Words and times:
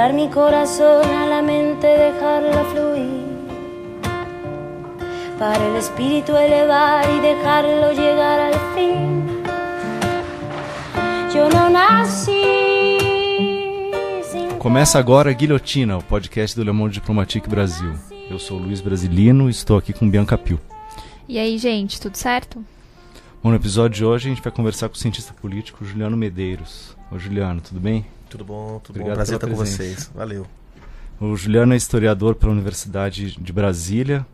para 0.00 0.12
curar 0.12 0.12
mi 0.14 0.28
corazón 0.30 1.04
a 1.04 1.26
la 1.26 1.42
mente, 1.42 1.86
dejarla 1.86 2.64
fluir, 2.72 3.20
para 5.38 5.62
el 5.68 5.76
espíritu 5.76 6.34
elevar 6.34 7.04
y 7.10 7.20
dejarlo 7.20 7.92
llegar 7.92 8.40
al 8.40 8.54
fin. 8.74 9.26
Yo 11.34 11.50
no 11.50 11.68
nací. 11.68 12.32
Começa 14.58 14.98
agora 14.98 15.30
a 15.30 15.34
Guilhotina, 15.34 15.98
o 15.98 16.02
podcast 16.02 16.56
do 16.56 16.64
Le 16.64 16.72
Monde 16.72 16.94
Diplomatique 16.94 17.48
Brasil. 17.48 17.92
Eu 18.30 18.38
sou 18.38 18.56
Luiz 18.58 18.80
Brasilino 18.80 19.48
e 19.48 19.50
estou 19.50 19.76
aqui 19.76 19.92
com 19.92 20.08
Bianca 20.08 20.38
Pio. 20.38 20.58
E 21.28 21.38
aí, 21.38 21.58
gente, 21.58 22.00
tudo 22.00 22.16
certo? 22.16 22.64
Bom, 23.42 23.50
no 23.50 23.56
episódio 23.56 23.98
de 23.98 24.04
hoje 24.06 24.28
a 24.28 24.34
gente 24.34 24.42
vai 24.42 24.52
conversar 24.52 24.88
com 24.88 24.94
o 24.94 24.98
cientista 24.98 25.34
político 25.34 25.84
Juliano 25.84 26.16
Medeiros. 26.16 26.96
Ô 27.10 27.18
Juliano, 27.18 27.60
tudo 27.60 27.80
bem? 27.80 28.06
Tudo 28.30 28.44
bom, 28.44 28.80
tudo 28.82 28.96
Obrigado 28.96 29.08
bom. 29.10 29.14
Prazer 29.16 29.34
estar 29.36 29.46
com 29.48 29.56
presença. 29.56 29.76
vocês. 29.82 30.10
Valeu. 30.14 30.46
O 31.20 31.36
Juliano 31.36 31.74
é 31.74 31.76
historiador 31.76 32.34
pela 32.34 32.52
Universidade 32.52 33.36
de 33.38 33.52
Brasília 33.52 34.26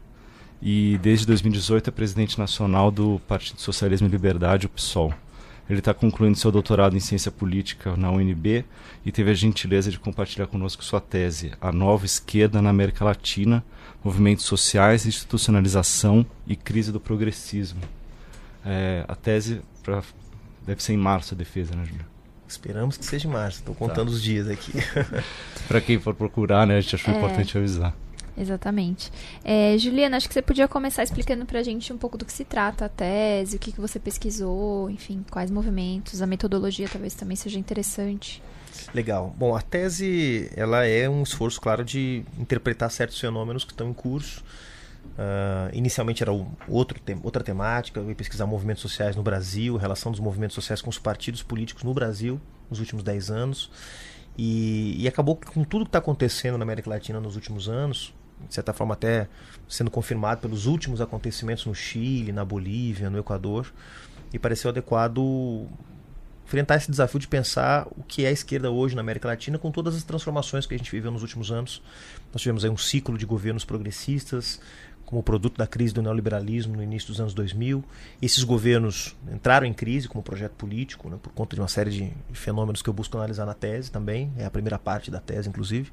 e 0.63 0.99
desde 1.03 1.27
2018 1.27 1.89
é 1.89 1.91
presidente 1.91 2.39
nacional 2.39 2.91
do 2.91 3.21
Partido 3.27 3.61
Socialismo 3.61 4.07
e 4.07 4.11
Liberdade, 4.11 4.67
o 4.67 4.69
PSOL. 4.69 5.13
Ele 5.69 5.81
está 5.81 5.93
concluindo 5.93 6.39
seu 6.39 6.53
doutorado 6.53 6.97
em 6.97 7.01
ciência 7.01 7.33
política 7.33 7.97
na 7.97 8.09
UNB 8.09 8.65
e 9.05 9.11
teve 9.11 9.33
a 9.33 9.35
gentileza 9.35 9.91
de 9.91 9.99
compartilhar 9.99 10.47
conosco 10.47 10.85
sua 10.85 11.01
tese, 11.01 11.51
A 11.61 11.73
Nova 11.73 12.07
Esquerda 12.07 12.63
na 12.63 12.71
América 12.71 13.05
Latina, 13.05 13.65
Movimentos 14.05 14.45
Sociais, 14.45 15.07
Institucionalização 15.07 16.25
e 16.47 16.55
Crise 16.55 16.93
do 16.93 17.01
Progressismo. 17.01 17.81
É, 18.65 19.05
a 19.09 19.17
tese 19.17 19.61
pra- 19.83 20.05
deve 20.65 20.81
ser 20.85 20.93
em 20.93 20.97
março 20.97 21.35
a 21.35 21.37
defesa, 21.37 21.75
né, 21.75 21.85
Juliano? 21.85 22.16
Esperamos 22.49 22.97
que 22.97 23.05
seja 23.05 23.27
em 23.29 23.31
março. 23.31 23.59
Estou 23.59 23.75
contando 23.75 24.09
os 24.09 24.23
dias 24.23 24.49
aqui. 24.49 24.73
Para 25.67 25.81
quem 25.81 25.99
for 25.99 26.15
procurar, 26.15 26.67
né, 26.67 26.77
a 26.79 26.81
gente 26.81 26.95
achou 26.95 27.13
É. 27.13 27.17
importante 27.17 27.57
avisar. 27.59 27.95
Exatamente. 28.39 29.11
É, 29.43 29.77
Juliana, 29.79 30.19
acho 30.19 30.29
que 30.29 30.35
você 30.35 30.43
podia 30.43 30.69
começar 30.69 31.03
explicando 31.03 31.47
pra 31.47 31.63
gente 31.63 31.91
um 31.93 31.97
pouco 31.97 32.19
do 32.19 32.25
que 32.25 32.33
se 32.33 32.45
trata 32.45 32.85
a 32.85 32.89
tese, 32.89 33.57
o 33.57 33.59
que, 33.59 33.73
que 33.73 33.81
você 33.81 33.99
pesquisou, 33.99 34.91
enfim, 34.91 35.25
quais 35.31 35.51
movimentos, 35.51 36.21
a 36.21 36.27
metodologia 36.27 36.87
talvez 36.87 37.15
também 37.15 37.35
seja 37.37 37.59
interessante. 37.59 38.43
Legal. 38.95 39.35
Bom, 39.39 39.57
a 39.57 39.63
tese 39.63 40.51
ela 40.55 40.85
é 40.85 41.09
um 41.09 41.23
esforço, 41.23 41.59
claro, 41.61 41.83
de 41.83 42.23
interpretar 42.39 42.91
certos 42.91 43.19
fenômenos 43.19 43.65
que 43.65 43.73
estão 43.73 43.89
em 43.89 43.95
curso. 43.95 44.45
Ah, 45.19 45.71
inicialmente 45.73 46.23
era 46.23 46.31
outro 46.69 47.01
tem- 47.01 47.19
outra 47.23 47.43
temática, 47.43 48.01
eu 48.01 48.09
ia 48.09 48.15
pesquisar 48.15 48.47
movimentos 48.47 48.83
sociais 48.83 49.17
no 49.17 49.23
Brasil, 49.23 49.77
relação 49.77 50.13
dos 50.13 50.21
movimentos 50.21 50.55
sociais 50.55 50.83
com 50.83 50.91
os 50.91 50.99
partidos 50.99 51.43
políticos 51.43 51.83
no 51.85 51.95
Brasil 51.95 52.41
nos 52.71 52.81
últimos 52.81 53.03
10 53.03 53.31
anos. 53.31 53.71
E, 54.37 55.03
e 55.03 55.09
acabou 55.09 55.37
com 55.37 55.65
tudo 55.65 55.85
que 55.87 55.89
está 55.89 55.99
acontecendo 55.99 56.59
na 56.59 56.65
América 56.65 56.91
Latina 56.91 57.19
nos 57.19 57.37
últimos 57.37 57.69
anos, 57.69 58.13
de 58.47 58.55
certa 58.55 58.75
forma 58.75 58.93
até 58.93 59.29
sendo 59.67 59.91
confirmado 59.91 60.43
pelos 60.43 60.67
últimos 60.67 61.01
acontecimentos 61.01 61.65
no 61.65 61.75
Chile, 61.75 62.33
na 62.33 62.45
Bolívia, 62.45 63.09
no 63.09 63.19
Equador, 63.19 63.73
e 64.35 64.39
pareceu 64.39 64.69
adequado 64.69 65.67
enfrentar 66.45 66.77
esse 66.77 66.89
desafio 66.91 67.19
de 67.19 67.27
pensar 67.27 67.89
o 67.97 68.05
que 68.05 68.25
é 68.25 68.29
a 68.29 68.31
esquerda 68.31 68.71
hoje 68.71 68.95
na 68.95 69.01
América 69.01 69.27
Latina 69.27 69.59
com 69.59 69.71
todas 69.73 69.97
as 69.97 70.05
transformações 70.05 70.65
que 70.65 70.75
a 70.75 70.79
gente 70.79 70.93
viveu 70.93 71.11
nos 71.11 71.23
últimos 71.23 71.51
anos. 71.51 71.83
Nós 72.33 72.41
tivemos 72.41 72.65
aí 72.65 72.71
um 72.71 72.77
ciclo 72.77 73.19
de 73.19 73.27
governos 73.27 73.65
progressistas, 73.65 74.61
como 75.07 75.23
produto 75.23 75.57
da 75.57 75.67
crise 75.67 75.95
do 75.95 76.03
neoliberalismo 76.03 76.77
no 76.77 76.83
início 76.83 77.09
dos 77.09 77.21
anos 77.21 77.33
2000. 77.33 77.83
Esses 78.21 78.43
governos 78.43 79.17
entraram 79.33 79.65
em 79.65 79.73
crise 79.73 80.09
como 80.09 80.23
projeto 80.23 80.53
político, 80.53 81.09
né, 81.09 81.17
por 81.23 81.33
conta 81.33 81.55
de 81.55 81.63
uma 81.63 81.69
série 81.69 81.91
de 81.91 82.13
fenômenos 82.33 82.83
que 82.83 82.91
eu 82.91 82.93
busco 82.93 83.17
analisar 83.17 83.47
na 83.47 83.55
tese 83.55 83.91
também, 83.91 84.33
é 84.37 84.45
a 84.45 84.51
primeira 84.51 84.79
parte 84.79 85.11
da 85.11 85.21
tese, 85.21 85.49
inclusive. 85.49 85.93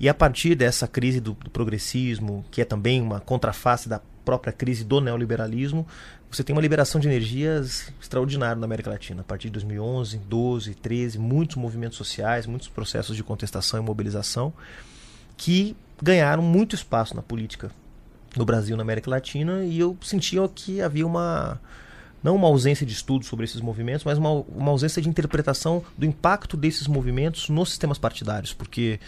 E 0.00 0.08
a 0.08 0.14
partir 0.14 0.54
dessa 0.54 0.88
crise 0.88 1.20
do, 1.20 1.32
do 1.34 1.50
progressismo, 1.50 2.44
que 2.50 2.62
é 2.62 2.64
também 2.64 3.02
uma 3.02 3.20
contraface 3.20 3.88
da 3.88 4.00
própria 4.24 4.52
crise 4.52 4.82
do 4.82 5.00
neoliberalismo, 5.00 5.86
você 6.30 6.42
tem 6.42 6.56
uma 6.56 6.62
liberação 6.62 6.98
de 6.98 7.06
energias 7.06 7.92
extraordinária 8.00 8.56
na 8.56 8.64
América 8.64 8.88
Latina. 8.88 9.20
A 9.20 9.24
partir 9.24 9.48
de 9.48 9.52
2011, 9.52 10.18
12, 10.18 10.74
13, 10.76 11.18
muitos 11.18 11.56
movimentos 11.56 11.98
sociais, 11.98 12.46
muitos 12.46 12.68
processos 12.68 13.14
de 13.14 13.22
contestação 13.22 13.78
e 13.78 13.82
mobilização 13.82 14.52
que 15.36 15.76
ganharam 16.02 16.42
muito 16.42 16.74
espaço 16.74 17.14
na 17.14 17.20
política 17.20 17.70
no 18.36 18.44
Brasil 18.44 18.76
na 18.76 18.82
América 18.82 19.10
Latina 19.10 19.64
e 19.64 19.78
eu 19.78 19.96
sentia 20.02 20.46
que 20.48 20.80
havia 20.80 21.06
uma 21.06 21.60
não 22.22 22.36
uma 22.36 22.46
ausência 22.46 22.86
de 22.86 22.92
estudo 22.92 23.24
sobre 23.24 23.44
esses 23.44 23.60
movimentos, 23.60 24.04
mas 24.04 24.16
uma, 24.16 24.30
uma 24.30 24.70
ausência 24.70 25.02
de 25.02 25.08
interpretação 25.08 25.82
do 25.98 26.06
impacto 26.06 26.56
desses 26.56 26.86
movimentos 26.86 27.48
nos 27.48 27.70
sistemas 27.70 27.98
partidários, 27.98 28.52
porque 28.54 29.00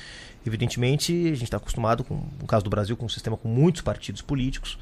evidentemente 0.45 1.13
a 1.13 1.35
gente 1.35 1.45
está 1.45 1.59
acostumado 1.59 2.03
com 2.03 2.25
no 2.41 2.47
caso 2.47 2.65
do 2.65 2.71
Brasil 2.71 2.97
com 2.97 3.07
um 3.07 3.09
sistema 3.09 3.37
com 3.37 3.49
muitos 3.49 3.83
partidos 3.83 4.21
políticos 4.21 4.79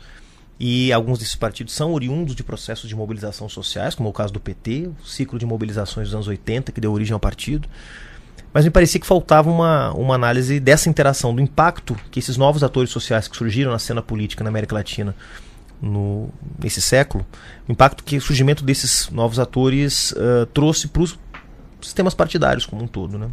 e 0.58 0.92
alguns 0.92 1.18
desses 1.18 1.34
partidos 1.34 1.74
são 1.74 1.92
oriundos 1.92 2.34
de 2.34 2.44
processos 2.44 2.88
de 2.88 2.94
mobilização 2.94 3.48
sociais, 3.48 3.94
como 3.94 4.08
é 4.08 4.10
o 4.10 4.12
caso 4.12 4.32
do 4.32 4.40
PT, 4.40 4.90
o 5.02 5.06
ciclo 5.06 5.38
de 5.38 5.44
mobilizações 5.44 6.08
dos 6.08 6.14
anos 6.14 6.28
80 6.28 6.72
que 6.72 6.80
deu 6.80 6.92
origem 6.92 7.12
ao 7.12 7.20
partido. 7.20 7.68
Mas 8.52 8.64
me 8.64 8.70
parecia 8.70 9.00
que 9.00 9.06
faltava 9.06 9.50
uma, 9.50 9.92
uma 9.92 10.14
análise 10.14 10.60
dessa 10.60 10.88
interação, 10.88 11.34
do 11.34 11.40
impacto 11.40 11.96
que 12.10 12.18
esses 12.18 12.36
novos 12.36 12.62
atores 12.62 12.90
sociais 12.90 13.26
que 13.26 13.36
surgiram 13.36 13.72
na 13.72 13.78
cena 13.78 14.02
política 14.02 14.44
na 14.44 14.50
América 14.50 14.74
Latina 14.74 15.14
no, 15.80 16.28
nesse 16.62 16.80
século, 16.80 17.26
o 17.68 17.72
impacto 17.72 18.04
que 18.04 18.16
o 18.16 18.20
surgimento 18.20 18.62
desses 18.62 19.08
novos 19.10 19.38
atores 19.38 20.14
ah, 20.16 20.46
trouxe 20.52 20.86
para 20.86 21.02
os 21.02 21.18
sistemas 21.80 22.14
partidários 22.14 22.66
como 22.66 22.84
um 22.84 22.86
todo. 22.86 23.18
Né? 23.18 23.28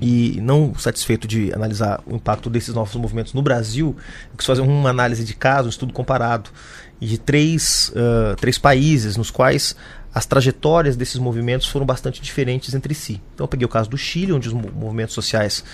E 0.00 0.38
não 0.40 0.74
satisfeito 0.74 1.28
de 1.28 1.52
analisar 1.52 2.00
o 2.06 2.16
impacto 2.16 2.48
desses 2.48 2.74
novos 2.74 2.94
movimentos 2.96 3.34
no 3.34 3.42
Brasil, 3.42 3.94
eu 4.30 4.36
quis 4.36 4.46
fazer 4.46 4.62
uma 4.62 4.88
análise 4.88 5.22
de 5.22 5.34
caso, 5.34 5.66
um 5.66 5.70
estudo 5.70 5.92
comparado, 5.92 6.50
de 6.98 7.18
três, 7.18 7.92
ah, 7.94 8.34
três 8.40 8.58
países 8.58 9.16
nos 9.16 9.30
quais 9.30 9.76
as 10.20 10.26
trajetórias 10.26 10.96
desses 10.96 11.16
movimentos 11.16 11.66
foram 11.66 11.86
bastante 11.86 12.20
diferentes 12.20 12.74
entre 12.74 12.94
si. 12.94 13.22
Então 13.34 13.44
eu 13.44 13.48
peguei 13.48 13.64
o 13.64 13.68
caso 13.70 13.88
do 13.88 13.96
Chile, 13.96 14.34
onde 14.34 14.48
os 14.48 14.52
mo- 14.52 14.70
movimentos 14.70 15.14
sociais 15.14 15.64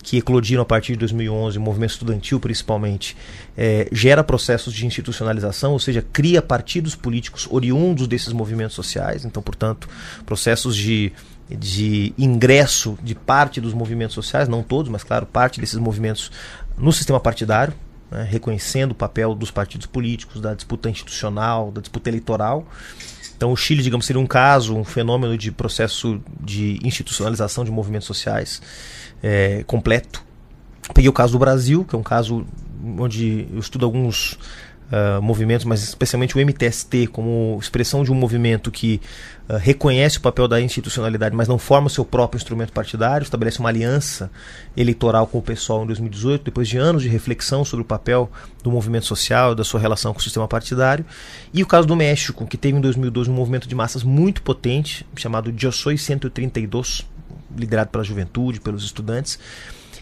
que 0.00 0.16
eclodiram 0.18 0.62
a 0.62 0.64
partir 0.64 0.92
de 0.92 1.00
2011, 1.00 1.58
o 1.58 1.60
movimento 1.60 1.90
estudantil 1.90 2.38
principalmente, 2.38 3.16
eh, 3.58 3.88
gera 3.90 4.22
processos 4.22 4.72
de 4.72 4.86
institucionalização, 4.86 5.72
ou 5.72 5.80
seja, 5.80 6.06
cria 6.12 6.40
partidos 6.40 6.94
políticos 6.94 7.48
oriundos 7.50 8.06
desses 8.06 8.32
movimentos 8.32 8.76
sociais, 8.76 9.24
então, 9.24 9.42
portanto, 9.42 9.88
processos 10.24 10.76
de, 10.76 11.12
de 11.50 12.14
ingresso 12.16 12.96
de 13.02 13.16
parte 13.16 13.60
dos 13.60 13.74
movimentos 13.74 14.14
sociais, 14.14 14.48
não 14.48 14.62
todos, 14.62 14.88
mas 14.88 15.02
claro, 15.02 15.26
parte 15.26 15.60
desses 15.60 15.80
movimentos 15.80 16.30
no 16.78 16.92
sistema 16.92 17.18
partidário, 17.18 17.74
né, 18.08 18.22
reconhecendo 18.22 18.92
o 18.92 18.94
papel 18.94 19.34
dos 19.34 19.50
partidos 19.50 19.88
políticos, 19.88 20.40
da 20.40 20.54
disputa 20.54 20.88
institucional, 20.88 21.72
da 21.72 21.80
disputa 21.80 22.08
eleitoral. 22.08 22.64
Então, 23.36 23.52
o 23.52 23.56
Chile, 23.56 23.82
digamos, 23.82 24.06
seria 24.06 24.20
um 24.20 24.26
caso, 24.26 24.74
um 24.74 24.84
fenômeno 24.84 25.36
de 25.36 25.52
processo 25.52 26.20
de 26.40 26.78
institucionalização 26.82 27.64
de 27.64 27.70
movimentos 27.70 28.06
sociais 28.06 28.62
é, 29.22 29.62
completo. 29.66 30.24
Peguei 30.94 31.08
o 31.08 31.12
caso 31.12 31.32
do 31.32 31.38
Brasil, 31.38 31.84
que 31.84 31.94
é 31.94 31.98
um 31.98 32.02
caso 32.02 32.46
onde 32.98 33.46
eu 33.52 33.58
estudo 33.58 33.84
alguns 33.84 34.38
ah, 34.90 35.20
movimentos, 35.20 35.64
mas 35.64 35.82
especialmente 35.82 36.36
o 36.36 36.40
MTST, 36.40 37.08
como 37.08 37.58
expressão 37.60 38.04
de 38.04 38.12
um 38.12 38.14
movimento 38.14 38.70
que 38.70 39.00
ah, 39.48 39.56
reconhece 39.56 40.18
o 40.18 40.20
papel 40.20 40.46
da 40.46 40.60
institucionalidade, 40.60 41.34
mas 41.34 41.48
não 41.48 41.58
forma 41.58 41.88
o 41.88 41.90
seu 41.90 42.04
próprio 42.04 42.38
instrumento 42.38 42.72
partidário, 42.72 43.24
estabelece 43.24 43.58
uma 43.58 43.68
aliança 43.68 44.30
eleitoral 44.76 45.26
com 45.26 45.38
o 45.38 45.42
pessoal 45.42 45.82
em 45.82 45.86
2018, 45.86 46.44
depois 46.44 46.68
de 46.68 46.78
anos 46.78 47.02
de 47.02 47.08
reflexão 47.08 47.64
sobre 47.64 47.82
o 47.82 47.84
papel 47.84 48.30
do 48.62 48.70
movimento 48.70 49.06
social, 49.06 49.56
da 49.56 49.64
sua 49.64 49.80
relação 49.80 50.12
com 50.12 50.20
o 50.20 50.22
sistema 50.22 50.46
partidário. 50.46 51.04
E 51.52 51.64
o 51.64 51.66
caso 51.66 51.88
do 51.88 51.96
México, 51.96 52.46
que 52.46 52.56
teve 52.56 52.78
em 52.78 52.80
2012 52.80 53.28
um 53.28 53.34
movimento 53.34 53.66
de 53.66 53.74
massas 53.74 54.04
muito 54.04 54.40
potente, 54.40 55.04
chamado 55.16 55.52
Yo 55.58 55.72
Soy 55.72 55.98
132, 55.98 57.04
liderado 57.56 57.90
pela 57.90 58.04
juventude, 58.04 58.60
pelos 58.60 58.84
estudantes. 58.84 59.36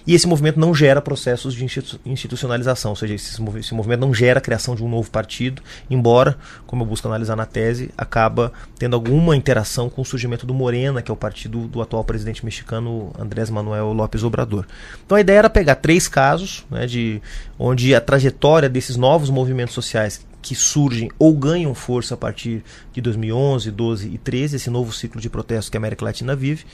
E 0.06 0.14
esse 0.14 0.26
movimento 0.26 0.60
não 0.60 0.74
gera 0.74 1.00
processos 1.00 1.54
de 1.54 1.64
institu- 1.64 1.98
institucionalização, 2.04 2.90
ou 2.90 2.96
seja, 2.96 3.14
esse 3.14 3.40
movimento 3.40 4.00
não 4.00 4.12
gera 4.12 4.38
a 4.38 4.42
criação 4.42 4.74
de 4.74 4.84
um 4.84 4.88
novo 4.88 5.10
partido, 5.10 5.62
embora, 5.88 6.36
como 6.66 6.82
eu 6.82 6.86
busco 6.86 7.08
analisar 7.08 7.34
na 7.36 7.46
tese, 7.46 7.90
acaba 7.96 8.52
tendo 8.78 8.94
alguma 8.94 9.34
interação 9.34 9.88
com 9.88 10.02
o 10.02 10.04
surgimento 10.04 10.44
do 10.44 10.52
Morena, 10.52 11.00
que 11.00 11.10
é 11.10 11.14
o 11.14 11.16
partido 11.16 11.66
do 11.68 11.80
atual 11.80 12.04
presidente 12.04 12.44
mexicano 12.44 13.12
Andrés 13.18 13.48
Manuel 13.48 13.94
López 13.94 14.22
Obrador. 14.22 14.66
Então 15.06 15.16
a 15.16 15.20
ideia 15.20 15.38
era 15.38 15.50
pegar 15.50 15.76
três 15.76 16.06
casos, 16.06 16.66
né, 16.70 16.86
de 16.86 17.22
onde 17.58 17.94
a 17.94 18.00
trajetória 18.00 18.68
desses 18.68 18.96
novos 18.96 19.30
movimentos 19.30 19.74
sociais 19.74 20.26
que 20.42 20.54
surgem 20.54 21.10
ou 21.18 21.34
ganham 21.34 21.74
força 21.74 22.12
a 22.12 22.16
partir 22.18 22.62
de 22.92 23.00
2011, 23.00 23.70
12 23.70 24.08
e 24.08 24.18
13, 24.18 24.56
esse 24.56 24.68
novo 24.68 24.92
ciclo 24.92 25.18
de 25.18 25.30
protestos 25.30 25.70
que 25.70 25.78
a 25.78 25.80
América 25.80 26.04
Latina 26.04 26.36
vive, 26.36 26.66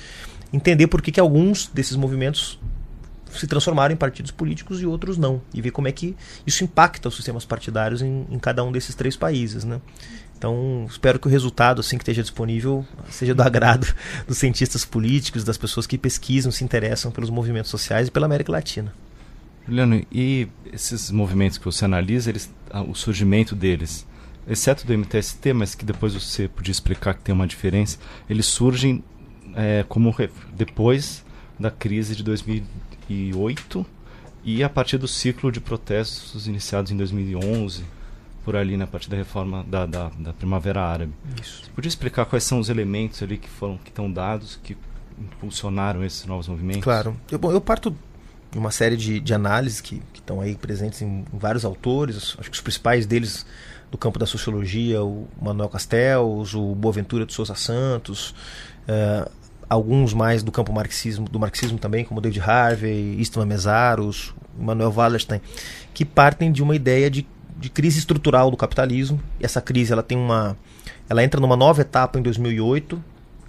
entender 0.52 0.88
por 0.88 1.00
que, 1.00 1.12
que 1.12 1.20
alguns 1.20 1.68
desses 1.68 1.96
movimentos 1.96 2.58
se 3.32 3.46
transformaram 3.46 3.94
em 3.94 3.96
partidos 3.96 4.30
políticos 4.30 4.80
e 4.80 4.86
outros 4.86 5.16
não. 5.16 5.40
E 5.54 5.60
ver 5.60 5.70
como 5.70 5.88
é 5.88 5.92
que 5.92 6.16
isso 6.46 6.64
impacta 6.64 7.08
os 7.08 7.16
sistemas 7.16 7.44
partidários 7.44 8.02
em, 8.02 8.26
em 8.30 8.38
cada 8.38 8.64
um 8.64 8.72
desses 8.72 8.94
três 8.94 9.16
países. 9.16 9.64
Né? 9.64 9.80
Então, 10.36 10.86
espero 10.88 11.18
que 11.18 11.26
o 11.26 11.30
resultado, 11.30 11.80
assim 11.80 11.98
que 11.98 12.02
esteja 12.02 12.22
disponível, 12.22 12.86
seja 13.10 13.34
do 13.34 13.42
agrado 13.42 13.86
dos 14.26 14.38
cientistas 14.38 14.84
políticos, 14.84 15.44
das 15.44 15.58
pessoas 15.58 15.86
que 15.86 15.98
pesquisam, 15.98 16.50
se 16.50 16.64
interessam 16.64 17.10
pelos 17.10 17.30
movimentos 17.30 17.70
sociais 17.70 18.08
e 18.08 18.10
pela 18.10 18.26
América 18.26 18.50
Latina. 18.50 18.92
Juliano, 19.66 20.04
e 20.10 20.48
esses 20.72 21.10
movimentos 21.10 21.58
que 21.58 21.64
você 21.64 21.84
analisa, 21.84 22.30
eles, 22.30 22.50
o 22.88 22.94
surgimento 22.94 23.54
deles, 23.54 24.06
exceto 24.48 24.86
do 24.86 24.96
MTST, 24.96 25.52
mas 25.52 25.74
que 25.74 25.84
depois 25.84 26.14
você 26.14 26.48
podia 26.48 26.72
explicar 26.72 27.14
que 27.14 27.20
tem 27.20 27.34
uma 27.34 27.46
diferença, 27.46 27.98
eles 28.28 28.46
surgem 28.46 29.04
é, 29.54 29.84
como 29.88 30.14
depois 30.52 31.24
da 31.58 31.70
crise 31.70 32.16
de 32.16 32.22
2008 33.10 33.84
e 34.44 34.62
a 34.62 34.68
partir 34.68 34.96
do 34.96 35.08
ciclo 35.08 35.50
de 35.50 35.60
protestos 35.60 36.46
iniciados 36.46 36.90
em 36.90 36.96
2011, 36.96 37.84
por 38.44 38.56
ali, 38.56 38.72
na 38.76 38.86
né, 38.86 38.90
partir 38.90 39.10
da 39.10 39.16
reforma 39.16 39.64
da, 39.64 39.84
da, 39.84 40.08
da 40.18 40.32
Primavera 40.32 40.80
Árabe. 40.80 41.12
Isso. 41.40 41.64
Você 41.64 41.70
podia 41.70 41.88
explicar 41.88 42.24
quais 42.24 42.44
são 42.44 42.58
os 42.58 42.70
elementos 42.70 43.22
ali 43.22 43.36
que 43.36 43.48
foram 43.48 43.76
que 43.76 43.90
estão 43.90 44.10
dados, 44.10 44.58
que 44.62 44.76
impulsionaram 45.18 46.02
esses 46.02 46.24
novos 46.24 46.48
movimentos? 46.48 46.84
Claro. 46.84 47.14
Eu, 47.30 47.38
bom, 47.38 47.52
eu 47.52 47.60
parto 47.60 47.94
de 48.50 48.58
uma 48.58 48.70
série 48.70 48.96
de, 48.96 49.20
de 49.20 49.34
análises 49.34 49.80
que, 49.80 50.00
que 50.12 50.20
estão 50.20 50.40
aí 50.40 50.56
presentes 50.56 51.02
em, 51.02 51.24
em 51.32 51.38
vários 51.38 51.64
autores, 51.64 52.34
acho 52.38 52.50
que 52.50 52.56
os 52.56 52.62
principais 52.62 53.04
deles 53.04 53.44
do 53.90 53.98
campo 53.98 54.18
da 54.18 54.26
sociologia, 54.26 55.02
o 55.02 55.28
Manuel 55.40 55.68
Castells, 55.68 56.54
o 56.54 56.74
Boaventura 56.74 57.26
de 57.26 57.34
Souza 57.34 57.54
Santos, 57.54 58.30
uh, 58.88 59.30
alguns 59.70 60.12
mais 60.12 60.42
do 60.42 60.50
campo 60.50 60.72
marxismo, 60.72 61.28
do 61.28 61.38
marxismo 61.38 61.78
também, 61.78 62.04
como 62.04 62.20
David 62.20 62.40
Harvey, 62.40 63.20
Istvan 63.20 63.46
Mesaros, 63.46 64.34
Manuel 64.58 64.92
Wallerstein, 64.92 65.40
que 65.94 66.04
partem 66.04 66.50
de 66.50 66.60
uma 66.60 66.74
ideia 66.74 67.08
de, 67.08 67.24
de 67.56 67.70
crise 67.70 68.00
estrutural 68.00 68.50
do 68.50 68.56
capitalismo. 68.56 69.20
E 69.38 69.44
essa 69.44 69.60
crise 69.60 69.92
ela 69.92 70.02
tem 70.02 70.18
uma, 70.18 70.58
ela 71.08 71.22
entra 71.22 71.40
numa 71.40 71.56
nova 71.56 71.82
etapa 71.82 72.18
em 72.18 72.22
2008, 72.22 73.02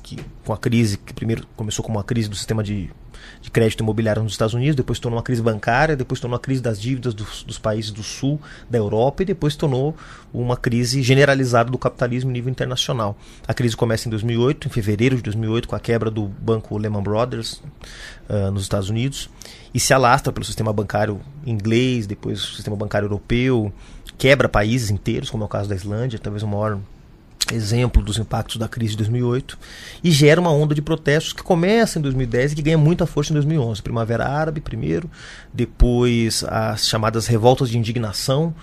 que 0.03 0.17
com 0.45 0.53
a 0.53 0.57
crise 0.57 0.99
que 0.99 1.11
primeiro 1.11 1.47
começou 1.55 1.83
como 1.83 1.97
uma 1.97 2.03
crise 2.03 2.29
do 2.29 2.35
sistema 2.35 2.63
de 2.63 2.91
de 3.41 3.49
crédito 3.51 3.81
imobiliário 3.81 4.23
nos 4.23 4.33
Estados 4.33 4.53
Unidos, 4.53 4.75
depois 4.75 4.99
tornou 4.99 5.17
uma 5.17 5.23
crise 5.23 5.41
bancária, 5.41 5.95
depois 5.95 6.19
tornou 6.19 6.33
uma 6.33 6.39
crise 6.39 6.61
das 6.61 6.79
dívidas 6.79 7.13
dos, 7.13 7.43
dos 7.43 7.57
países 7.57 7.91
do 7.91 8.03
sul 8.03 8.39
da 8.69 8.77
Europa 8.77 9.23
e 9.23 9.25
depois 9.25 9.55
tornou 9.55 9.95
uma 10.33 10.55
crise 10.55 11.01
generalizada 11.01 11.69
do 11.69 11.77
capitalismo 11.77 12.29
em 12.29 12.33
nível 12.33 12.51
internacional. 12.51 13.17
A 13.47 13.53
crise 13.53 13.75
começa 13.75 14.07
em 14.07 14.11
2008, 14.11 14.67
em 14.67 14.71
fevereiro 14.71 15.15
de 15.15 15.21
2008, 15.23 15.67
com 15.67 15.75
a 15.75 15.79
quebra 15.79 16.09
do 16.09 16.27
banco 16.27 16.77
Lehman 16.77 17.03
Brothers 17.03 17.61
uh, 18.29 18.51
nos 18.51 18.63
Estados 18.63 18.89
Unidos 18.89 19.29
e 19.73 19.79
se 19.79 19.93
alastra 19.93 20.31
pelo 20.31 20.45
sistema 20.45 20.73
bancário 20.73 21.19
inglês, 21.45 22.05
depois 22.05 22.43
o 22.43 22.55
sistema 22.55 22.75
bancário 22.75 23.05
europeu, 23.05 23.71
quebra 24.17 24.49
países 24.49 24.89
inteiros, 24.89 25.29
como 25.29 25.43
é 25.43 25.45
o 25.45 25.49
caso 25.49 25.69
da 25.69 25.75
Islândia, 25.75 26.19
talvez 26.19 26.43
o 26.43 26.47
maior 26.47 26.79
exemplo 27.53 28.03
dos 28.03 28.17
impactos 28.17 28.57
da 28.57 28.67
crise 28.67 28.91
de 28.91 28.97
2008, 28.97 29.57
e 30.03 30.11
gera 30.11 30.39
uma 30.39 30.51
onda 30.51 30.73
de 30.73 30.81
protestos 30.81 31.33
que 31.33 31.43
começa 31.43 31.99
em 31.99 32.01
2010 32.01 32.51
e 32.51 32.55
que 32.55 32.61
ganha 32.61 32.77
muita 32.77 33.05
força 33.05 33.31
em 33.31 33.35
2011. 33.35 33.81
Primavera 33.81 34.27
Árabe 34.27 34.61
primeiro, 34.61 35.09
depois 35.53 36.43
as 36.45 36.87
chamadas 36.87 37.27
revoltas 37.27 37.69
de 37.69 37.77
indignação, 37.77 38.53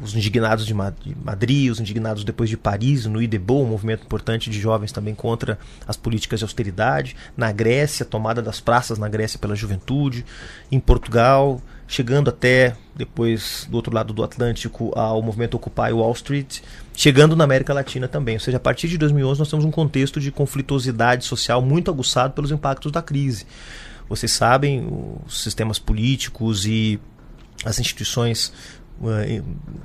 os 0.00 0.14
indignados 0.14 0.64
de 0.64 0.72
Madrid, 0.74 1.70
os 1.70 1.78
indignados 1.78 2.24
depois 2.24 2.48
de 2.48 2.56
Paris, 2.56 3.04
no 3.06 3.20
IDEBO, 3.20 3.62
um 3.62 3.66
movimento 3.66 4.04
importante 4.04 4.48
de 4.48 4.58
jovens 4.58 4.92
também 4.92 5.14
contra 5.14 5.58
as 5.86 5.96
políticas 5.96 6.40
de 6.40 6.44
austeridade, 6.44 7.16
na 7.36 7.52
Grécia, 7.52 8.04
tomada 8.04 8.40
das 8.40 8.60
praças 8.60 8.98
na 8.98 9.08
Grécia 9.08 9.38
pela 9.38 9.54
juventude, 9.54 10.24
em 10.70 10.80
Portugal, 10.80 11.60
chegando 11.92 12.30
até 12.30 12.74
depois 12.96 13.68
do 13.70 13.76
outro 13.76 13.94
lado 13.94 14.14
do 14.14 14.24
Atlântico 14.24 14.98
ao 14.98 15.20
movimento 15.20 15.58
Occupy 15.58 15.92
Wall 15.92 16.12
Street, 16.12 16.60
chegando 16.94 17.36
na 17.36 17.44
América 17.44 17.74
Latina 17.74 18.08
também. 18.08 18.36
Ou 18.36 18.40
seja, 18.40 18.56
a 18.56 18.60
partir 18.60 18.88
de 18.88 18.96
2011 18.96 19.38
nós 19.38 19.50
temos 19.50 19.62
um 19.62 19.70
contexto 19.70 20.18
de 20.18 20.32
conflitosidade 20.32 21.26
social 21.26 21.60
muito 21.60 21.90
aguçado 21.90 22.32
pelos 22.32 22.50
impactos 22.50 22.90
da 22.90 23.02
crise. 23.02 23.46
Vocês 24.08 24.32
sabem, 24.32 24.88
os 25.26 25.42
sistemas 25.42 25.78
políticos 25.78 26.64
e 26.64 26.98
as 27.62 27.78
instituições 27.78 28.54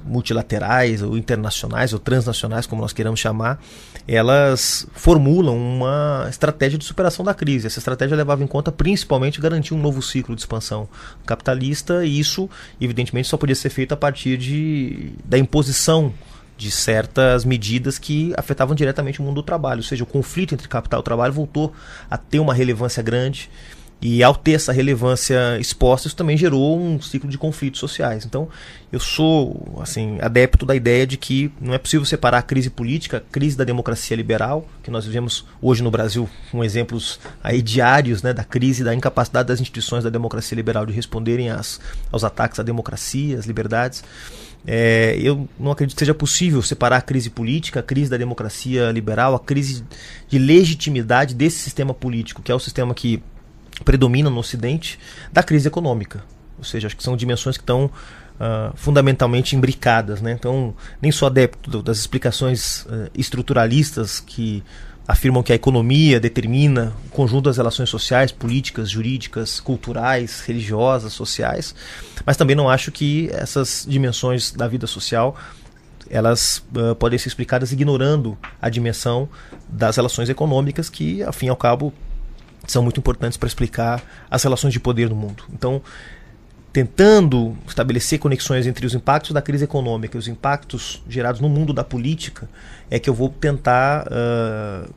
multilaterais 0.05 1.01
ou 1.01 1.17
internacionais 1.17 1.91
ou 1.93 1.99
transnacionais, 1.99 2.65
como 2.65 2.81
nós 2.81 2.93
queiramos 2.93 3.19
chamar, 3.19 3.59
elas 4.07 4.87
formulam 4.93 5.57
uma 5.57 6.27
estratégia 6.29 6.77
de 6.77 6.85
superação 6.85 7.25
da 7.25 7.33
crise. 7.33 7.67
Essa 7.67 7.79
estratégia 7.79 8.15
levava 8.15 8.43
em 8.43 8.47
conta 8.47 8.71
principalmente 8.71 9.41
garantir 9.41 9.73
um 9.73 9.81
novo 9.81 10.01
ciclo 10.01 10.35
de 10.35 10.41
expansão 10.41 10.87
capitalista 11.25 12.05
e 12.05 12.19
isso, 12.19 12.49
evidentemente, 12.79 13.27
só 13.27 13.37
podia 13.37 13.55
ser 13.55 13.69
feito 13.69 13.93
a 13.93 13.97
partir 13.97 14.37
de, 14.37 15.11
da 15.25 15.37
imposição 15.37 16.13
de 16.57 16.71
certas 16.71 17.45
medidas 17.45 17.99
que 17.99 18.33
afetavam 18.35 18.75
diretamente 18.75 19.19
o 19.19 19.23
mundo 19.23 19.35
do 19.35 19.43
trabalho, 19.43 19.79
ou 19.79 19.83
seja, 19.83 20.03
o 20.03 20.07
conflito 20.07 20.55
entre 20.55 20.67
capital 20.67 21.01
e 21.01 21.03
trabalho 21.03 21.31
voltou 21.31 21.71
a 22.09 22.17
ter 22.17 22.39
uma 22.39 22.53
relevância 22.53 23.03
grande 23.03 23.49
e 23.99 24.21
ao 24.23 24.35
ter 24.35 24.51
essa 24.51 24.71
relevância 24.71 25.57
exposta, 25.59 26.07
isso 26.07 26.15
também 26.15 26.37
gerou 26.37 26.79
um 26.79 27.01
ciclo 27.01 27.27
de 27.27 27.37
conflitos 27.37 27.79
sociais. 27.79 28.25
Então, 28.25 28.47
eu 28.91 28.99
sou 28.99 29.79
assim 29.81 30.19
adepto 30.21 30.67
da 30.67 30.75
ideia 30.75 31.05
de 31.07 31.17
que 31.17 31.51
não 31.59 31.73
é 31.73 31.79
possível 31.79 32.05
separar 32.05 32.37
a 32.37 32.41
crise 32.43 32.69
política, 32.69 33.17
a 33.17 33.19
crise 33.19 33.57
da 33.57 33.63
democracia 33.63 34.15
liberal, 34.15 34.67
que 34.83 34.91
nós 34.91 35.05
vivemos 35.05 35.45
hoje 35.59 35.81
no 35.81 35.89
Brasil 35.89 36.29
com 36.51 36.63
exemplos 36.63 37.19
aí 37.43 37.59
diários 37.59 38.21
né, 38.21 38.33
da 38.33 38.43
crise, 38.43 38.83
da 38.83 38.93
incapacidade 38.93 39.47
das 39.47 39.59
instituições 39.59 40.03
da 40.03 40.11
democracia 40.11 40.55
liberal 40.55 40.85
de 40.85 40.93
responderem 40.93 41.49
às, 41.49 41.79
aos 42.11 42.23
ataques 42.23 42.59
à 42.59 42.63
democracia, 42.63 43.37
às 43.37 43.47
liberdades. 43.47 44.03
É, 44.65 45.17
eu 45.19 45.49
não 45.59 45.71
acredito 45.71 45.95
que 45.95 46.01
seja 46.01 46.13
possível 46.13 46.61
separar 46.61 46.97
a 46.97 47.01
crise 47.01 47.31
política, 47.31 47.79
a 47.79 47.83
crise 47.83 48.11
da 48.11 48.17
democracia 48.17 48.91
liberal, 48.91 49.33
a 49.33 49.39
crise 49.39 49.83
de 50.27 50.37
legitimidade 50.37 51.33
desse 51.33 51.57
sistema 51.59 51.95
político, 51.95 52.43
que 52.43 52.51
é 52.51 52.55
o 52.55 52.59
sistema 52.59 52.93
que 52.93 53.23
predomina 53.83 54.29
no 54.29 54.39
Ocidente 54.39 54.99
da 55.31 55.43
crise 55.43 55.67
econômica. 55.67 56.23
Ou 56.57 56.63
seja, 56.63 56.87
acho 56.87 56.97
que 56.97 57.03
são 57.03 57.15
dimensões 57.15 57.57
que 57.57 57.63
estão 57.63 57.85
uh, 57.85 58.75
fundamentalmente 58.75 59.55
imbricadas. 59.55 60.21
Né? 60.21 60.31
Então, 60.31 60.75
nem 61.01 61.11
sou 61.11 61.27
adepto 61.27 61.81
das 61.81 61.99
explicações 61.99 62.85
uh, 62.85 63.09
estruturalistas 63.15 64.19
que 64.19 64.63
afirmam 65.07 65.41
que 65.41 65.53
a 65.53 65.55
economia 65.55 66.19
determina 66.19 66.93
o 67.05 67.09
conjunto 67.09 67.45
das 67.45 67.55
relações 67.55 67.89
sociais, 67.89 68.31
políticas, 68.31 68.89
jurídicas, 68.89 69.59
culturais, 69.59 70.41
religiosas, 70.41 71.13
sociais, 71.13 71.73
mas 72.25 72.35
também 72.35 72.55
não 72.55 72.69
acho 72.69 72.91
que 72.91 73.29
essas 73.31 73.85
dimensões 73.87 74.51
da 74.51 74.67
vida 74.67 74.85
social 74.85 75.37
elas 76.09 76.63
uh, 76.75 76.95
podem 76.95 77.17
ser 77.19 77.27
explicadas 77.27 77.71
ignorando 77.71 78.37
a 78.61 78.69
dimensão 78.69 79.27
das 79.67 79.95
relações 79.95 80.29
econômicas 80.29 80.89
que, 80.89 81.21
ao 81.23 81.33
fim 81.33 81.47
e 81.47 81.49
ao 81.49 81.55
cabo, 81.55 81.93
são 82.67 82.83
muito 82.83 82.99
importantes 82.99 83.37
para 83.37 83.47
explicar 83.47 84.03
as 84.29 84.43
relações 84.43 84.73
de 84.73 84.79
poder 84.79 85.09
no 85.09 85.15
mundo. 85.15 85.43
Então, 85.53 85.81
tentando 86.71 87.57
estabelecer 87.67 88.19
conexões 88.19 88.67
entre 88.67 88.85
os 88.85 88.93
impactos 88.93 89.31
da 89.31 89.41
crise 89.41 89.63
econômica 89.63 90.15
e 90.15 90.19
os 90.19 90.27
impactos 90.27 91.01
gerados 91.09 91.41
no 91.41 91.49
mundo 91.49 91.73
da 91.73 91.83
política, 91.83 92.47
é 92.91 92.99
que 92.99 93.09
eu 93.09 93.13
vou 93.13 93.29
tentar 93.29 94.07
uh, 94.07 94.93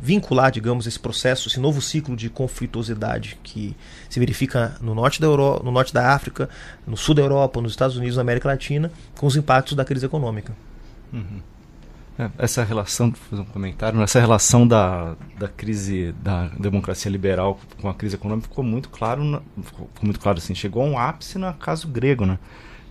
vincular, 0.00 0.50
digamos, 0.50 0.84
esse 0.84 0.98
processo, 0.98 1.46
esse 1.46 1.60
novo 1.60 1.80
ciclo 1.80 2.16
de 2.16 2.28
conflitosidade 2.28 3.38
que 3.40 3.76
se 4.10 4.18
verifica 4.18 4.76
no 4.80 4.96
norte 4.96 5.20
da, 5.20 5.28
Euro 5.28 5.62
no 5.62 5.70
norte 5.70 5.94
da 5.94 6.12
África, 6.12 6.48
no 6.84 6.96
sul 6.96 7.14
da 7.14 7.22
Europa, 7.22 7.60
nos 7.60 7.70
Estados 7.70 7.96
Unidos, 7.96 8.16
na 8.16 8.22
América 8.22 8.48
Latina, 8.48 8.90
com 9.14 9.26
os 9.26 9.36
impactos 9.36 9.74
da 9.74 9.84
crise 9.84 10.04
econômica. 10.04 10.52
Uhum. 11.12 11.40
Essa 12.38 12.62
relação, 12.64 13.12
fazer 13.12 13.42
um 13.42 13.44
comentário, 13.44 14.00
essa 14.02 14.20
relação 14.20 14.66
da, 14.66 15.16
da 15.38 15.48
crise 15.48 16.12
da 16.22 16.48
democracia 16.48 17.10
liberal 17.10 17.58
com 17.80 17.88
a 17.88 17.94
crise 17.94 18.16
econômica 18.16 18.48
ficou 18.48 18.64
muito 18.64 18.88
claro, 18.88 19.42
ficou 19.62 19.88
muito 20.02 20.20
claro 20.20 20.38
assim, 20.38 20.54
chegou 20.54 20.82
a 20.82 20.86
um 20.86 20.98
ápice 20.98 21.38
no 21.38 21.52
caso 21.54 21.88
grego, 21.88 22.26
né? 22.26 22.38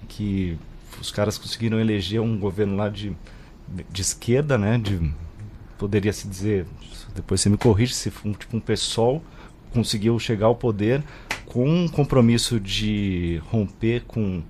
Que 0.07 0.57
os 0.99 1.11
caras 1.11 1.37
conseguiram 1.37 1.79
eleger 1.79 2.21
um 2.21 2.37
governo 2.37 2.75
lá 2.75 2.89
de, 2.89 3.15
de 3.89 4.01
esquerda, 4.01 4.57
né? 4.57 4.77
De, 4.77 5.11
poderia 5.77 6.13
se 6.13 6.27
dizer, 6.27 6.65
depois 7.15 7.41
você 7.41 7.49
me 7.49 7.57
corrige, 7.57 7.93
se 7.93 8.11
um, 8.23 8.33
tipo 8.33 8.55
um 8.55 8.59
PSOL 8.59 9.23
conseguiu 9.73 10.19
chegar 10.19 10.47
ao 10.47 10.55
poder 10.55 11.03
com 11.45 11.67
um 11.67 11.87
compromisso 11.87 12.59
de 12.59 13.41
romper 13.49 14.03
com 14.07 14.41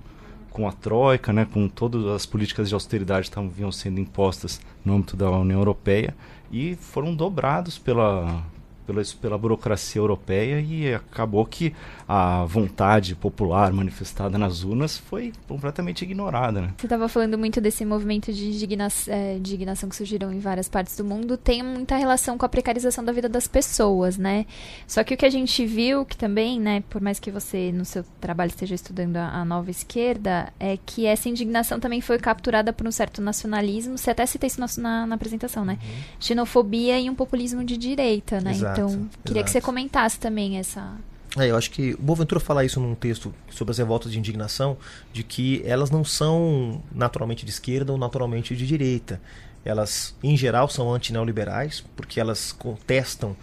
com 0.52 0.68
a 0.68 0.72
Troika, 0.72 1.32
né, 1.32 1.46
com 1.50 1.68
todas 1.68 2.04
as 2.06 2.26
políticas 2.26 2.68
de 2.68 2.74
austeridade 2.74 3.30
que 3.30 3.38
estavam 3.38 3.72
sendo 3.72 3.98
impostas 3.98 4.60
no 4.84 4.94
âmbito 4.94 5.16
da 5.16 5.30
União 5.30 5.58
Europeia 5.58 6.14
e 6.50 6.76
foram 6.76 7.14
dobrados 7.14 7.78
pela, 7.78 8.44
pela, 8.86 9.02
pela 9.20 9.38
burocracia 9.38 10.00
europeia 10.00 10.60
e 10.60 10.94
acabou 10.94 11.44
que 11.46 11.74
a 12.08 12.44
vontade 12.44 13.14
popular 13.14 13.72
manifestada 13.72 14.36
nas 14.36 14.64
urnas 14.64 14.98
foi 14.98 15.32
completamente 15.48 16.02
ignorada. 16.02 16.60
Né? 16.60 16.74
Você 16.76 16.86
estava 16.86 17.08
falando 17.08 17.38
muito 17.38 17.60
desse 17.60 17.84
movimento 17.84 18.32
de 18.32 18.48
indigna 18.48 18.88
é, 19.08 19.36
indignação 19.36 19.88
que 19.88 19.96
surgiram 19.96 20.32
em 20.32 20.38
várias 20.38 20.68
partes 20.68 20.96
do 20.96 21.04
mundo, 21.04 21.36
tem 21.36 21.62
muita 21.62 21.96
relação 21.96 22.36
com 22.36 22.44
a 22.44 22.48
precarização 22.48 23.04
da 23.04 23.12
vida 23.12 23.28
das 23.28 23.46
pessoas, 23.46 24.18
né? 24.18 24.46
Só 24.86 25.02
que 25.04 25.14
o 25.14 25.16
que 25.16 25.24
a 25.24 25.30
gente 25.30 25.64
viu, 25.64 26.04
que 26.04 26.16
também, 26.16 26.60
né, 26.60 26.82
por 26.90 27.00
mais 27.00 27.18
que 27.18 27.30
você 27.30 27.72
no 27.72 27.84
seu 27.84 28.04
trabalho 28.20 28.50
esteja 28.50 28.74
estudando 28.74 29.16
a, 29.16 29.28
a 29.28 29.44
nova 29.44 29.70
esquerda, 29.70 30.52
é 30.58 30.76
que 30.84 31.06
essa 31.06 31.28
indignação 31.28 31.78
também 31.80 32.00
foi 32.00 32.18
capturada 32.18 32.72
por 32.72 32.86
um 32.86 32.92
certo 32.92 33.22
nacionalismo, 33.22 33.96
você 33.96 34.10
até 34.10 34.26
cita 34.26 34.46
isso 34.46 34.60
na, 34.80 35.06
na 35.06 35.14
apresentação, 35.14 35.64
né? 35.64 35.78
Uhum. 35.82 36.02
Xenofobia 36.20 37.00
e 37.00 37.08
um 37.08 37.14
populismo 37.14 37.64
de 37.64 37.76
direita, 37.76 38.40
né? 38.40 38.50
Exato. 38.50 38.71
Então, 38.72 38.88
queria 39.24 39.40
Exato. 39.40 39.44
que 39.44 39.50
você 39.50 39.60
comentasse 39.60 40.18
também 40.18 40.58
essa. 40.58 40.94
É, 41.38 41.50
eu 41.50 41.56
acho 41.56 41.70
que 41.70 41.94
o 41.94 41.98
Boaventura 41.98 42.40
fala 42.40 42.64
isso 42.64 42.78
num 42.78 42.94
texto 42.94 43.34
sobre 43.50 43.72
as 43.72 43.78
revoltas 43.78 44.12
de 44.12 44.18
indignação, 44.18 44.76
de 45.12 45.22
que 45.22 45.62
elas 45.64 45.90
não 45.90 46.04
são 46.04 46.82
naturalmente 46.92 47.44
de 47.44 47.50
esquerda 47.50 47.92
ou 47.92 47.98
naturalmente 47.98 48.54
de 48.54 48.66
direita. 48.66 49.20
Elas, 49.64 50.14
em 50.22 50.36
geral, 50.36 50.68
são 50.68 50.92
antineoliberais, 50.92 51.82
porque 51.96 52.20
elas 52.20 52.52
contestam 52.52 53.36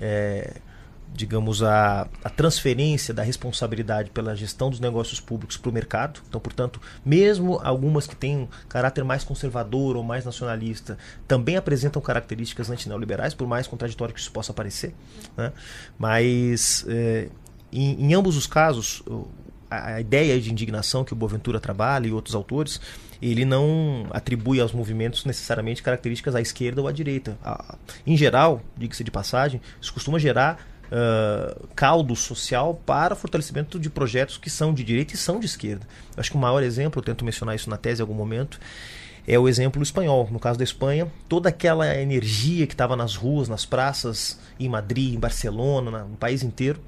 é, 0.00 0.54
digamos, 1.14 1.62
a, 1.62 2.08
a 2.24 2.28
transferência 2.28 3.14
da 3.14 3.22
responsabilidade 3.22 4.10
pela 4.10 4.34
gestão 4.34 4.68
dos 4.68 4.80
negócios 4.80 5.20
públicos 5.20 5.56
para 5.56 5.70
o 5.70 5.72
mercado. 5.72 6.20
Então, 6.28 6.40
portanto, 6.40 6.80
mesmo 7.04 7.60
algumas 7.62 8.06
que 8.06 8.16
têm 8.16 8.36
um 8.36 8.48
caráter 8.68 9.04
mais 9.04 9.22
conservador 9.22 9.96
ou 9.96 10.02
mais 10.02 10.24
nacionalista, 10.24 10.98
também 11.28 11.56
apresentam 11.56 12.02
características 12.02 12.68
antineoliberais, 12.68 13.32
por 13.32 13.46
mais 13.46 13.68
contraditório 13.68 14.12
que 14.12 14.20
isso 14.20 14.32
possa 14.32 14.52
parecer. 14.52 14.92
Né? 15.36 15.52
Mas, 15.96 16.84
é, 16.88 17.28
em, 17.72 18.06
em 18.06 18.14
ambos 18.14 18.36
os 18.36 18.48
casos, 18.48 19.00
a, 19.70 20.00
ideia 20.00 20.40
de 20.40 20.50
indignação 20.50 21.04
que 21.04 21.12
o 21.12 21.16
Boaventura 21.16 21.60
trabalha 21.60 22.08
e 22.08 22.12
outros 22.12 22.34
autores, 22.34 22.80
ele 23.22 23.44
não 23.44 24.06
atribui 24.10 24.60
aos 24.60 24.72
movimentos 24.72 25.24
necessariamente 25.24 25.80
características 25.80 26.34
à 26.34 26.40
esquerda 26.40 26.80
ou 26.80 26.88
à 26.88 26.92
direita. 26.92 27.38
em 28.04 28.16
geral, 28.16 28.60
diga-se 28.76 29.04
de 29.04 29.12
passagem, 29.12 29.60
isso 29.80 29.94
costuma 29.94 30.18
gerar 30.18 30.73
caldo 31.74 32.14
social 32.14 32.80
para 32.86 33.14
fortalecimento 33.14 33.78
de 33.78 33.90
projetos 33.90 34.38
que 34.38 34.48
são 34.48 34.72
de 34.72 34.84
direita 34.84 35.14
e 35.14 35.16
são 35.16 35.40
de 35.40 35.46
esquerda. 35.46 35.86
Eu 36.16 36.20
acho 36.20 36.30
que 36.30 36.36
o 36.36 36.40
maior 36.40 36.62
exemplo, 36.62 37.00
eu 37.00 37.04
tento 37.04 37.24
mencionar 37.24 37.54
isso 37.56 37.68
na 37.68 37.76
tese 37.76 38.00
em 38.00 38.02
algum 38.02 38.14
momento, 38.14 38.60
é 39.26 39.38
o 39.38 39.48
exemplo 39.48 39.82
espanhol. 39.82 40.28
No 40.30 40.38
caso 40.38 40.58
da 40.58 40.64
Espanha, 40.64 41.10
toda 41.28 41.48
aquela 41.48 41.94
energia 41.96 42.66
que 42.66 42.74
estava 42.74 42.94
nas 42.94 43.16
ruas, 43.16 43.48
nas 43.48 43.64
praças, 43.64 44.38
em 44.60 44.68
Madrid, 44.68 45.14
em 45.14 45.18
Barcelona, 45.18 46.04
no 46.04 46.16
país 46.16 46.42
inteiro, 46.42 46.80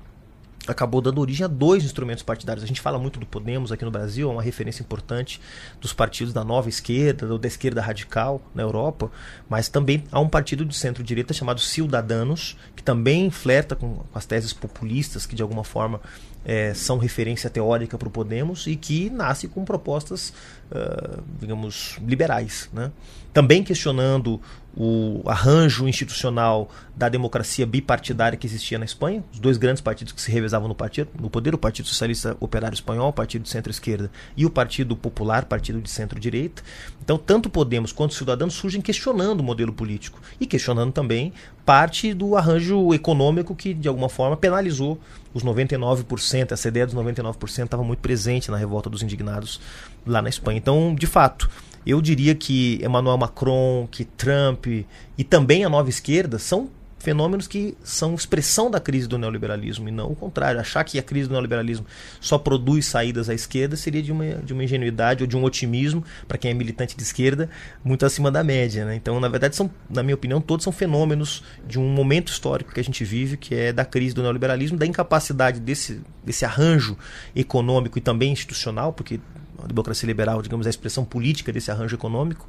acabou 0.66 1.00
dando 1.00 1.20
origem 1.20 1.44
a 1.44 1.48
dois 1.48 1.84
instrumentos 1.84 2.22
partidários. 2.22 2.64
A 2.64 2.66
gente 2.66 2.80
fala 2.80 2.98
muito 2.98 3.18
do 3.18 3.26
Podemos 3.26 3.72
aqui 3.72 3.84
no 3.84 3.90
Brasil, 3.90 4.28
é 4.28 4.32
uma 4.32 4.42
referência 4.42 4.82
importante 4.82 5.40
dos 5.80 5.92
partidos 5.92 6.32
da 6.32 6.44
nova 6.44 6.68
esquerda, 6.68 7.26
ou 7.26 7.38
da 7.38 7.48
esquerda 7.48 7.80
radical 7.80 8.40
na 8.54 8.62
Europa, 8.62 9.10
mas 9.48 9.68
também 9.68 10.04
há 10.10 10.20
um 10.20 10.28
partido 10.28 10.64
de 10.64 10.74
centro-direita 10.74 11.32
chamado 11.32 11.60
Ciudadanos, 11.60 12.56
que 12.74 12.82
também 12.82 13.30
flerta 13.30 13.76
com, 13.76 14.04
as 14.14 14.26
teses 14.26 14.52
populistas, 14.52 15.26
que 15.26 15.34
de 15.34 15.42
alguma 15.42 15.64
forma 15.64 16.00
é, 16.44 16.72
são 16.74 16.96
referência 16.96 17.50
teórica 17.50 17.98
para 17.98 18.06
o 18.06 18.10
Podemos 18.10 18.68
e 18.68 18.76
que 18.76 19.10
nasce 19.10 19.48
com 19.48 19.64
propostas, 19.64 20.32
uh, 20.70 21.20
digamos, 21.40 21.98
liberais. 22.00 22.70
Né? 22.72 22.92
Também 23.32 23.64
questionando 23.64 24.40
o 24.76 25.22
arranjo 25.26 25.88
institucional 25.88 26.68
da 26.94 27.08
democracia 27.08 27.66
bipartidária 27.66 28.36
que 28.36 28.46
existia 28.46 28.78
na 28.78 28.84
Espanha, 28.84 29.24
os 29.32 29.38
dois 29.38 29.56
grandes 29.56 29.80
partidos 29.80 30.12
que 30.12 30.20
se 30.20 30.30
revezavam 30.30 30.68
no, 30.68 30.74
partido, 30.74 31.08
no 31.18 31.30
poder, 31.30 31.54
o 31.54 31.58
Partido 31.58 31.88
Socialista 31.88 32.36
Operário 32.38 32.74
Espanhol, 32.74 33.08
o 33.08 33.12
Partido 33.12 33.42
de 33.42 33.48
Centro-Esquerda, 33.48 34.10
e 34.36 34.44
o 34.44 34.50
Partido 34.50 34.94
Popular, 34.94 35.46
Partido 35.46 35.80
de 35.80 35.88
Centro-Direita. 35.88 36.62
Então, 37.02 37.16
tanto 37.16 37.48
Podemos 37.48 37.90
quanto 37.90 38.12
Cidadãos 38.12 38.52
surgem 38.52 38.82
questionando 38.82 39.40
o 39.40 39.42
modelo 39.42 39.72
político 39.72 40.20
e 40.38 40.46
questionando 40.46 40.92
também 40.92 41.32
parte 41.64 42.12
do 42.12 42.36
arranjo 42.36 42.92
econômico 42.92 43.54
que, 43.54 43.72
de 43.72 43.88
alguma 43.88 44.08
forma, 44.10 44.36
penalizou 44.36 45.00
os 45.32 45.42
99%, 45.42 46.52
essa 46.52 46.68
ideia 46.68 46.86
dos 46.86 46.94
99% 46.94 47.64
estava 47.64 47.82
muito 47.82 48.00
presente 48.00 48.50
na 48.50 48.56
revolta 48.56 48.90
dos 48.90 49.02
indignados 49.02 49.60
lá 50.06 50.20
na 50.20 50.28
Espanha. 50.28 50.58
Então, 50.58 50.94
de 50.94 51.06
fato, 51.06 51.48
eu 51.86 52.00
diria 52.00 52.34
que 52.34 52.80
Emmanuel 52.82 53.16
Macron, 53.16 53.86
que 53.90 54.04
Trump 54.04 54.66
e 54.66 55.24
também 55.24 55.64
a 55.64 55.68
nova 55.68 55.88
esquerda 55.88 56.38
são 56.38 56.68
fenômenos 57.06 57.46
que 57.46 57.76
são 57.84 58.16
expressão 58.16 58.68
da 58.68 58.80
crise 58.80 59.06
do 59.06 59.16
neoliberalismo 59.16 59.88
e 59.88 59.92
não 59.92 60.10
o 60.10 60.16
contrário. 60.16 60.58
Achar 60.58 60.82
que 60.82 60.98
a 60.98 61.02
crise 61.02 61.28
do 61.28 61.32
neoliberalismo 61.32 61.86
só 62.20 62.36
produz 62.36 62.86
saídas 62.86 63.28
à 63.28 63.34
esquerda 63.34 63.76
seria 63.76 64.02
de 64.02 64.10
uma, 64.10 64.24
de 64.24 64.52
uma 64.52 64.64
ingenuidade 64.64 65.22
ou 65.22 65.26
de 65.28 65.36
um 65.36 65.44
otimismo, 65.44 66.02
para 66.26 66.36
quem 66.36 66.50
é 66.50 66.54
militante 66.54 66.96
de 66.96 67.02
esquerda, 67.04 67.48
muito 67.84 68.04
acima 68.04 68.28
da 68.28 68.42
média. 68.42 68.84
Né? 68.84 68.96
Então, 68.96 69.20
na 69.20 69.28
verdade, 69.28 69.54
são, 69.54 69.70
na 69.88 70.02
minha 70.02 70.16
opinião, 70.16 70.40
todos 70.40 70.64
são 70.64 70.72
fenômenos 70.72 71.44
de 71.64 71.78
um 71.78 71.88
momento 71.88 72.32
histórico 72.32 72.72
que 72.72 72.80
a 72.80 72.84
gente 72.84 73.04
vive, 73.04 73.36
que 73.36 73.54
é 73.54 73.72
da 73.72 73.84
crise 73.84 74.12
do 74.12 74.22
neoliberalismo, 74.22 74.76
da 74.76 74.86
incapacidade 74.86 75.60
desse, 75.60 76.00
desse 76.24 76.44
arranjo 76.44 76.98
econômico 77.36 77.98
e 77.98 78.00
também 78.00 78.32
institucional, 78.32 78.92
porque 78.92 79.20
a 79.62 79.66
democracia 79.66 80.06
liberal, 80.06 80.42
digamos, 80.42 80.66
a 80.66 80.70
expressão 80.70 81.04
política 81.04 81.52
desse 81.52 81.70
arranjo 81.70 81.94
econômico, 81.94 82.46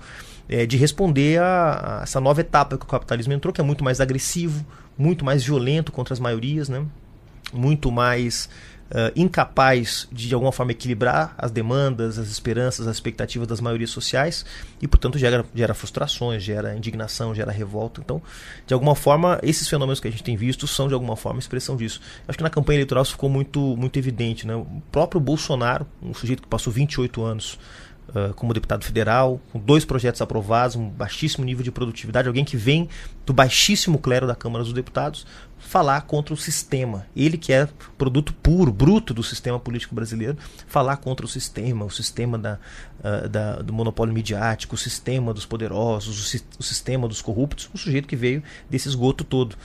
é, 0.48 0.66
de 0.66 0.78
responder 0.78 1.40
a, 1.40 2.00
a, 2.00 2.04
essa 2.04 2.20
nova 2.20 2.42
etapa 2.42 2.78
que 2.78 2.86
o 2.86 2.88
capitalismo 2.88 3.34
entrou, 3.34 3.54
que 3.54 3.62
é 3.62 3.64
muito 3.64 3.84
mais 3.84 4.00
agressivo, 4.00 4.66
muito 4.98 5.24
mais 5.24 5.44
violento 5.44 5.92
contra 5.92 6.14
as 6.14 6.20
maiorias, 6.20 6.70
né? 6.70 6.86
muito 7.54 7.92
mais 7.92 8.50
uh, 8.91 9.12
incapaz 9.15 10.08
de 10.12 10.27
de 10.27 10.34
alguma 10.34 10.51
forma 10.51 10.72
equilibrar 10.72 11.34
as 11.38 11.51
demandas, 11.51 12.17
as 12.17 12.27
esperanças, 12.27 12.88
as 12.88 12.96
expectativas 12.96 13.48
das 13.48 13.62
maiorias 13.62 13.89
sociais 13.89 14.46
e, 14.82 14.88
portanto, 14.88 15.17
gera, 15.17 15.46
gera 15.53 15.74
frustrações, 15.74 16.44
gera 16.44 16.75
indignação, 16.75 17.34
gera 17.34 17.51
revolta. 17.51 18.01
Então, 18.01 18.22
de 18.65 18.74
alguma 18.74 18.96
forma, 18.96 19.39
esses 19.44 19.67
fenômenos 19.67 20.00
que 20.00 20.08
a 20.08 20.12
gente 20.12 20.24
tem 20.24 20.36
visto 20.36 20.67
são, 20.67 20.88
de 20.88 20.94
alguma 20.94 21.15
forma, 21.15 21.39
expressão 21.39 21.75
disso. 21.75 22.01
Acho 22.27 22.38
que 22.38 22.44
na 22.44 22.50
campanha 22.50 22.77
eleitoral 22.77 23.03
isso 23.03 23.13
ficou 23.13 23.29
muito, 23.29 23.60
muito 23.77 23.98
evidente. 23.98 24.46
Né? 24.46 24.56
O 24.56 24.65
próprio 24.91 25.20
Bolsonaro, 25.20 25.88
um 26.01 26.13
sujeito 26.13 26.41
que 26.41 26.48
passou 26.48 26.72
28 26.72 27.24
anos 27.24 27.60
Uh, 28.08 28.34
como 28.36 28.53
deputado 28.53 28.86
federal, 28.86 29.38
com 29.51 29.60
dois 29.60 29.84
projetos 29.84 30.22
aprovados, 30.22 30.77
um 30.77 30.88
baixíssimo 30.88 31.44
nível 31.44 31.62
de 31.62 31.70
produtividade, 31.74 32.25
alguém 32.25 32.46
que 32.46 32.56
vem 32.56 32.88
do 33.25 33.34
baixíssimo 33.34 34.00
clero 34.00 34.25
da 34.25 34.34
Câmara 34.34 34.63
dos 34.63 34.72
Deputados, 34.72 35.27
falar 35.58 36.02
contra 36.02 36.34
o 36.34 36.38
sistema. 36.38 37.06
Ele 37.16 37.38
que 37.38 37.52
é 37.52 37.68
produto 37.98 38.34
puro, 38.34 38.72
bruto 38.72 39.14
do 39.14 39.24
sistema 39.24 39.60
político 39.60 39.94
brasileiro, 39.94 40.38
falar 40.68 40.98
contra 40.98 41.26
o 41.26 41.30
sistema, 41.30 41.86
o 41.86 41.90
sistema 41.90 42.38
da, 42.38 42.60
uh, 43.00 43.28
da 43.28 43.62
do 43.62 43.74
monopólio 43.74 44.14
midiático, 44.14 44.76
o 44.76 44.78
sistema 44.78 45.34
dos 45.34 45.46
poderosos, 45.46 46.34
o, 46.34 46.44
o 46.60 46.64
sistema 46.64 47.08
dos 47.08 47.22
corruptos, 47.22 47.70
um 47.74 47.78
sujeito 47.78 48.08
que 48.08 48.16
veio 48.16 48.44
desse 48.70 48.88
esgoto 48.88 49.24
todo. 49.24 49.56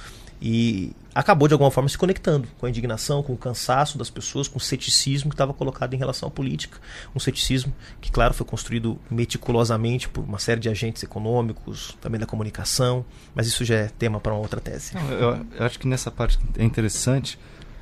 E 0.40 0.92
acabou 1.14 1.48
de 1.48 1.54
alguma 1.54 1.70
forma 1.70 1.88
se 1.88 1.98
conectando 1.98 2.48
com 2.58 2.66
a 2.66 2.68
indignação, 2.68 3.22
com 3.22 3.32
o 3.32 3.36
cansaço 3.36 3.98
das 3.98 4.10
pessoas, 4.10 4.48
com 4.48 4.58
o 4.58 4.60
ceticismo 4.60 5.30
que 5.30 5.34
estava 5.34 5.52
colocado 5.52 5.94
em 5.94 5.96
relação 5.96 6.28
à 6.28 6.30
política. 6.30 6.78
Um 7.14 7.20
ceticismo 7.20 7.72
que, 8.00 8.10
claro, 8.10 8.34
foi 8.34 8.46
construído 8.46 8.98
meticulosamente 9.10 10.08
por 10.08 10.24
uma 10.24 10.38
série 10.38 10.60
de 10.60 10.68
agentes 10.68 11.02
econômicos, 11.02 11.96
também 12.00 12.20
da 12.20 12.26
comunicação, 12.26 13.04
mas 13.34 13.46
isso 13.46 13.64
já 13.64 13.76
é 13.76 13.88
tema 13.88 14.20
para 14.20 14.32
uma 14.32 14.40
outra 14.40 14.60
tese. 14.60 14.92
Eu, 15.10 15.46
eu, 15.58 15.66
acho 15.66 15.78
que 15.78 15.86
nessa 15.86 16.10
parte 16.10 16.38
é 16.56 16.64
interessante 16.64 17.38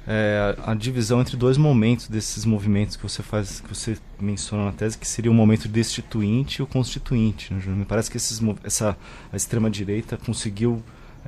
é, 0.06 0.56
a, 0.64 0.74
divisão 0.74 1.20
entre 1.20 1.36
dois 1.36 1.56
momentos 1.56 2.08
desses 2.08 2.44
movimentos 2.44 2.96
que 2.96 3.02
você 3.02 3.22
faz, 3.22 3.60
que 3.60 3.68
você 3.68 3.96
menciona 4.18 4.64
na 4.64 4.72
tese, 4.72 4.98
que 4.98 5.06
seria 5.06 5.30
o 5.30 5.34
momento 5.34 5.68
destituinte 5.68 6.60
e 6.60 6.62
o 6.62 6.66
constituinte. 6.66 7.52
Né, 7.52 7.62
Me 7.66 7.84
parece 7.84 8.10
que 8.10 8.16
esses, 8.16 8.40
essa 8.64 8.96
a 9.32 9.36
extrema 9.36 9.70
direita 9.70 10.16
conseguiu 10.16 10.82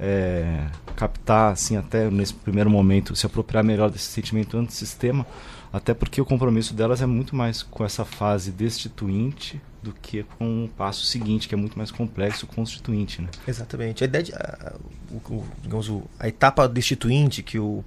é, 0.05 0.67
captar, 0.97 1.53
assim, 1.53 1.77
até 1.77 2.11
nesse 2.11 2.35
primeiro 2.35 2.69
momento, 2.69 3.15
se 3.15 3.25
apropriar 3.25 3.63
melhor 3.63 3.89
desse 3.89 4.07
sentimento 4.07 4.59
antissistema, 4.59 5.25
até 5.73 5.95
porque 5.95 6.21
o 6.21 6.25
compromisso 6.25 6.75
delas 6.75 7.01
é 7.01 7.07
muito 7.07 7.37
mais 7.37 7.63
com 7.63 7.85
essa 7.85 8.05
fase 8.05 8.51
destituinte 8.51 9.61
do 9.81 9.93
que 9.93 10.25
com 10.37 10.65
o 10.65 10.69
passo 10.69 11.07
seguinte, 11.07 11.49
que 11.49 11.55
é 11.55 11.59
muito 11.59 11.79
mais 11.79 11.93
complexo, 11.93 12.49
constituinte. 12.49 13.23
Né? 13.23 13.29
Exatamente. 13.47 14.03
A, 14.03 14.07
ideia 14.07 14.25
de, 14.25 14.33
a, 14.35 14.75
o, 15.11 15.45
digamos, 15.63 15.91
a 16.19 16.27
etapa 16.27 16.69
destituinte 16.69 17.43
que 17.43 17.61
o, 17.61 17.85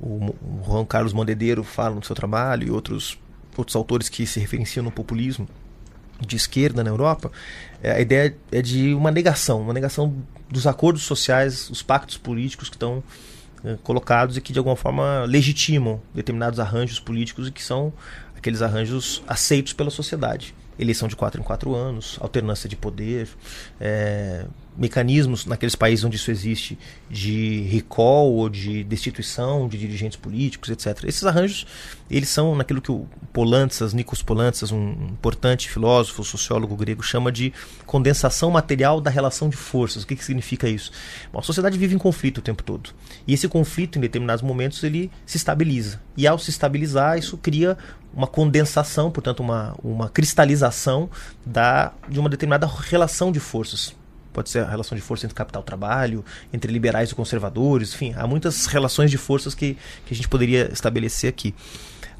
o, 0.00 0.34
o 0.42 0.62
Juan 0.66 0.86
Carlos 0.86 1.12
Mondedeiro 1.12 1.62
fala 1.62 1.94
no 1.94 2.02
seu 2.02 2.16
trabalho 2.16 2.68
e 2.68 2.70
outros, 2.70 3.18
outros 3.54 3.76
autores 3.76 4.08
que 4.08 4.26
se 4.26 4.40
referenciam 4.40 4.82
no 4.82 4.90
populismo 4.90 5.46
de 6.26 6.36
esquerda 6.36 6.82
na 6.82 6.90
Europa, 6.90 7.30
é, 7.82 7.92
a 7.92 8.00
ideia 8.00 8.34
é 8.50 8.62
de 8.62 8.94
uma 8.94 9.10
negação, 9.10 9.60
uma 9.60 9.72
negação 9.72 10.14
dos 10.50 10.66
acordos 10.66 11.02
sociais, 11.02 11.70
os 11.70 11.82
pactos 11.82 12.16
políticos 12.16 12.68
que 12.68 12.76
estão 12.76 13.02
é, 13.64 13.76
colocados 13.82 14.36
e 14.36 14.40
que 14.40 14.52
de 14.52 14.58
alguma 14.58 14.76
forma 14.76 15.24
legitimam 15.26 16.00
determinados 16.14 16.58
arranjos 16.58 16.98
políticos 16.98 17.48
e 17.48 17.50
que 17.50 17.62
são 17.62 17.92
aqueles 18.36 18.62
arranjos 18.62 19.22
aceitos 19.28 19.72
pela 19.72 19.90
sociedade. 19.90 20.54
eleição 20.78 21.06
de 21.06 21.14
quatro 21.14 21.38
em 21.38 21.44
quatro 21.44 21.74
anos, 21.74 22.16
alternância 22.22 22.66
de 22.66 22.74
poder, 22.74 23.28
é, 23.78 24.46
mecanismos 24.80 25.44
naqueles 25.44 25.76
países 25.76 26.06
onde 26.06 26.16
isso 26.16 26.30
existe 26.30 26.78
de 27.10 27.60
recall 27.70 28.32
ou 28.32 28.48
de 28.48 28.82
destituição 28.82 29.68
de 29.68 29.76
dirigentes 29.76 30.16
políticos, 30.16 30.70
etc. 30.70 31.04
Esses 31.04 31.22
arranjos, 31.24 31.66
eles 32.10 32.30
são 32.30 32.56
naquilo 32.56 32.80
que 32.80 32.90
o 32.90 33.06
Polantzas, 33.30 33.92
Nikos 33.92 34.22
Polantzas, 34.22 34.72
um 34.72 34.92
importante 35.10 35.68
filósofo, 35.68 36.24
sociólogo 36.24 36.74
grego, 36.76 37.02
chama 37.02 37.30
de 37.30 37.52
condensação 37.84 38.50
material 38.50 39.02
da 39.02 39.10
relação 39.10 39.50
de 39.50 39.56
forças. 39.56 40.02
O 40.02 40.06
que, 40.06 40.16
que 40.16 40.24
significa 40.24 40.66
isso? 40.66 40.90
Bom, 41.30 41.40
a 41.40 41.42
sociedade 41.42 41.76
vive 41.76 41.94
em 41.94 41.98
conflito 41.98 42.38
o 42.38 42.42
tempo 42.42 42.62
todo. 42.62 42.90
E 43.26 43.34
esse 43.34 43.46
conflito, 43.48 43.98
em 43.98 44.00
determinados 44.00 44.42
momentos, 44.42 44.82
ele 44.82 45.10
se 45.26 45.36
estabiliza. 45.36 46.00
E 46.16 46.26
ao 46.26 46.38
se 46.38 46.48
estabilizar, 46.48 47.18
isso 47.18 47.36
cria 47.36 47.76
uma 48.14 48.26
condensação, 48.26 49.10
portanto, 49.10 49.40
uma, 49.40 49.76
uma 49.84 50.08
cristalização 50.08 51.10
da, 51.44 51.92
de 52.08 52.18
uma 52.18 52.30
determinada 52.30 52.66
relação 52.66 53.30
de 53.30 53.38
forças 53.38 53.99
pode 54.32 54.50
ser 54.50 54.60
a 54.60 54.68
relação 54.68 54.96
de 54.96 55.02
força 55.02 55.26
entre 55.26 55.34
capital 55.34 55.62
e 55.62 55.64
trabalho, 55.64 56.24
entre 56.52 56.72
liberais 56.72 57.10
e 57.10 57.14
conservadores, 57.14 57.94
enfim, 57.94 58.14
há 58.16 58.26
muitas 58.26 58.66
relações 58.66 59.10
de 59.10 59.18
forças 59.18 59.54
que, 59.54 59.76
que 60.06 60.14
a 60.14 60.16
gente 60.16 60.28
poderia 60.28 60.70
estabelecer 60.72 61.28
aqui. 61.28 61.54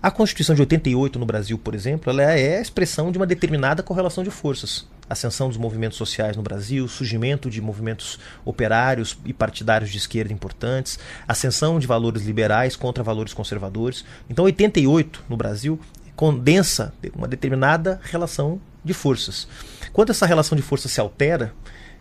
A 0.03 0.11
Constituição 0.11 0.55
de 0.55 0.63
88 0.63 1.19
no 1.19 1.27
Brasil, 1.27 1.59
por 1.59 1.75
exemplo, 1.75 2.11
ela 2.11 2.23
é 2.23 2.57
a 2.57 2.63
expressão 2.63 3.13
de 3.13 3.19
uma 3.19 3.27
determinada 3.27 3.83
correlação 3.83 4.25
de 4.25 4.31
forças. 4.31 4.89
Ascensão 5.11 5.49
dos 5.49 5.59
movimentos 5.59 5.99
sociais 5.99 6.39
no 6.39 6.43
Brasil, 6.43 6.89
surgimento 6.89 7.51
de 7.51 7.61
movimentos 7.61 8.19
operários 8.43 9.19
e 9.27 9.35
partidários 9.35 9.91
de 9.91 9.99
esquerda 9.99 10.33
importantes, 10.33 10.99
ascensão 11.29 11.79
de 11.79 11.87
valores 11.87 12.23
liberais 12.23 12.77
contra 12.77 13.05
valores 13.05 13.35
conservadores. 13.35 14.03
Então, 14.31 14.47
88 14.47 15.25
no 15.29 15.37
Brasil 15.37 15.79
condensa 16.17 16.95
uma 17.15 17.29
determinada 17.29 18.01
relação 18.03 18.59
de 18.83 18.95
forças. 18.95 19.47
Quando 19.93 20.11
essa 20.11 20.25
relação 20.25 20.57
de 20.57 20.63
forças 20.63 20.93
se 20.93 21.01
altera, 21.01 21.53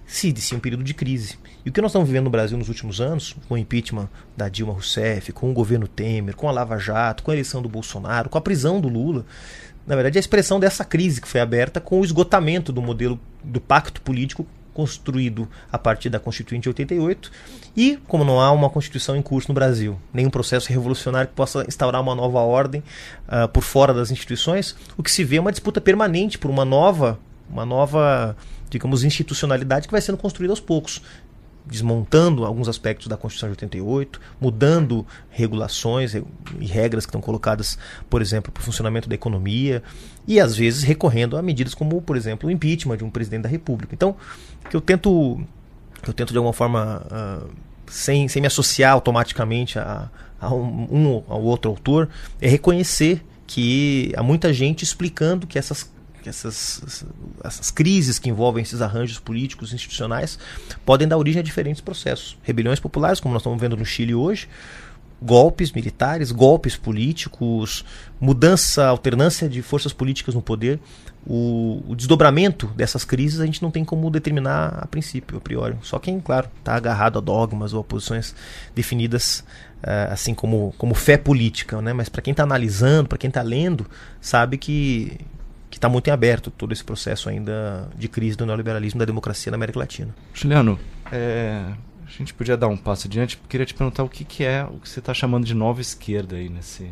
se 0.10 0.30
inicia 0.30 0.58
um 0.58 0.60
período 0.60 0.84
de 0.84 0.94
crise. 0.94 1.38
E 1.64 1.70
o 1.70 1.72
que 1.72 1.80
nós 1.82 1.92
estamos 1.92 2.08
vivendo 2.08 2.26
no 2.26 2.30
Brasil 2.32 2.58
nos 2.58 2.68
últimos 2.68 3.00
anos, 3.00 3.36
com 3.48 3.54
o 3.54 3.58
impeachment 3.58 4.10
da 4.36 4.50
Dilma 4.50 4.74
Rousseff, 4.74 5.32
com 5.32 5.52
o 5.52 5.54
governo 5.54 5.88
Temer, 5.88 6.36
com 6.36 6.50
a 6.50 6.52
Lava 6.52 6.80
Jato, 6.80 7.22
com 7.22 7.30
a 7.30 7.34
eleição 7.36 7.62
do 7.62 7.70
Bolsonaro, 7.70 8.28
com 8.28 8.38
a 8.38 8.42
prisão 8.42 8.82
do 8.82 8.90
Lula, 8.90 9.24
na 9.86 9.96
verdade 9.96 10.18
é 10.18 10.20
a 10.20 10.22
expressão 10.22 10.60
dessa 10.60 10.84
crise 10.84 11.22
que 11.22 11.28
foi 11.28 11.40
aberta 11.40 11.80
com 11.80 12.00
o 12.00 12.04
esgotamento 12.04 12.72
do 12.72 12.82
modelo 12.82 13.20
do 13.44 13.62
pacto 13.62 14.02
político 14.02 14.46
construído 14.74 15.48
a 15.72 15.78
partir 15.78 16.10
da 16.10 16.20
Constituinte 16.20 16.64
de 16.64 16.70
88 16.70 17.32
e 17.76 17.98
como 18.08 18.24
não 18.24 18.40
há 18.40 18.52
uma 18.52 18.70
Constituição 18.70 19.16
em 19.16 19.22
curso 19.22 19.50
no 19.50 19.54
Brasil, 19.54 20.00
nenhum 20.14 20.30
processo 20.30 20.70
revolucionário 20.70 21.30
que 21.30 21.36
possa 21.36 21.66
instaurar 21.68 22.02
uma 22.02 22.16
nova 22.16 22.40
ordem 22.40 22.82
uh, 23.28 23.48
por 23.50 23.62
fora 23.62 23.94
das 23.94 24.10
instituições, 24.10 24.76
o 24.98 25.04
que 25.04 25.12
se 25.12 25.24
vê 25.24 25.38
é 25.38 25.42
uma 25.42 25.52
disputa 25.52 25.82
permanente 25.82 26.38
por 26.38 26.50
uma 26.50 26.64
nova, 26.64 27.20
uma 27.52 27.66
nova 27.66 28.36
digamos, 28.70 29.04
institucionalidade 29.04 29.88
que 29.88 29.92
vai 29.92 30.02
sendo 30.02 30.18
construída 30.18 30.52
aos 30.52 30.60
poucos, 30.60 31.02
desmontando 31.66 32.46
alguns 32.46 32.68
aspectos 32.68 33.08
da 33.08 33.18
Constituição 33.18 33.50
de 33.50 33.54
88, 33.54 34.20
mudando 34.40 35.06
regulações 35.30 36.14
e 36.14 36.24
regras 36.66 37.06
que 37.06 37.10
estão 37.10 37.22
colocadas, 37.22 37.78
por 38.10 38.22
exemplo, 38.22 38.52
para 38.52 38.62
o 38.62 38.64
funcionamento 38.64 39.10
da 39.10 39.16
economia, 39.16 39.84
e 40.28 40.40
às 40.40 40.56
vezes 40.56 40.84
recorrendo 40.84 41.38
a 41.38 41.42
medidas 41.42 41.74
como, 41.74 42.02
por 42.02 42.16
exemplo, 42.16 42.48
o 42.48 42.52
impeachment 42.52 42.98
de 42.98 43.04
um 43.04 43.10
presidente 43.10 43.44
da 43.44 43.50
República. 43.50 43.94
Então, 43.94 44.16
que 44.70 44.76
eu 44.76 44.82
tento, 44.82 45.40
eu 46.08 46.14
tento 46.14 46.32
de 46.32 46.38
alguma 46.38 46.54
forma, 46.54 47.06
uh, 47.06 47.50
sem, 47.88 48.28
sem 48.28 48.42
me 48.42 48.48
associar 48.48 48.94
automaticamente 48.94 49.78
a, 49.78 50.10
a 50.40 50.54
um, 50.54 50.88
um 50.92 51.24
ao 51.28 51.42
outro 51.44 51.70
autor, 51.70 52.10
é 52.42 52.48
reconhecer 52.48 53.24
que 53.46 54.12
há 54.16 54.24
muita 54.24 54.54
gente 54.54 54.84
explicando 54.84 55.46
que 55.48 55.58
essas 55.58 55.92
essas, 56.28 57.06
essas 57.44 57.72
crises 57.72 58.20
que 58.20 58.30
envolvem 58.30 58.62
esses 58.62 58.82
arranjos 58.82 59.20
políticos 59.20 59.72
institucionais 59.72 60.38
podem 60.86 61.08
dar 61.08 61.18
origem 61.18 61.40
a 61.40 61.44
diferentes 61.44 61.82
processos. 61.82 62.38
Rebeliões 62.44 62.80
populares, 62.80 63.20
como 63.20 63.34
nós 63.34 63.42
estamos 63.42 63.62
vendo 63.62 63.78
no 63.78 63.86
Chile 63.86 64.14
hoje, 64.14 64.50
golpes 65.22 65.72
militares, 65.72 66.32
golpes 66.32 66.76
políticos, 66.76 67.84
mudança, 68.20 68.86
alternância 68.86 69.50
de 69.50 69.62
forças 69.62 69.94
políticas 69.94 70.34
no 70.34 70.42
poder. 70.42 70.80
O, 71.28 71.84
o, 71.88 71.96
desdobramento 71.96 72.68
dessas 72.68 73.04
crises 73.04 73.42
a 73.42 73.46
gente 73.46 73.62
não 73.62 73.70
tem 73.70 73.84
como 73.84 74.10
determinar 74.10 74.80
a 74.82 74.88
princípio, 74.88 75.38
a 75.38 75.42
priori. 75.42 75.76
Só 75.82 76.00
quem, 76.00 76.20
claro, 76.20 76.50
está 76.58 76.76
agarrado 76.76 77.18
a 77.18 77.22
dogmas 77.22 77.74
ou 77.74 77.82
a 77.82 77.84
posições 77.84 78.34
definidas 78.74 79.44
uh, 79.84 80.12
assim 80.12 80.34
como, 80.34 80.74
como 80.78 80.96
fé 80.96 81.18
política. 81.18 81.82
Né? 81.82 81.92
Mas 81.92 82.08
para 82.08 82.22
quem 82.22 82.32
está 82.32 82.44
analisando, 82.44 83.10
para 83.10 83.18
quem 83.18 83.28
está 83.28 83.42
lendo, 83.42 83.86
sabe 84.22 84.58
que 84.58 85.18
que 85.70 85.78
está 85.78 85.88
muito 85.88 86.08
em 86.08 86.12
aberto 86.12 86.50
todo 86.50 86.74
esse 86.74 86.84
processo 86.84 87.30
ainda 87.30 87.90
de 87.96 88.08
crise 88.08 88.36
do 88.36 88.46
neoliberalismo 88.46 89.00
da 89.00 89.06
democracia 89.06 89.52
na 89.52 89.56
América 89.56 89.80
Latina. 89.80 90.16
Juliano, 90.34 90.80
é, 91.12 91.64
a 92.06 92.12
gente 92.18 92.34
podia 92.34 92.58
dar 92.58 92.68
um 92.68 92.78
passo 92.78 93.08
adiante. 93.08 93.40
Queria 93.48 93.66
te 93.66 93.74
perguntar 93.74 94.04
o 94.04 94.10
que, 94.10 94.26
que 94.26 94.44
é 94.44 94.64
o 94.64 94.80
que 94.80 94.90
você 94.90 95.00
está 95.00 95.14
chamando 95.14 95.46
de 95.46 95.54
nova 95.54 95.80
esquerda 95.80 96.36
aí 96.36 96.50
nesse, 96.50 96.90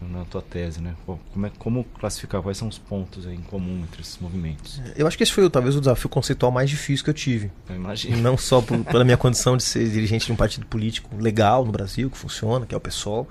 na 0.00 0.24
tua 0.24 0.42
tese, 0.42 0.80
né? 0.80 0.94
Como, 1.06 1.46
é, 1.46 1.50
como 1.58 1.84
classificar 1.98 2.42
quais 2.42 2.58
são 2.58 2.68
os 2.68 2.78
pontos 2.78 3.26
em 3.26 3.38
comum 3.38 3.82
entre 3.82 4.02
esses 4.02 4.18
movimentos? 4.18 4.80
Eu 4.96 5.06
acho 5.06 5.16
que 5.16 5.22
esse 5.22 5.32
foi 5.32 5.48
talvez 5.48 5.76
o 5.76 5.80
desafio 5.80 6.10
conceitual 6.10 6.50
mais 6.50 6.68
difícil 6.68 7.04
que 7.04 7.10
eu 7.10 7.14
tive. 7.14 7.50
Eu 7.68 7.76
imagino. 7.76 8.16
Não 8.18 8.36
só 8.36 8.60
por, 8.60 8.78
pela 8.84 9.04
minha 9.04 9.16
condição 9.16 9.56
de 9.56 9.62
ser 9.62 9.88
dirigente 9.88 10.26
de 10.26 10.32
um 10.32 10.36
partido 10.36 10.66
político 10.66 11.16
legal 11.16 11.64
no 11.64 11.72
Brasil, 11.72 12.10
que 12.10 12.18
funciona, 12.18 12.66
que 12.66 12.74
é 12.74 12.78
o 12.78 12.80
PSOL, 12.80 13.28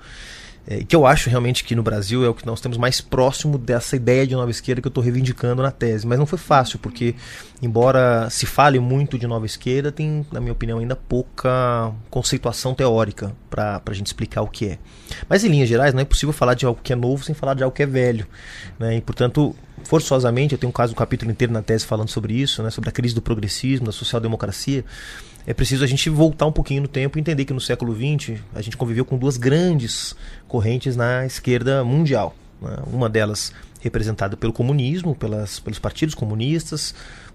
é, 0.68 0.82
que 0.82 0.96
eu 0.96 1.06
acho 1.06 1.30
realmente 1.30 1.62
que 1.62 1.76
no 1.76 1.82
Brasil 1.82 2.24
é 2.24 2.28
o 2.28 2.34
que 2.34 2.44
nós 2.44 2.60
temos 2.60 2.76
mais 2.76 3.00
próximo 3.00 3.56
dessa 3.56 3.94
ideia 3.94 4.26
de 4.26 4.34
nova 4.34 4.50
esquerda 4.50 4.80
que 4.80 4.88
eu 4.88 4.90
estou 4.90 5.02
reivindicando 5.02 5.62
na 5.62 5.70
tese. 5.70 6.04
Mas 6.04 6.18
não 6.18 6.26
foi 6.26 6.38
fácil, 6.38 6.78
porque, 6.80 7.14
embora 7.62 8.28
se 8.30 8.46
fale 8.46 8.80
muito 8.80 9.16
de 9.16 9.28
nova 9.28 9.46
esquerda, 9.46 9.92
tem, 9.92 10.26
na 10.32 10.40
minha 10.40 10.52
opinião, 10.52 10.80
ainda 10.80 10.96
pouca 10.96 11.92
conceituação 12.10 12.74
teórica 12.74 13.32
para 13.48 13.80
a 13.86 13.92
gente 13.92 14.06
explicar 14.08 14.42
o 14.42 14.48
que 14.48 14.70
é. 14.70 14.78
Mas, 15.28 15.44
em 15.44 15.48
linhas 15.48 15.68
gerais, 15.68 15.94
não 15.94 16.00
é 16.00 16.04
possível 16.04 16.32
falar 16.32 16.54
de 16.54 16.66
algo 16.66 16.80
que 16.82 16.92
é 16.92 16.96
novo 16.96 17.22
sem 17.22 17.34
falar 17.34 17.54
de 17.54 17.62
algo 17.62 17.74
que 17.74 17.84
é 17.84 17.86
velho. 17.86 18.26
Né? 18.76 18.96
E, 18.96 19.00
portanto, 19.00 19.54
forçosamente, 19.84 20.52
eu 20.52 20.58
tenho 20.58 20.70
um 20.70 20.74
caso, 20.74 20.94
um 20.94 20.96
capítulo 20.96 21.30
inteiro 21.30 21.52
na 21.52 21.62
tese 21.62 21.86
falando 21.86 22.08
sobre 22.08 22.34
isso, 22.34 22.60
né? 22.64 22.70
sobre 22.70 22.90
a 22.90 22.92
crise 22.92 23.14
do 23.14 23.22
progressismo, 23.22 23.86
da 23.86 23.92
social-democracia 23.92 24.84
é 25.46 25.54
preciso 25.54 25.84
a 25.84 25.86
gente 25.86 26.10
voltar 26.10 26.46
um 26.46 26.52
pouquinho 26.52 26.82
no 26.82 26.88
tempo 26.88 27.16
e 27.16 27.20
entender 27.20 27.44
que 27.44 27.52
no 27.52 27.60
século 27.60 27.94
XX 27.94 28.40
a 28.54 28.60
gente 28.60 28.76
conviveu 28.76 29.04
com 29.04 29.16
duas 29.16 29.36
grandes 29.36 30.16
correntes 30.48 30.96
na 30.96 31.24
esquerda 31.24 31.84
mundial. 31.84 32.34
Né? 32.60 32.76
Uma 32.92 33.08
delas 33.08 33.52
representada 33.80 34.36
pelo 34.36 34.52
comunismo, 34.52 35.14
pelas, 35.14 35.60
pelos 35.60 35.78
partidos 35.78 36.14
comunistas, 36.14 36.94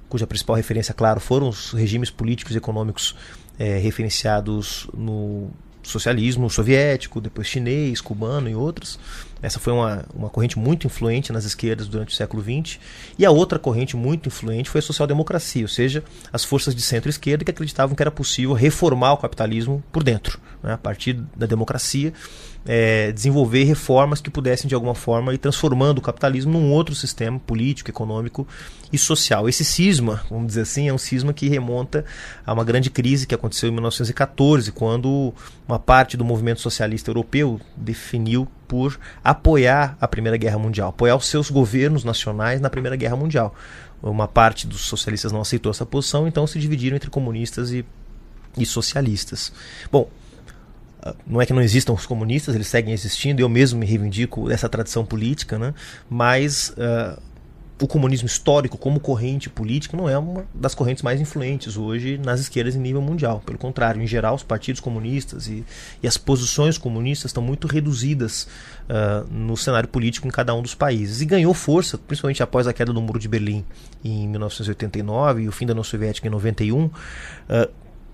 cuja 0.09 0.27
principal 0.27 0.57
referência, 0.57 0.93
claro, 0.93 1.21
foram 1.21 1.47
os 1.47 1.71
regimes 1.71 2.09
políticos 2.09 2.53
e 2.53 2.57
econômicos 2.57 3.15
é, 3.57 3.77
referenciados 3.77 4.89
no 4.93 5.49
socialismo 5.83 6.49
soviético, 6.49 7.19
depois 7.19 7.47
chinês, 7.47 8.01
cubano 8.01 8.49
e 8.49 8.55
outros. 8.55 8.99
Essa 9.41 9.59
foi 9.59 9.73
uma, 9.73 10.05
uma 10.13 10.29
corrente 10.29 10.59
muito 10.59 10.85
influente 10.85 11.33
nas 11.33 11.45
esquerdas 11.45 11.87
durante 11.87 12.13
o 12.13 12.15
século 12.15 12.43
XX. 12.43 12.79
E 13.17 13.25
a 13.25 13.31
outra 13.31 13.57
corrente 13.57 13.95
muito 13.95 14.27
influente 14.27 14.69
foi 14.69 14.79
a 14.79 14.81
social-democracia, 14.81 15.63
ou 15.63 15.67
seja, 15.67 16.03
as 16.31 16.43
forças 16.43 16.75
de 16.75 16.81
centro-esquerda 16.81 17.43
que 17.43 17.51
acreditavam 17.51 17.95
que 17.95 18.03
era 18.03 18.11
possível 18.11 18.53
reformar 18.53 19.13
o 19.13 19.17
capitalismo 19.17 19.83
por 19.91 20.03
dentro, 20.03 20.39
né, 20.61 20.73
a 20.73 20.77
partir 20.77 21.13
da 21.35 21.45
democracia 21.45 22.13
é, 22.65 23.11
desenvolver 23.11 23.63
reformas 23.63 24.21
que 24.21 24.29
pudessem, 24.29 24.67
de 24.67 24.75
alguma 24.75 24.93
forma, 24.93 25.33
ir 25.33 25.37
transformando 25.37 25.97
o 25.97 26.01
capitalismo 26.01 26.51
num 26.51 26.71
outro 26.71 26.93
sistema 26.93 27.39
político, 27.39 27.89
econômico 27.89 28.47
e 28.93 28.97
social. 28.97 29.49
Esse 29.49 29.65
cisma, 29.65 30.23
vamos 30.29 30.47
dizer 30.47 30.61
assim, 30.61 30.87
é 30.87 30.93
um 30.93 30.97
cisma 30.97 31.33
que 31.33 31.47
remonta 31.47 32.05
a 32.45 32.53
uma 32.53 32.63
grande 32.63 32.89
crise 32.89 33.25
que 33.25 33.33
aconteceu 33.33 33.69
em 33.69 33.71
1914, 33.71 34.71
quando 34.71 35.33
uma 35.67 35.79
parte 35.79 36.15
do 36.15 36.25
movimento 36.25 36.61
socialista 36.61 37.09
europeu 37.09 37.59
definiu 37.75 38.47
por 38.67 38.99
apoiar 39.23 39.97
a 39.99 40.07
Primeira 40.07 40.37
Guerra 40.37 40.59
Mundial, 40.59 40.89
apoiar 40.89 41.15
os 41.15 41.27
seus 41.27 41.49
governos 41.49 42.03
nacionais 42.03 42.61
na 42.61 42.69
Primeira 42.69 42.95
Guerra 42.95 43.15
Mundial. 43.15 43.55
Uma 44.01 44.27
parte 44.27 44.65
dos 44.65 44.81
socialistas 44.81 45.31
não 45.31 45.41
aceitou 45.41 45.69
essa 45.69 45.85
posição, 45.85 46.27
então 46.27 46.47
se 46.47 46.59
dividiram 46.59 46.95
entre 46.95 47.09
comunistas 47.09 47.71
e, 47.71 47.85
e 48.57 48.65
socialistas. 48.65 49.51
Bom, 49.91 50.09
não 51.25 51.41
é 51.41 51.45
que 51.45 51.53
não 51.53 51.61
existam 51.61 51.93
os 51.93 52.05
comunistas, 52.05 52.55
eles 52.55 52.67
seguem 52.67 52.93
existindo, 52.93 53.41
eu 53.41 53.49
mesmo 53.49 53.79
me 53.79 53.85
reivindico 53.85 54.47
dessa 54.47 54.69
tradição 54.69 55.05
política, 55.05 55.57
né? 55.57 55.73
mas 56.09 56.73
uh, 56.77 57.19
o 57.81 57.87
comunismo 57.87 58.27
histórico 58.27 58.77
como 58.77 58.99
corrente 58.99 59.49
política 59.49 59.97
não 59.97 60.07
é 60.07 60.17
uma 60.17 60.45
das 60.53 60.75
correntes 60.75 61.01
mais 61.01 61.19
influentes 61.19 61.77
hoje 61.77 62.19
nas 62.23 62.39
esquerdas 62.39 62.75
em 62.75 62.79
nível 62.79 63.01
mundial. 63.01 63.41
Pelo 63.43 63.57
contrário, 63.57 64.01
em 64.01 64.05
geral, 64.05 64.35
os 64.35 64.43
partidos 64.43 64.79
comunistas 64.79 65.47
e, 65.47 65.65
e 66.01 66.07
as 66.07 66.17
posições 66.17 66.77
comunistas 66.77 67.29
estão 67.29 67.41
muito 67.41 67.67
reduzidas 67.67 68.47
uh, 68.83 69.27
no 69.33 69.57
cenário 69.57 69.89
político 69.89 70.27
em 70.27 70.31
cada 70.31 70.53
um 70.53 70.61
dos 70.61 70.75
países. 70.75 71.21
E 71.21 71.25
ganhou 71.25 71.53
força, 71.53 71.97
principalmente 71.97 72.43
após 72.43 72.67
a 72.67 72.73
queda 72.73 72.93
do 72.93 73.01
Muro 73.01 73.17
de 73.17 73.27
Berlim 73.27 73.65
em 74.03 74.27
1989 74.27 75.41
e 75.41 75.47
o 75.47 75.51
fim 75.51 75.65
da 75.65 75.73
União 75.73 75.83
Soviética 75.83 76.27
em 76.27 76.31
91. 76.31 76.85
Uh, 76.85 76.91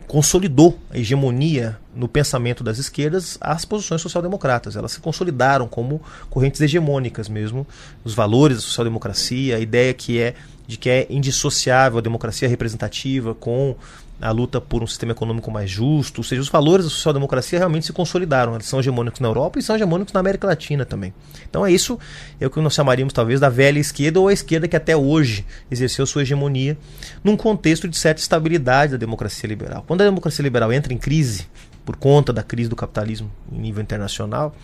consolidou 0.08 0.80
a 0.89 0.98
hegemonia 0.98 1.78
no 1.93 2.08
pensamento 2.08 2.63
das 2.63 2.78
esquerdas 2.78 3.38
as 3.41 3.65
posições 3.65 4.02
social-democratas. 4.02 4.76
Elas 4.76 4.93
se 4.93 5.02
consolidaram 5.02 5.67
como 5.67 6.02
correntes 6.30 6.62
hegemônicas 6.62 7.28
mesmo, 7.28 7.67
os 8.04 8.13
valores 8.13 8.58
da 8.58 8.63
social-democracia, 8.63 9.58
a 9.58 9.60
ideia 9.60 9.93
que 9.93 10.20
é 10.20 10.34
de 10.65 10.78
que 10.78 10.89
é 10.89 11.08
indissociável 11.10 11.98
a 11.98 12.02
democracia 12.02 12.48
representativa 12.48 13.34
com 13.34 13.76
a 14.19 14.32
luta 14.32 14.60
por 14.60 14.82
um 14.82 14.88
sistema 14.88 15.12
econômico 15.12 15.51
mais 15.51 15.69
justo, 15.69 16.19
ou 16.19 16.23
seja, 16.23 16.41
os 16.41 16.49
valores 16.49 16.86
da 16.86 16.89
social-democracia 16.89 17.60
realmente 17.60 17.86
se 17.86 17.93
consolidaram. 17.93 18.56
Eles 18.56 18.65
são 18.65 18.80
hegemônicos 18.80 19.19
na 19.19 19.27
Europa 19.27 19.60
e 19.60 19.62
são 19.62 19.75
hegemônicos 19.75 20.13
na 20.13 20.19
América 20.19 20.47
Latina 20.47 20.86
também. 20.86 21.13
Então 21.47 21.65
é 21.65 21.71
isso, 21.71 21.99
é 22.39 22.47
o 22.47 22.49
que 22.49 22.60
nós 22.60 22.73
chamaríamos 22.73 23.13
talvez 23.13 23.39
da 23.39 23.49
velha 23.49 23.80
esquerda 23.80 24.19
ou 24.19 24.27
a 24.27 24.34
esquerda 24.34 24.67
que 24.67 24.75
até 24.75 24.97
hoje 24.97 25.45
exerceu 25.69 26.06
sua 26.06 26.23
hegemonia 26.23 26.77
num 27.23 27.38
contexto 27.38 27.88
de 27.88 27.97
certa 27.97 28.19
estabilidade 28.19 28.93
da 28.93 28.97
democracia 28.97 29.47
liberal. 29.47 29.84
Quando 29.88 30.01
a 30.01 30.06
democracia 30.06 30.43
liberal 30.43 30.73
entra 30.73 30.93
em 30.93 30.97
crise 30.97 31.47
por 31.86 31.95
conta 31.95 32.34
da 32.34 32.43
crise 32.43 32.69
do 32.69 32.75
capitalismo 32.75 33.32
em 33.51 33.60
nível 33.60 33.82
internacional, 33.82 34.56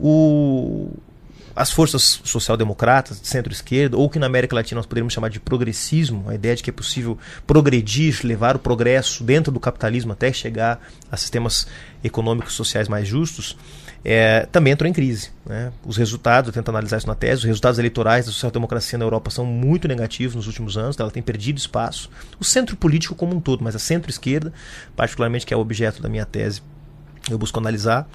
o, 0.00 0.90
as 1.56 1.70
forças 1.70 2.20
social-democratas, 2.22 3.18
de 3.18 3.26
centro-esquerda, 3.26 3.96
ou 3.96 4.10
que 4.10 4.18
na 4.18 4.26
América 4.26 4.54
Latina 4.54 4.78
nós 4.78 4.84
poderíamos 4.84 5.14
chamar 5.14 5.30
de 5.30 5.40
progressismo, 5.40 6.28
a 6.28 6.34
ideia 6.34 6.54
de 6.54 6.62
que 6.62 6.68
é 6.68 6.72
possível 6.72 7.18
progredir, 7.46 8.20
levar 8.22 8.56
o 8.56 8.58
progresso 8.58 9.24
dentro 9.24 9.50
do 9.50 9.58
capitalismo 9.58 10.12
até 10.12 10.30
chegar 10.30 10.78
a 11.10 11.16
sistemas 11.16 11.66
econômicos 12.04 12.52
sociais 12.52 12.88
mais 12.88 13.08
justos, 13.08 13.56
é, 14.04 14.46
também 14.52 14.74
entrou 14.74 14.88
em 14.88 14.92
crise. 14.92 15.30
Né? 15.46 15.72
Os 15.84 15.96
resultados, 15.96 16.48
eu 16.48 16.52
tento 16.52 16.68
analisar 16.68 16.98
isso 16.98 17.06
na 17.06 17.14
tese, 17.14 17.38
os 17.38 17.44
resultados 17.44 17.78
eleitorais 17.78 18.26
da 18.26 18.32
social-democracia 18.32 18.98
na 18.98 19.06
Europa 19.06 19.30
são 19.30 19.46
muito 19.46 19.88
negativos 19.88 20.36
nos 20.36 20.46
últimos 20.46 20.76
anos, 20.76 20.96
ela 21.00 21.10
tem 21.10 21.22
perdido 21.22 21.56
espaço. 21.56 22.10
O 22.38 22.44
centro 22.44 22.76
político 22.76 23.14
como 23.14 23.34
um 23.34 23.40
todo, 23.40 23.64
mas 23.64 23.74
a 23.74 23.78
centro-esquerda, 23.78 24.52
particularmente 24.94 25.46
que 25.46 25.54
é 25.54 25.56
o 25.56 25.60
objeto 25.60 26.02
da 26.02 26.08
minha 26.08 26.26
tese, 26.26 26.62
eu 27.30 27.38
busco 27.38 27.58
analisar. 27.58 28.06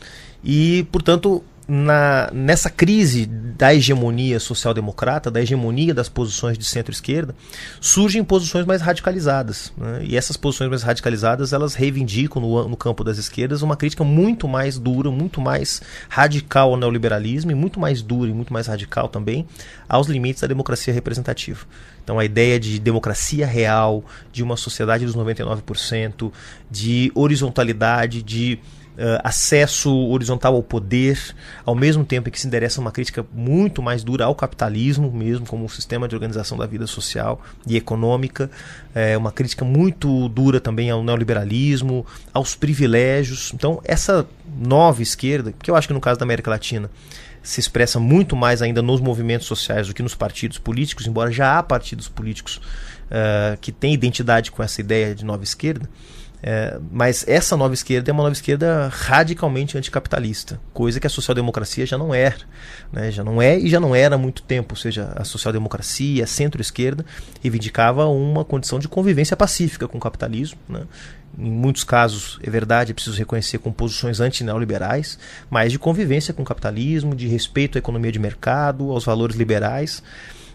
E, 0.44 0.88
portanto, 0.92 1.44
na, 1.68 2.30
nessa 2.34 2.70
crise 2.70 3.26
da 3.26 3.74
hegemonia 3.74 4.40
social-democrata, 4.40 5.30
da 5.30 5.42
hegemonia 5.42 5.94
das 5.94 6.10
posições 6.10 6.58
de 6.58 6.66
centro-esquerda, 6.66 7.36
surgem 7.80 8.24
posições 8.24 8.66
mais 8.66 8.82
radicalizadas. 8.82 9.72
Né? 9.78 10.02
E 10.04 10.18
essas 10.18 10.36
posições 10.36 10.70
mais 10.70 10.84
radicalizadas 10.84 11.54
elas 11.54 11.76
reivindicam 11.76 12.42
no, 12.42 12.68
no, 12.68 12.78
campo 12.78 13.04
das 13.04 13.18
esquerdas 13.18 13.62
uma 13.62 13.78
crítica 13.78 14.04
muito 14.04 14.48
mais 14.48 14.78
dura, 14.78 15.12
muito 15.12 15.40
mais 15.40 15.82
radical 16.10 16.72
ao 16.72 16.78
neoliberalismo 16.78 17.52
e 17.52 17.56
muito 17.56 17.80
mais 17.80 18.02
dura 18.02 18.30
e 18.30 18.34
muito 18.34 18.52
mais 18.52 18.68
radical 18.68 19.08
também 19.08 19.48
aos 19.88 20.08
limites 20.08 20.42
da 20.42 20.48
democracia 20.48 20.94
representativa. 20.94 21.66
Então 22.04 22.18
a 22.18 22.26
ideia 22.26 22.60
de 22.60 22.80
democracia 22.80 23.46
real, 23.46 24.04
de 24.32 24.42
uma 24.42 24.58
sociedade 24.58 25.06
dos 25.06 25.16
99%, 25.16 26.32
de 26.70 27.12
horizontalidade, 27.14 28.24
de 28.24 28.60
uh, 28.98 29.22
acesso 29.24 29.94
horizontal 30.10 30.56
ao 30.56 30.64
poder, 30.64 31.20
ao 31.66 31.76
mesmo 31.76 32.04
tempo 32.04 32.30
em 32.30 32.32
que 32.32 32.40
se 32.40 32.48
endereça 32.48 32.82
uma 32.82 32.92
crítica 32.92 33.26
muito 33.34 33.82
mais 33.82 34.04
dura 34.04 34.26
ao 34.26 34.36
capitalismo 34.36 35.12
mesmo, 35.12 35.46
como 35.46 35.66
um 35.66 35.70
sistema 35.70 36.08
de 36.08 36.16
organização 36.16 36.58
da 36.58 36.66
vida 36.66 36.88
social 36.88 37.42
e 37.68 37.76
econômica, 37.76 38.50
é, 38.94 39.18
uma 39.18 39.32
crítica 39.32 39.64
muito 39.64 40.30
dura 40.30 40.60
também 40.60 40.90
ao 40.90 41.04
neoliberalismo, 41.04 42.06
aos 42.34 42.56
privilégios. 42.56 43.52
Então, 43.54 43.82
essa 43.84 44.28
nova 44.58 45.02
esquerda, 45.02 45.52
que 45.52 45.70
eu 45.70 45.76
acho 45.76 45.88
que 45.88 45.94
no 45.94 46.02
caso 46.02 46.20
da 46.20 46.24
América 46.24 46.50
Latina 46.50 46.90
se 47.44 47.60
expressa 47.60 48.00
muito 48.00 48.36
mais 48.36 48.62
ainda 48.62 48.82
nos 48.82 49.02
movimentos 49.02 49.48
sociais 49.48 49.88
do 49.88 49.94
que 49.94 50.04
nos 50.04 50.14
partidos 50.14 50.58
políticos, 50.58 51.08
embora 51.08 51.32
já 51.32 51.58
há 51.58 51.64
partidos 51.64 52.08
políticos 52.08 52.58
uh, 52.58 53.58
que 53.60 53.72
têm 53.72 53.94
identidade 53.94 54.52
com 54.52 54.62
essa 54.62 54.80
ideia 54.80 55.16
de 55.16 55.26
nova 55.26 55.44
esquerda. 55.44 55.90
É, 56.44 56.80
mas 56.92 57.24
essa 57.28 57.56
nova 57.56 57.74
esquerda 57.74 58.10
é 58.10 58.14
uma 58.14 58.24
nova 58.24 58.34
esquerda 58.34 58.90
radicalmente 58.92 59.78
anticapitalista, 59.78 60.60
coisa 60.74 61.00
que 61.00 61.06
a 61.06 61.10
social-democracia 61.10 61.86
já 61.86 61.98
não 61.98 62.14
era. 62.14 62.40
Né? 62.92 63.12
Já 63.12 63.24
não 63.24 63.42
é 63.42 63.60
e 63.60 63.70
já 63.70 63.80
não 63.80 63.96
era 63.96 64.16
há 64.16 64.18
muito 64.18 64.42
tempo. 64.42 64.74
Ou 64.74 64.78
seja, 64.78 65.14
a 65.16 65.24
social-democracia, 65.24 66.24
a 66.24 66.28
centro-esquerda, 66.28 67.06
reivindicava 67.42 68.08
uma 68.08 68.44
condição 68.44 68.80
de 68.80 68.88
convivência 68.88 69.38
pacífica 69.38 69.88
com 69.88 69.98
o 69.98 70.02
capitalismo. 70.02 70.60
Né? 70.68 70.84
Em 71.38 71.52
muitos 71.52 71.84
casos, 71.84 72.40
é 72.44 72.50
verdade, 72.50 72.92
é 72.92 72.94
preciso 72.94 73.18
reconhecer 73.18 73.60
com 73.60 73.72
posições 73.72 74.20
anti-neoliberais, 74.20 75.18
mas 75.50 75.72
de 75.72 75.80
convivência 75.80 76.34
com 76.34 76.42
o 76.42 76.46
capitalismo, 76.46 77.16
de 77.16 77.28
respeito 77.28 77.78
à 77.78 77.80
economia 77.80 78.12
de 78.12 78.20
mercado, 78.20 78.92
aos 78.92 79.06
valores 79.06 79.36
liberais 79.36 80.04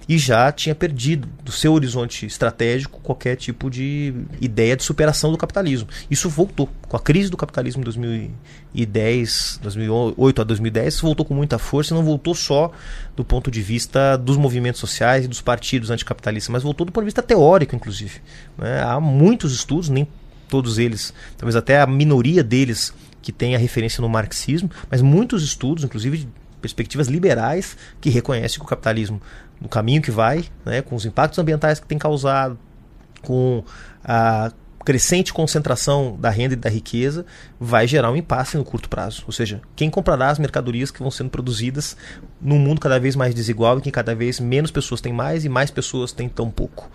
e 0.09 0.19
já 0.19 0.51
tinha 0.53 0.75
perdido 0.75 1.29
do 1.45 1.51
seu 1.51 1.73
horizonte 1.73 2.27
estratégico 2.27 3.01
qualquer 3.01 3.37
tipo 3.37 3.69
de 3.69 4.15
ideia 4.41 4.77
de 4.77 4.85
superação 4.85 5.33
do 5.33 5.39
capitalismo. 5.39 5.89
Isso 6.11 6.29
voltou 6.29 6.69
com 6.89 6.97
a 6.97 7.01
crise 7.01 7.31
do 7.31 7.37
capitalismo 7.37 7.81
em 7.81 7.85
2010, 7.85 9.61
2008 9.63 10.41
a 10.41 10.45
2010, 10.45 11.01
voltou 11.01 11.27
com 11.27 11.35
muita 11.35 11.59
força 11.59 11.93
e 11.93 11.97
não 11.97 12.05
voltou 12.05 12.35
só 12.35 12.71
do 13.17 13.25
ponto 13.25 13.51
de 13.51 13.61
vista 13.61 14.17
dos 14.17 14.37
movimentos 14.37 14.81
sociais 14.81 15.25
e 15.25 15.29
dos 15.29 15.41
partidos 15.41 15.91
anticapitalistas, 15.91 16.53
mas 16.53 16.63
voltou 16.63 16.87
do 16.87 16.93
ponto 16.93 17.03
de 17.03 17.09
vista 17.09 17.23
teórico, 17.23 17.75
inclusive. 17.75 18.21
Né? 18.57 18.83
Há 18.83 19.01
muitos 19.01 19.53
estudos, 19.53 19.89
nem 19.89 20.07
todos 20.49 20.79
eles, 20.79 21.13
talvez 21.37 21.57
até 21.57 21.81
a 21.81 21.87
minoria 21.87 22.45
deles 22.45 22.95
que 23.21 23.33
tem 23.33 23.57
a 23.57 23.59
referência 23.59 24.01
no 24.01 24.09
marxismo, 24.09 24.71
mas 24.89 25.03
muitos 25.03 25.43
estudos, 25.43 25.83
inclusive 25.83 26.19
de 26.19 26.29
perspectivas 26.61 27.09
liberais, 27.09 27.77
que 28.01 28.09
reconhecem 28.09 28.59
que 28.59 28.65
o 28.65 28.69
capitalismo 28.69 29.21
no 29.61 29.69
caminho 29.69 30.03
que 30.03 30.11
vai, 30.11 30.45
né, 30.65 30.83
com 30.83 30.95
os 30.95 31.05
impactos 31.05 31.39
ambientais 31.39 31.81
que 31.81 31.87
tem 31.87 31.99
causado, 31.99 32.59
com 33.23 33.65
a 34.05 34.53
crescente 34.85 35.33
concentração 35.33 36.17
da 36.17 36.31
renda 36.31 36.55
e 36.55 36.57
da 36.57 36.71
riqueza, 36.71 37.27
vai 37.59 37.89
gerar 37.89 38.13
um 38.13 38.17
impasse 38.17 38.57
no 38.57 38.65
curto 38.65 38.89
prazo. 38.89 39.25
Ou 39.27 39.33
seja, 39.33 39.61
quem 39.75 39.91
comprará 39.91 40.31
as 40.31 40.39
mercadorias 40.39 40.93
que 40.93 41.01
vão 41.01 41.11
sendo 41.11 41.29
produzidas 41.29 41.97
num 42.41 42.59
mundo 42.59 42.81
cada 42.81 43.01
vez 43.01 43.17
mais 43.17 43.35
desigual 43.35 43.79
e 43.79 43.83
que 43.83 43.91
cada 43.91 44.15
vez 44.15 44.39
menos 44.39 44.71
pessoas 44.71 45.01
têm 45.01 45.13
mais 45.13 45.45
e 45.45 45.49
mais 45.49 45.73
pessoas 45.73 46.13
têm 46.13 46.29
tão 46.29 46.53
pouco 46.53 46.89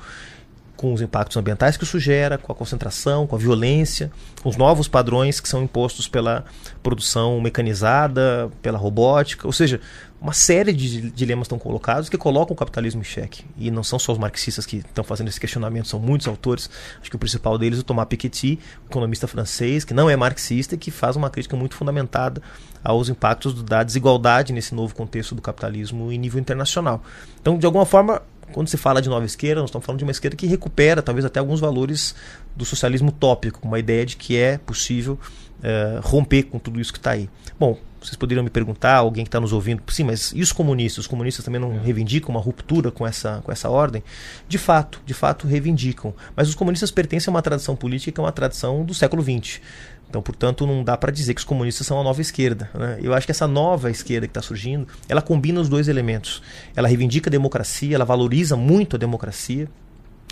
com 0.78 0.94
os 0.94 1.02
impactos 1.02 1.38
ambientais 1.38 1.78
que 1.78 1.84
isso 1.84 2.00
gera, 2.00 2.40
com 2.40 2.52
a 2.52 2.56
concentração, 2.56 3.28
com 3.28 3.36
a 3.36 3.40
violência, 3.40 4.10
com 4.42 4.50
os 4.50 4.58
novos 4.58 4.88
padrões 4.88 5.40
que 5.40 5.48
são 5.48 5.62
impostos 5.62 6.08
pela 6.08 6.44
produção 6.82 7.40
mecanizada, 7.40 8.50
pela 8.64 8.80
robótica, 8.80 9.46
ou 9.46 9.54
seja, 9.54 9.80
uma 10.22 10.34
série 10.34 10.72
de 10.72 11.10
dilemas 11.10 11.46
estão 11.46 11.58
colocados 11.58 12.08
que 12.08 12.16
colocam 12.16 12.54
o 12.54 12.56
capitalismo 12.56 13.02
em 13.02 13.04
xeque. 13.04 13.44
E 13.58 13.72
não 13.72 13.84
são 13.84 13.98
só 13.98 14.12
os 14.12 14.20
marxistas 14.20 14.68
que 14.68 14.78
estão 14.78 15.04
fazendo 15.04 15.30
esse 15.30 15.40
questionamento, 15.40 15.88
são 15.88 16.00
muitos 16.00 16.28
autores. 16.28 16.70
Acho 17.02 17.10
que 17.10 17.16
o 17.16 17.20
principal 17.20 17.58
deles 17.58 17.80
é 17.80 17.82
o 17.82 17.84
Thomas 17.84 18.06
Piketty, 18.06 18.60
economista 18.88 19.28
francês, 19.28 19.84
que 19.84 19.96
não 19.96 20.08
é 20.08 20.16
marxista 20.16 20.76
e 20.76 20.78
que 20.78 20.92
faz 20.92 21.16
uma 21.16 21.32
crítica 21.32 21.58
muito 21.58 21.76
fundamentada 21.76 22.40
aos 22.84 23.10
impactos 23.10 23.64
da 23.64 23.82
desigualdade 23.82 24.54
nesse 24.54 24.76
novo 24.76 24.94
contexto 24.94 25.34
do 25.34 25.42
capitalismo 25.42 26.12
em 26.12 26.20
nível 26.20 26.40
internacional. 26.40 27.02
Então, 27.42 27.58
de 27.58 27.66
alguma 27.66 27.86
forma, 27.86 28.22
quando 28.52 28.68
se 28.68 28.78
fala 28.78 29.02
de 29.02 29.10
nova 29.10 29.26
esquerda, 29.26 29.62
nós 29.62 29.70
estamos 29.70 29.86
falando 29.86 30.00
de 30.00 30.06
uma 30.06 30.12
esquerda 30.12 30.38
que 30.38 30.46
recupera 30.46 31.02
talvez 31.02 31.26
até 31.26 31.40
alguns 31.40 31.60
valores 31.60 32.14
do 32.56 32.64
socialismo 32.64 33.10
utópico, 33.10 33.60
uma 33.68 33.80
ideia 33.80 34.06
de 34.06 34.16
que 34.16 34.38
é 34.38 34.60
possível 34.60 35.18
uh, 35.60 36.00
romper 36.02 36.44
com 36.44 36.60
tudo 36.60 36.80
isso 36.80 36.94
que 36.94 37.00
está 37.00 37.12
aí. 37.12 37.28
Bom, 37.60 37.80
vocês 38.02 38.16
poderiam 38.16 38.44
me 38.44 38.50
perguntar, 38.50 38.96
alguém 38.96 39.24
que 39.24 39.30
está 39.30 39.40
nos 39.40 39.54
ouvindo, 39.54 39.84
sim, 39.90 40.04
mas 40.04 40.32
e 40.36 40.42
os 40.42 40.52
comunistas? 40.52 41.06
Os 41.06 41.08
comunistas 41.08 41.46
também 41.46 41.62
não 41.62 41.78
reivindicam 41.80 42.32
uma 42.32 42.42
ruptura 42.42 42.90
com 42.90 43.06
essa, 43.06 43.42
com 43.44 43.52
essa 43.52 43.70
ordem? 43.70 44.04
De 44.48 44.58
fato, 44.58 45.00
de 45.06 45.14
fato 45.14 45.48
reivindicam. 45.48 46.14
Mas 46.36 46.50
os 46.50 46.56
comunistas 46.56 46.90
pertencem 46.90 47.32
a 47.32 47.36
uma 47.36 47.42
tradição 47.42 47.76
política 47.76 48.12
que 48.12 48.20
é 48.20 48.24
uma 48.24 48.32
tradição 48.32 48.84
do 48.84 48.94
século 48.94 49.22
XX. 49.22 49.62
Então, 50.10 50.22
portanto, 50.22 50.66
não 50.66 50.84
dá 50.84 50.98
para 50.98 51.12
dizer 51.12 51.34
que 51.34 51.40
os 51.40 51.46
comunistas 51.46 51.86
são 51.88 52.00
a 52.00 52.04
nova 52.04 52.20
esquerda. 52.20 52.70
Né? 52.74 53.00
Eu 53.02 53.14
acho 53.14 53.26
que 53.26 53.32
essa 53.32 53.48
nova 53.48 53.90
esquerda 53.90 54.28
que 54.28 54.32
está 54.32 54.42
surgindo, 54.42 54.88
ela 55.08 55.22
combina 55.22 55.62
os 55.62 55.70
dois 55.70 55.88
elementos. 55.88 56.42
Ela 56.76 56.88
reivindica 56.88 57.30
a 57.30 57.32
democracia, 57.32 57.96
ela 57.96 58.04
valoriza 58.04 58.58
muito 58.58 58.98
a 58.98 59.00
democracia, 59.00 59.70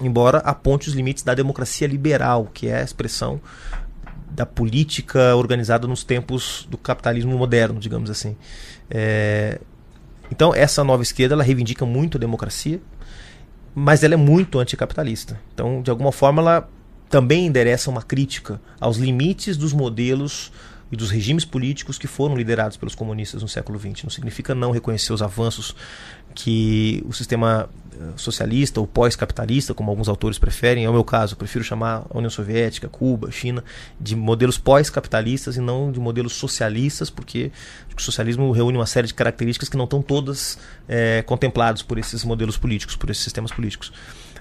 embora 0.02 0.40
aponte 0.40 0.90
os 0.90 0.96
limites 0.96 1.24
da 1.24 1.34
democracia 1.34 1.88
liberal, 1.88 2.50
que 2.54 2.68
é 2.68 2.82
a 2.82 2.84
expressão 2.84 3.40
da 4.30 4.46
política 4.46 5.36
organizada 5.36 5.88
nos 5.88 6.04
tempos 6.04 6.68
do 6.70 6.78
capitalismo 6.78 7.38
moderno, 7.38 7.80
digamos 7.80 8.10
assim. 8.10 8.36
É... 8.90 9.60
Então, 10.32 10.54
essa 10.54 10.84
nova 10.84 11.02
esquerda 11.02 11.34
ela 11.34 11.44
reivindica 11.44 11.86
muito 11.86 12.18
a 12.18 12.20
democracia, 12.20 12.80
mas 13.74 14.04
ela 14.04 14.14
é 14.14 14.18
muito 14.18 14.60
anticapitalista. 14.60 15.40
Então, 15.54 15.82
de 15.82 15.90
alguma 15.90 16.12
forma, 16.12 16.42
ela 16.42 16.70
também 17.10 17.48
endereça 17.48 17.90
uma 17.90 18.04
crítica 18.04 18.62
aos 18.80 18.98
limites 18.98 19.58
dos 19.58 19.74
modelos 19.74 20.52
e 20.92 20.96
dos 20.96 21.12
regimes 21.12 21.46
políticos 21.46 21.98
que 21.98 22.08
foram 22.08 22.36
liderados 22.36 22.78
pelos 22.78 22.96
comunistas 22.96 23.42
no 23.42 23.48
século 23.48 23.80
XX. 23.80 24.04
Não 24.04 24.10
significa 24.10 24.56
não 24.56 24.72
reconhecer 24.72 25.14
os 25.14 25.22
avanços 25.22 25.76
que 26.34 27.04
o 27.06 27.14
sistema 27.14 27.70
eh, 27.94 28.14
socialista 28.16 28.80
ou 28.80 28.88
pós-capitalista, 28.88 29.74
como 29.74 29.90
alguns 29.90 30.08
autores 30.08 30.40
preferem, 30.40 30.86
é 30.86 30.90
o 30.90 30.94
meu 30.94 31.04
caso, 31.04 31.34
eu 31.34 31.38
prefiro 31.38 31.64
chamar 31.64 32.06
a 32.10 32.18
União 32.18 32.30
Soviética, 32.30 32.88
Cuba, 32.88 33.32
China, 33.32 33.64
de 34.00 34.16
modelos 34.16 34.58
pós-capitalistas 34.58 35.58
e 35.58 35.60
não 35.60 35.92
de 35.92 36.00
modelos 36.00 36.34
socialistas, 36.34 37.10
porque 37.10 37.52
o 37.96 38.02
socialismo 38.02 38.52
reúne 38.52 38.78
uma 38.78 38.86
série 38.86 39.08
de 39.08 39.14
características 39.14 39.68
que 39.68 39.76
não 39.76 39.84
estão 39.84 40.02
todas 40.02 40.58
é, 40.88 41.22
contempladas 41.24 41.82
por 41.82 41.98
esses 41.98 42.24
modelos 42.24 42.58
políticos, 42.58 42.96
por 42.96 43.10
esses 43.10 43.24
sistemas 43.24 43.52
políticos. 43.52 43.92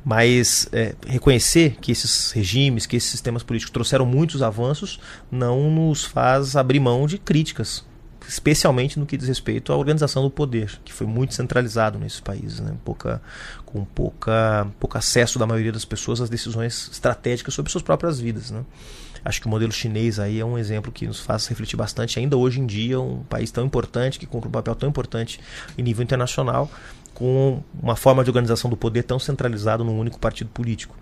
Mas 0.05 0.69
é, 0.73 0.95
reconhecer 1.07 1.77
que 1.81 1.93
esses 1.93 2.33
regimes, 2.33 2.87
que 2.87 2.97
esses 2.97 3.11
sistemas 3.11 3.43
políticos 3.43 3.73
trouxeram 3.73 4.07
muitos 4.07 4.43
avanços, 4.43 5.01
não 5.31 5.71
nos 5.71 6.05
faz 6.05 6.57
abrir 6.57 6.81
mão 6.81 7.07
de 7.07 7.19
críticas, 7.19 7.85
especialmente 8.29 8.99
no 8.99 9.07
que 9.07 9.17
diz 9.17 9.27
respeito 9.27 9.73
à 9.73 9.77
organização 9.77 10.23
do 10.23 10.31
poder, 10.31 10.79
que 10.85 10.93
foi 10.93 11.07
muito 11.07 11.35
centralizado 11.35 11.99
nesses 11.99 12.21
países, 12.21 12.61
né? 12.61 12.75
pouca, 12.85 13.23
com 13.65 13.85
pouca, 13.85 14.67
pouco 14.79 14.99
acesso 14.99 15.39
da 15.39 15.47
maioria 15.47 15.73
das 15.73 15.85
pessoas 15.85 16.21
às 16.21 16.29
decisões 16.29 16.91
estratégicas 16.93 17.55
sobre 17.55 17.73
suas 17.73 17.83
próprias 17.83 18.21
vidas. 18.21 18.51
Né? 18.51 18.65
Acho 19.25 19.41
que 19.41 19.47
o 19.47 19.51
modelo 19.51 19.73
chinês 19.73 20.19
aí 20.19 20.39
é 20.41 20.45
um 20.45 20.59
exemplo 20.59 20.93
que 20.93 21.07
nos 21.07 21.21
faz 21.21 21.47
refletir 21.47 21.77
bastante, 21.77 22.19
ainda 22.19 22.37
hoje 22.37 22.61
em 22.61 22.67
dia, 22.67 23.01
um 23.01 23.23
país 23.25 23.51
tão 23.51 23.65
importante, 23.65 24.19
que 24.19 24.27
cumpre 24.27 24.49
um 24.49 24.53
papel 24.53 24.75
tão 24.75 24.89
importante 24.89 25.41
em 25.77 25.83
nível 25.83 26.03
internacional, 26.03 26.71
com 27.19 27.61
uma 27.83 27.97
forma 27.97 28.23
de 28.23 28.31
organização 28.31 28.71
do 28.71 28.77
poder 28.77 29.03
tão 29.03 29.19
centralizado 29.19 29.83
num 29.83 29.99
único 29.99 30.21
partido 30.21 30.51
político. 30.51 30.95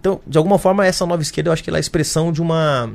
Então, 0.00 0.18
de 0.26 0.38
alguma 0.38 0.58
forma, 0.58 0.86
essa 0.86 1.04
nova 1.04 1.20
esquerda 1.20 1.50
eu 1.50 1.52
acho 1.52 1.62
que 1.62 1.68
ela 1.68 1.76
é 1.76 1.78
a 1.78 1.80
expressão 1.80 2.32
de 2.32 2.40
uma, 2.40 2.90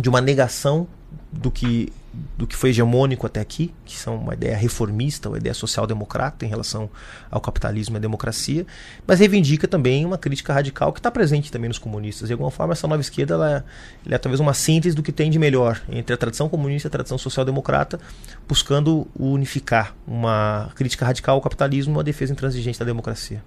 de 0.00 0.08
uma 0.08 0.20
negação 0.20 0.86
do 1.32 1.50
que 1.50 1.92
do 2.36 2.46
que 2.46 2.56
foi 2.56 2.70
hegemônico 2.70 3.26
até 3.26 3.40
aqui, 3.40 3.72
que 3.84 3.96
são 3.96 4.16
uma 4.16 4.34
ideia 4.34 4.56
reformista, 4.56 5.28
uma 5.28 5.38
ideia 5.38 5.54
social-democrata 5.54 6.44
em 6.44 6.48
relação 6.48 6.88
ao 7.30 7.40
capitalismo 7.40 7.96
e 7.96 7.98
à 7.98 8.00
democracia, 8.00 8.66
mas 9.06 9.20
reivindica 9.20 9.68
também 9.68 10.04
uma 10.04 10.16
crítica 10.16 10.52
radical 10.52 10.92
que 10.92 11.00
está 11.00 11.10
presente 11.10 11.52
também 11.52 11.68
nos 11.68 11.78
comunistas. 11.78 12.28
De 12.28 12.32
alguma 12.32 12.50
forma, 12.50 12.72
essa 12.72 12.88
nova 12.88 13.00
esquerda 13.00 13.34
ela 13.34 13.50
é, 13.50 13.64
ela 14.06 14.14
é, 14.14 14.18
talvez 14.18 14.40
uma 14.40 14.54
síntese 14.54 14.96
do 14.96 15.02
que 15.02 15.12
tem 15.12 15.30
de 15.30 15.38
melhor 15.38 15.80
entre 15.88 16.14
a 16.14 16.16
tradição 16.16 16.48
comunista 16.48 16.86
e 16.86 16.88
a 16.88 16.92
tradição 16.92 17.18
social-democrata, 17.18 18.00
buscando 18.48 19.06
unificar 19.18 19.94
uma 20.06 20.70
crítica 20.74 21.04
radical 21.04 21.36
ao 21.36 21.42
capitalismo 21.42 21.92
e 21.92 21.96
uma 21.96 22.04
defesa 22.04 22.32
intransigente 22.32 22.78
da 22.78 22.84
democracia. 22.84 23.42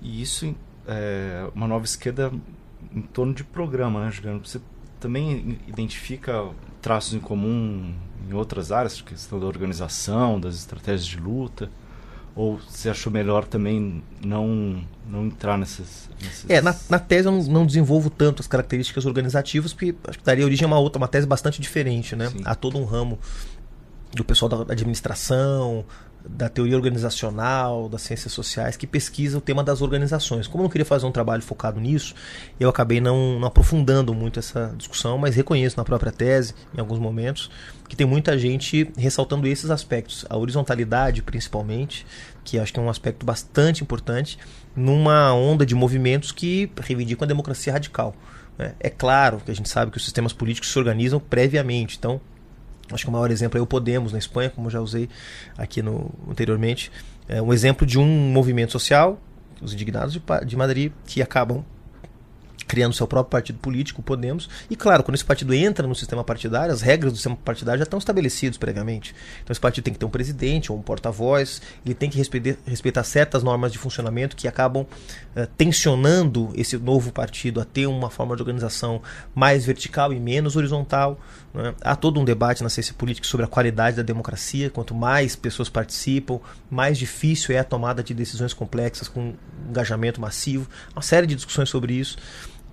E 0.00 0.22
isso 0.22 0.54
é 0.86 1.48
uma 1.54 1.66
nova 1.66 1.84
esquerda 1.84 2.30
em 2.94 3.02
torno 3.02 3.34
de 3.34 3.42
programa, 3.42 4.04
né, 4.04 4.10
Juliano? 4.10 4.40
Você 4.44 4.60
também 5.00 5.58
identifica 5.66 6.48
traços 6.84 7.14
em 7.14 7.18
comum 7.18 7.94
em 8.28 8.34
outras 8.34 8.70
áreas, 8.70 9.00
questão 9.00 9.40
da 9.40 9.46
organização, 9.46 10.38
das 10.38 10.54
estratégias 10.54 11.06
de 11.06 11.18
luta? 11.18 11.70
Ou 12.36 12.58
você 12.58 12.90
achou 12.90 13.10
melhor 13.10 13.44
também 13.44 14.02
não, 14.22 14.84
não 15.08 15.24
entrar 15.24 15.56
nessas, 15.56 16.10
nessas... 16.20 16.50
É, 16.50 16.60
na, 16.60 16.74
na 16.90 16.98
tese 16.98 17.26
eu 17.26 17.32
não, 17.32 17.42
não, 17.44 17.66
desenvolvo 17.66 18.10
tanto 18.10 18.42
as 18.42 18.46
características 18.46 19.06
organizativas, 19.06 19.72
porque 19.72 19.94
acho 20.06 20.18
que 20.18 20.24
daria 20.24 20.44
origem 20.44 20.64
a 20.64 20.66
uma 20.66 20.78
outra, 20.78 20.98
uma 20.98 21.08
tese 21.08 21.26
bastante 21.26 21.62
diferente, 21.62 22.14
né? 22.14 22.28
Sim. 22.28 22.42
Há 22.44 22.54
todo 22.54 22.76
um 22.76 22.84
ramo 22.84 23.18
do 24.12 24.24
pessoal 24.24 24.48
da 24.48 24.72
administração, 24.72 25.84
da 26.26 26.48
teoria 26.48 26.76
organizacional, 26.76 27.88
das 27.88 28.02
ciências 28.02 28.32
sociais, 28.32 28.76
que 28.76 28.86
pesquisa 28.86 29.36
o 29.36 29.40
tema 29.40 29.62
das 29.62 29.82
organizações. 29.82 30.46
Como 30.46 30.62
eu 30.62 30.64
não 30.64 30.70
queria 30.70 30.84
fazer 30.84 31.04
um 31.04 31.12
trabalho 31.12 31.42
focado 31.42 31.78
nisso, 31.78 32.14
eu 32.58 32.68
acabei 32.68 33.00
não, 33.00 33.38
não, 33.38 33.46
aprofundando 33.46 34.14
muito 34.14 34.38
essa 34.38 34.74
discussão, 34.76 35.18
mas 35.18 35.36
reconheço 35.36 35.76
na 35.76 35.84
própria 35.84 36.10
tese, 36.10 36.54
em 36.74 36.80
alguns 36.80 36.98
momentos, 36.98 37.50
que 37.88 37.94
tem 37.94 38.06
muita 38.06 38.38
gente 38.38 38.90
ressaltando 38.96 39.46
esses 39.46 39.70
aspectos. 39.70 40.24
A 40.30 40.36
horizontalidade, 40.36 41.22
principalmente, 41.22 42.06
que 42.42 42.58
acho 42.58 42.72
que 42.72 42.80
é 42.80 42.82
um 42.82 42.88
aspecto 42.88 43.26
bastante 43.26 43.82
importante, 43.82 44.38
numa 44.74 45.32
onda 45.34 45.66
de 45.66 45.74
movimentos 45.74 46.32
que 46.32 46.70
reivindicam 46.80 47.24
a 47.24 47.28
democracia 47.28 47.72
radical. 47.72 48.16
Né? 48.56 48.74
É 48.80 48.88
claro 48.88 49.40
que 49.44 49.50
a 49.50 49.54
gente 49.54 49.68
sabe 49.68 49.90
que 49.90 49.98
os 49.98 50.04
sistemas 50.04 50.32
políticos 50.32 50.70
se 50.70 50.78
organizam 50.78 51.20
previamente, 51.20 51.96
então 51.98 52.20
Acho 52.92 53.04
que 53.04 53.08
o 53.08 53.12
maior 53.12 53.30
exemplo 53.30 53.58
é 53.58 53.62
o 53.62 53.66
Podemos 53.66 54.12
na 54.12 54.18
Espanha, 54.18 54.50
como 54.50 54.68
já 54.68 54.80
usei 54.80 55.08
aqui 55.56 55.82
no, 55.82 56.10
anteriormente. 56.28 56.90
É 57.28 57.40
um 57.40 57.52
exemplo 57.52 57.86
de 57.86 57.98
um 57.98 58.06
movimento 58.06 58.72
social, 58.72 59.18
os 59.60 59.72
indignados 59.72 60.12
de, 60.12 60.22
de 60.46 60.56
Madrid, 60.56 60.92
que 61.06 61.22
acabam 61.22 61.64
criando 62.66 62.94
seu 62.94 63.06
próprio 63.06 63.30
partido 63.30 63.58
político, 63.58 64.00
o 64.00 64.04
Podemos. 64.04 64.48
E 64.68 64.76
claro, 64.76 65.02
quando 65.02 65.14
esse 65.14 65.24
partido 65.24 65.54
entra 65.54 65.86
no 65.86 65.94
sistema 65.94 66.24
partidário, 66.24 66.72
as 66.72 66.80
regras 66.80 67.12
do 67.12 67.16
sistema 67.16 67.36
partidário 67.36 67.78
já 67.78 67.84
estão 67.84 67.98
estabelecidas 67.98 68.56
previamente. 68.56 69.14
Então 69.42 69.52
esse 69.52 69.60
partido 69.60 69.84
tem 69.84 69.92
que 69.92 70.00
ter 70.00 70.06
um 70.06 70.10
presidente 70.10 70.72
ou 70.72 70.78
um 70.78 70.82
porta-voz, 70.82 71.62
ele 71.84 71.94
tem 71.94 72.10
que 72.10 72.18
respeitar, 72.18 72.58
respeitar, 72.66 73.04
certas 73.04 73.42
normas 73.42 73.72
de 73.72 73.78
funcionamento 73.78 74.34
que 74.34 74.48
acabam 74.48 74.82
uh, 74.82 75.46
tensionando 75.56 76.50
esse 76.54 76.76
novo 76.76 77.12
partido 77.12 77.60
a 77.60 77.64
ter 77.64 77.86
uma 77.86 78.10
forma 78.10 78.34
de 78.34 78.42
organização 78.42 79.02
mais 79.34 79.64
vertical 79.64 80.12
e 80.12 80.18
menos 80.18 80.56
horizontal. 80.56 81.18
Né? 81.54 81.72
Há 81.80 81.94
todo 81.94 82.20
um 82.20 82.24
debate 82.24 82.62
na 82.62 82.68
ciência 82.68 82.92
política 82.94 83.26
sobre 83.26 83.46
a 83.46 83.48
qualidade 83.48 83.96
da 83.96 84.02
democracia. 84.02 84.68
Quanto 84.68 84.94
mais 84.94 85.36
pessoas 85.36 85.68
participam, 85.68 86.40
mais 86.68 86.98
difícil 86.98 87.54
é 87.54 87.58
a 87.60 87.64
tomada 87.64 88.02
de 88.02 88.12
decisões 88.12 88.52
complexas 88.52 89.06
com 89.06 89.34
engajamento 89.70 90.20
massivo. 90.20 90.68
Uma 90.92 91.02
série 91.02 91.26
de 91.26 91.34
discussões 91.36 91.70
sobre 91.70 91.94
isso 91.94 92.18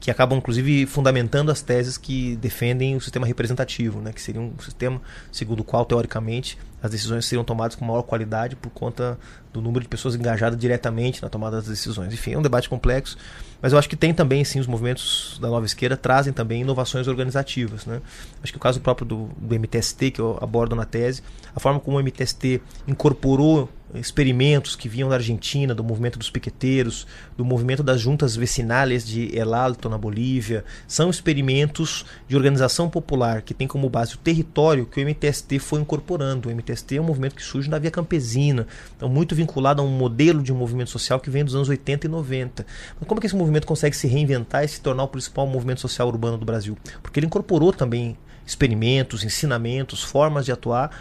que 0.01 0.09
acabam 0.09 0.39
inclusive 0.39 0.87
fundamentando 0.87 1.51
as 1.51 1.61
teses 1.61 1.95
que 1.95 2.35
defendem 2.37 2.95
o 2.95 3.01
sistema 3.01 3.25
representativo, 3.25 4.01
né, 4.01 4.11
que 4.11 4.21
seria 4.21 4.41
um 4.41 4.51
sistema 4.59 4.99
segundo 5.31 5.59
o 5.59 5.63
qual 5.63 5.85
teoricamente 5.85 6.57
as 6.81 6.89
decisões 6.89 7.25
seriam 7.25 7.43
tomadas 7.43 7.75
com 7.75 7.85
maior 7.85 8.01
qualidade 8.01 8.55
por 8.55 8.71
conta 8.71 9.17
do 9.53 9.61
número 9.61 9.83
de 9.83 9.87
pessoas 9.87 10.15
engajadas 10.15 10.57
diretamente 10.57 11.21
na 11.21 11.29
tomada 11.29 11.57
das 11.57 11.67
decisões. 11.67 12.11
Enfim, 12.11 12.33
é 12.33 12.37
um 12.37 12.41
debate 12.41 12.67
complexo, 12.67 13.15
mas 13.61 13.73
eu 13.73 13.77
acho 13.77 13.87
que 13.87 13.95
tem 13.95 14.11
também, 14.11 14.43
sim, 14.43 14.59
os 14.59 14.65
movimentos 14.65 15.37
da 15.39 15.47
nova 15.47 15.67
esquerda 15.67 15.95
trazem 15.95 16.33
também 16.33 16.61
inovações 16.61 17.07
organizativas. 17.07 17.85
Né? 17.85 18.01
Acho 18.41 18.51
que 18.51 18.57
o 18.57 18.61
caso 18.61 18.81
próprio 18.81 19.05
do, 19.05 19.29
do 19.37 19.59
MTST, 19.59 20.09
que 20.09 20.19
eu 20.19 20.39
abordo 20.41 20.75
na 20.75 20.85
tese, 20.85 21.21
a 21.55 21.59
forma 21.59 21.79
como 21.79 21.97
o 21.97 22.03
MTST 22.03 22.59
incorporou 22.87 23.69
experimentos 23.95 24.75
que 24.75 24.87
vinham 24.87 25.09
da 25.09 25.15
Argentina, 25.15 25.75
do 25.75 25.83
movimento 25.83 26.17
dos 26.17 26.29
piqueteiros, 26.29 27.05
do 27.37 27.43
movimento 27.43 27.83
das 27.83 27.99
juntas 27.99 28.35
vecinais 28.35 29.05
de 29.05 29.35
El 29.35 29.53
Alto, 29.53 29.89
na 29.89 29.97
Bolívia. 29.97 30.63
São 30.87 31.09
experimentos 31.09 32.05
de 32.27 32.35
organização 32.35 32.89
popular 32.89 33.41
que 33.41 33.53
tem 33.53 33.67
como 33.67 33.89
base 33.89 34.15
o 34.15 34.17
território 34.17 34.85
que 34.85 35.01
o 35.01 35.05
MTST 35.07 35.59
foi 35.59 35.81
incorporando. 35.81 36.49
O 36.49 36.51
MTST 36.51 36.97
é 36.97 37.01
um 37.01 37.05
movimento 37.05 37.35
que 37.35 37.43
surge 37.43 37.69
na 37.69 37.79
via 37.79 37.91
campesina, 37.91 38.67
então 38.95 39.09
muito 39.09 39.35
vinculado 39.35 39.81
a 39.81 39.85
um 39.85 39.89
modelo 39.89 40.41
de 40.41 40.53
movimento 40.53 40.89
social 40.89 41.19
que 41.19 41.29
vem 41.29 41.43
dos 41.43 41.55
anos 41.55 41.69
80 41.69 42.07
e 42.07 42.09
90. 42.09 42.65
Mas 42.99 43.07
como 43.07 43.19
é 43.19 43.21
que 43.21 43.27
esse 43.27 43.35
movimento 43.35 43.67
consegue 43.67 43.95
se 43.95 44.07
reinventar 44.07 44.63
e 44.63 44.67
se 44.67 44.81
tornar 44.81 45.03
o 45.03 45.07
principal 45.07 45.45
movimento 45.47 45.81
social 45.81 46.07
urbano 46.07 46.37
do 46.37 46.45
Brasil? 46.45 46.77
Porque 47.01 47.19
ele 47.19 47.27
incorporou 47.27 47.73
também 47.73 48.17
experimentos, 48.45 49.23
ensinamentos, 49.23 50.03
formas 50.03 50.45
de 50.45 50.51
atuar 50.51 50.91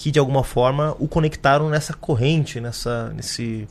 que 0.00 0.10
de 0.10 0.18
alguma 0.18 0.42
forma 0.42 0.96
o 0.98 1.06
conectaram 1.06 1.68
nessa 1.68 1.92
corrente, 1.92 2.58
nessa, 2.58 3.10
nesse, 3.10 3.68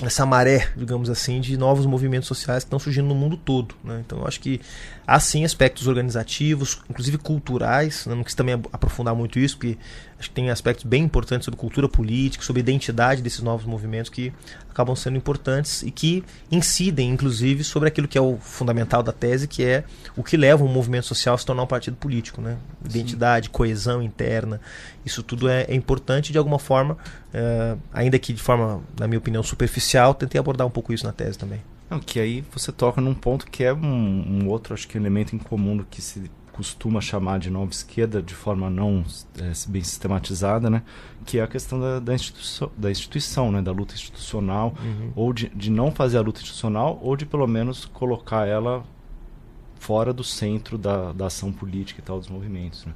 nessa 0.00 0.24
maré, 0.24 0.72
digamos 0.74 1.10
assim, 1.10 1.42
de 1.42 1.58
novos 1.58 1.84
movimentos 1.84 2.26
sociais 2.26 2.64
que 2.64 2.68
estão 2.68 2.78
surgindo 2.78 3.08
no 3.08 3.14
mundo 3.14 3.36
todo. 3.36 3.74
Né? 3.84 4.02
Então, 4.02 4.20
eu 4.20 4.26
acho 4.26 4.40
que 4.40 4.62
há 5.10 5.18
sim 5.18 5.44
aspectos 5.44 5.88
organizativos, 5.88 6.78
inclusive 6.88 7.18
culturais. 7.18 8.06
Né? 8.06 8.14
Não 8.14 8.22
quis 8.22 8.32
também 8.32 8.54
aprofundar 8.72 9.12
muito 9.12 9.40
isso, 9.40 9.56
porque 9.56 9.76
acho 10.16 10.28
que 10.28 10.34
tem 10.36 10.50
aspectos 10.50 10.84
bem 10.84 11.02
importantes 11.02 11.46
sobre 11.46 11.58
cultura 11.58 11.88
política, 11.88 12.44
sobre 12.44 12.60
identidade 12.60 13.20
desses 13.20 13.40
novos 13.40 13.66
movimentos 13.66 14.08
que 14.08 14.32
acabam 14.70 14.94
sendo 14.94 15.16
importantes 15.16 15.82
e 15.82 15.90
que 15.90 16.22
incidem, 16.48 17.10
inclusive, 17.10 17.64
sobre 17.64 17.88
aquilo 17.88 18.06
que 18.06 18.16
é 18.16 18.20
o 18.20 18.38
fundamental 18.38 19.02
da 19.02 19.10
tese, 19.10 19.48
que 19.48 19.64
é 19.64 19.82
o 20.16 20.22
que 20.22 20.36
leva 20.36 20.62
um 20.62 20.68
movimento 20.68 21.06
social 21.06 21.34
a 21.34 21.38
se 21.38 21.44
tornar 21.44 21.64
um 21.64 21.66
partido 21.66 21.96
político. 21.96 22.40
Né? 22.40 22.56
Identidade, 22.84 23.46
Sim. 23.46 23.52
coesão 23.52 24.00
interna, 24.00 24.60
isso 25.04 25.24
tudo 25.24 25.48
é, 25.48 25.62
é 25.62 25.74
importante 25.74 26.30
de 26.30 26.38
alguma 26.38 26.60
forma, 26.60 26.96
é, 27.34 27.76
ainda 27.92 28.16
que 28.16 28.32
de 28.32 28.40
forma, 28.40 28.80
na 28.96 29.08
minha 29.08 29.18
opinião, 29.18 29.42
superficial, 29.42 30.14
tentei 30.14 30.38
abordar 30.38 30.68
um 30.68 30.70
pouco 30.70 30.92
isso 30.92 31.04
na 31.04 31.12
tese 31.12 31.36
também. 31.36 31.60
Não, 31.90 31.98
que 31.98 32.20
aí 32.20 32.44
você 32.52 32.70
toca 32.70 33.00
num 33.00 33.14
ponto 33.14 33.50
que 33.50 33.64
é 33.64 33.74
um, 33.74 34.42
um 34.44 34.48
outro, 34.48 34.72
acho 34.72 34.86
que 34.86 34.96
elemento 34.96 35.34
em 35.34 35.38
comum 35.38 35.76
do 35.76 35.84
que 35.84 36.00
se 36.00 36.30
costuma 36.52 37.00
chamar 37.00 37.38
de 37.38 37.50
nova 37.50 37.70
esquerda 37.70 38.22
de 38.22 38.34
forma 38.34 38.68
não 38.68 39.04
é, 39.38 39.52
bem 39.68 39.82
sistematizada, 39.82 40.70
né? 40.70 40.82
Que 41.24 41.38
é 41.38 41.42
a 41.42 41.46
questão 41.48 41.80
da, 41.80 41.98
da, 41.98 42.14
instituição, 42.14 42.70
da 42.76 42.90
instituição, 42.90 43.50
né? 43.50 43.60
Da 43.60 43.72
luta 43.72 43.94
institucional, 43.94 44.74
uhum. 44.80 45.12
ou 45.16 45.32
de, 45.32 45.48
de 45.48 45.70
não 45.70 45.90
fazer 45.90 46.18
a 46.18 46.20
luta 46.20 46.40
institucional, 46.40 47.00
ou 47.02 47.16
de 47.16 47.26
pelo 47.26 47.46
menos 47.46 47.86
colocar 47.86 48.46
ela 48.46 48.84
fora 49.78 50.12
do 50.12 50.22
centro 50.22 50.76
da, 50.76 51.12
da 51.12 51.26
ação 51.26 51.50
política 51.50 52.00
e 52.00 52.04
tal 52.04 52.18
dos 52.18 52.28
movimentos, 52.28 52.84
né? 52.84 52.94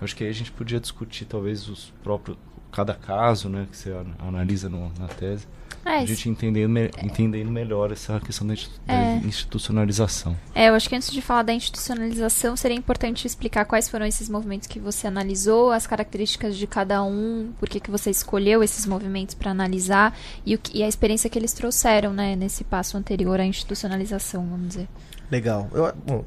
Eu 0.00 0.04
acho 0.04 0.16
que 0.16 0.24
aí 0.24 0.30
a 0.30 0.34
gente 0.34 0.50
podia 0.50 0.80
discutir 0.80 1.26
talvez 1.26 1.68
os 1.68 1.92
próprios 2.02 2.36
cada 2.72 2.94
caso, 2.94 3.48
né? 3.48 3.68
Que 3.70 3.76
você 3.76 3.92
analisa 4.18 4.68
no, 4.68 4.90
na 4.98 5.06
tese. 5.06 5.46
É, 5.84 5.98
a 5.98 6.06
gente 6.06 6.28
entendendo, 6.28 6.78
entendendo 7.02 7.50
melhor 7.50 7.90
essa 7.90 8.20
questão 8.20 8.46
da, 8.46 8.54
é. 8.86 9.16
institucionalização. 9.24 10.36
É, 10.54 10.68
eu 10.68 10.74
acho 10.74 10.88
que 10.88 10.94
antes 10.94 11.10
de 11.10 11.20
falar 11.20 11.42
da 11.42 11.52
institucionalização, 11.52 12.56
seria 12.56 12.76
importante 12.76 13.26
explicar 13.26 13.64
quais 13.64 13.88
foram 13.88 14.06
esses 14.06 14.28
movimentos 14.28 14.68
que 14.68 14.78
você 14.78 15.08
analisou, 15.08 15.72
as 15.72 15.86
características 15.86 16.56
de 16.56 16.66
cada 16.66 17.02
um, 17.02 17.52
por 17.58 17.68
que, 17.68 17.80
que 17.80 17.90
você 17.90 18.10
escolheu 18.10 18.62
esses 18.62 18.86
movimentos 18.86 19.34
para 19.34 19.50
analisar 19.50 20.16
e, 20.46 20.54
o, 20.54 20.60
e 20.72 20.82
a 20.82 20.88
experiência 20.88 21.28
que 21.28 21.38
eles 21.38 21.52
trouxeram 21.52 22.12
né, 22.12 22.36
nesse 22.36 22.62
passo 22.62 22.96
anterior 22.96 23.40
à 23.40 23.44
institucionalização, 23.44 24.46
vamos 24.46 24.68
dizer. 24.68 24.88
Legal. 25.30 25.68
Eu, 25.72 25.92
bom, 26.06 26.24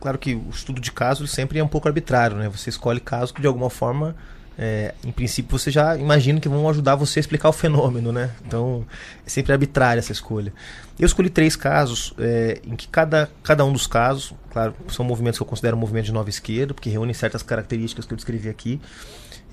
claro 0.00 0.18
que 0.18 0.34
o 0.34 0.50
estudo 0.50 0.80
de 0.80 0.90
casos 0.90 1.30
sempre 1.30 1.60
é 1.60 1.64
um 1.64 1.68
pouco 1.68 1.86
arbitrário, 1.86 2.36
né? 2.36 2.48
Você 2.48 2.70
escolhe 2.70 2.98
casos 2.98 3.30
que 3.30 3.40
de 3.40 3.46
alguma 3.46 3.70
forma 3.70 4.16
é, 4.58 4.94
em 5.04 5.10
princípio 5.10 5.58
você 5.58 5.70
já 5.70 5.96
imagina 5.96 6.38
que 6.38 6.48
vão 6.48 6.68
ajudar 6.68 6.94
você 6.94 7.18
a 7.18 7.20
explicar 7.20 7.48
o 7.48 7.52
fenômeno, 7.52 8.12
né? 8.12 8.30
Então 8.46 8.84
é 9.26 9.30
sempre 9.30 9.52
arbitrária 9.52 9.98
essa 9.98 10.12
escolha. 10.12 10.52
Eu 10.98 11.06
escolhi 11.06 11.30
três 11.30 11.56
casos 11.56 12.12
é, 12.18 12.60
em 12.64 12.76
que 12.76 12.86
cada, 12.86 13.30
cada 13.42 13.64
um 13.64 13.72
dos 13.72 13.86
casos, 13.86 14.34
claro, 14.50 14.74
são 14.88 15.04
movimentos 15.04 15.38
que 15.38 15.42
eu 15.42 15.46
considero 15.46 15.76
movimentos 15.76 16.06
de 16.06 16.12
nova 16.12 16.28
esquerda, 16.28 16.74
porque 16.74 16.90
reúnem 16.90 17.14
certas 17.14 17.42
características 17.42 18.04
que 18.04 18.12
eu 18.12 18.16
descrevi 18.16 18.48
aqui. 18.48 18.80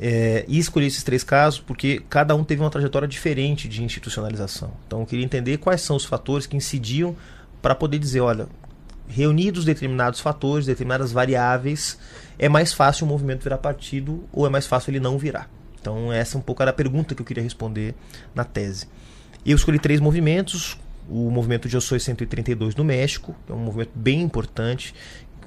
É, 0.01 0.45
e 0.47 0.57
escolhi 0.57 0.87
esses 0.87 1.03
três 1.03 1.25
casos 1.25 1.59
porque 1.59 2.01
cada 2.09 2.33
um 2.33 2.41
teve 2.41 2.61
uma 2.61 2.69
trajetória 2.69 3.07
diferente 3.07 3.67
de 3.67 3.83
institucionalização. 3.83 4.71
Então 4.87 5.01
eu 5.01 5.05
queria 5.05 5.25
entender 5.25 5.57
quais 5.57 5.81
são 5.81 5.95
os 5.95 6.05
fatores 6.05 6.45
que 6.45 6.55
incidiam 6.55 7.15
para 7.61 7.75
poder 7.75 7.99
dizer, 7.99 8.21
olha, 8.21 8.47
reunidos 9.09 9.65
determinados 9.65 10.19
fatores, 10.19 10.67
determinadas 10.67 11.11
variáveis, 11.11 11.97
é 12.39 12.47
mais 12.47 12.73
fácil 12.73 13.05
o 13.05 13.09
movimento 13.09 13.43
virar 13.43 13.57
partido 13.57 14.23
ou 14.31 14.47
é 14.47 14.49
mais 14.49 14.65
fácil 14.65 14.91
ele 14.91 14.99
não 14.99 15.17
virar. 15.17 15.49
Então 15.79 16.11
essa 16.11 16.37
um 16.37 16.41
pouco 16.41 16.63
a 16.63 16.73
pergunta 16.73 17.13
que 17.13 17.21
eu 17.21 17.25
queria 17.25 17.43
responder 17.43 17.93
na 18.33 18.45
tese. 18.45 18.87
Eu 19.45 19.55
escolhi 19.55 19.77
três 19.77 19.99
movimentos, 19.99 20.77
o 21.09 21.29
movimento 21.29 21.67
de 21.67 21.75
Eu 21.75 21.81
Sou 21.81 21.99
132 21.99 22.75
no 22.75 22.83
México, 22.83 23.35
é 23.49 23.53
um 23.53 23.57
movimento 23.57 23.91
bem 23.95 24.21
importante, 24.21 24.93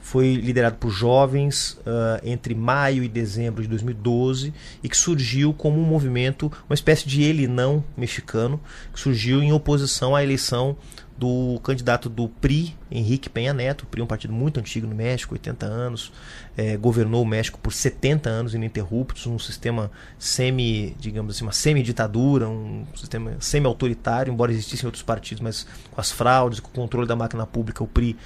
foi 0.03 0.35
liderado 0.35 0.77
por 0.77 0.91
jovens 0.91 1.79
uh, 1.87 2.21
entre 2.25 2.55
maio 2.55 3.05
e 3.05 3.09
dezembro 3.09 3.63
de 3.63 3.69
2012 3.69 4.53
e 4.83 4.89
que 4.89 4.97
surgiu 4.97 5.55
como 5.55 5.81
um 5.81 5.85
movimento, 5.85 6.51
uma 6.69 6.75
espécie 6.75 7.07
de 7.07 7.23
ele 7.23 7.47
não 7.47 7.85
mexicano, 7.97 8.61
que 8.93 8.99
surgiu 8.99 9.43
em 9.43 9.53
oposição 9.53 10.17
à 10.17 10.23
eleição 10.23 10.77
do 11.23 11.61
candidato 11.61 12.09
do 12.09 12.29
PRI, 12.29 12.75
Henrique 12.91 13.31
Penha 13.31 13.55
Neto. 13.55 13.83
O 13.83 13.87
PRI 13.87 14.01
é 14.01 14.05
um 14.05 14.09
partido 14.09 14.33
muito 14.33 14.59
antigo 14.59 14.89
no 14.89 14.95
México, 14.97 15.35
80 15.35 15.65
anos, 15.65 16.13
é, 16.57 16.77
governou 16.77 17.23
o 17.23 17.25
México 17.25 17.61
por 17.61 17.73
70 17.73 18.29
anos 18.29 18.55
ininterruptos, 18.55 19.29
um 19.29 19.39
sistema 19.39 19.89
semi, 20.19 20.97
digamos 20.99 21.37
assim, 21.37 21.45
uma 21.45 21.53
semi-ditadura, 21.53 22.49
um 22.49 22.85
sistema 22.97 23.37
semi-autoritário, 23.39 24.33
embora 24.33 24.51
existissem 24.51 24.85
outros 24.85 25.05
partidos, 25.05 25.41
mas 25.41 25.65
com 25.93 26.01
as 26.01 26.11
fraudes, 26.11 26.59
com 26.59 26.69
o 26.69 26.73
controle 26.73 27.07
da 27.07 27.15
máquina 27.15 27.47
pública, 27.47 27.85
o 27.85 27.87
PRI 27.87 28.17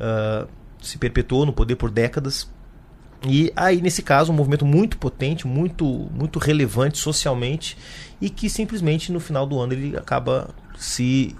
uh, 0.00 0.48
se 0.80 0.96
perpetuou 0.96 1.44
no 1.44 1.52
poder 1.52 1.76
por 1.76 1.90
décadas. 1.90 2.50
E 3.28 3.52
aí, 3.54 3.82
nesse 3.82 4.02
caso, 4.02 4.32
um 4.32 4.34
movimento 4.34 4.64
muito 4.64 4.96
potente, 4.96 5.46
muito, 5.46 5.84
muito 5.84 6.38
relevante 6.38 6.96
socialmente, 6.96 7.76
e 8.18 8.30
que 8.30 8.48
simplesmente 8.48 9.12
no 9.12 9.20
final 9.20 9.46
do 9.46 9.60
ano 9.60 9.74
ele 9.74 9.94
acaba 9.94 10.54
se 10.78 11.36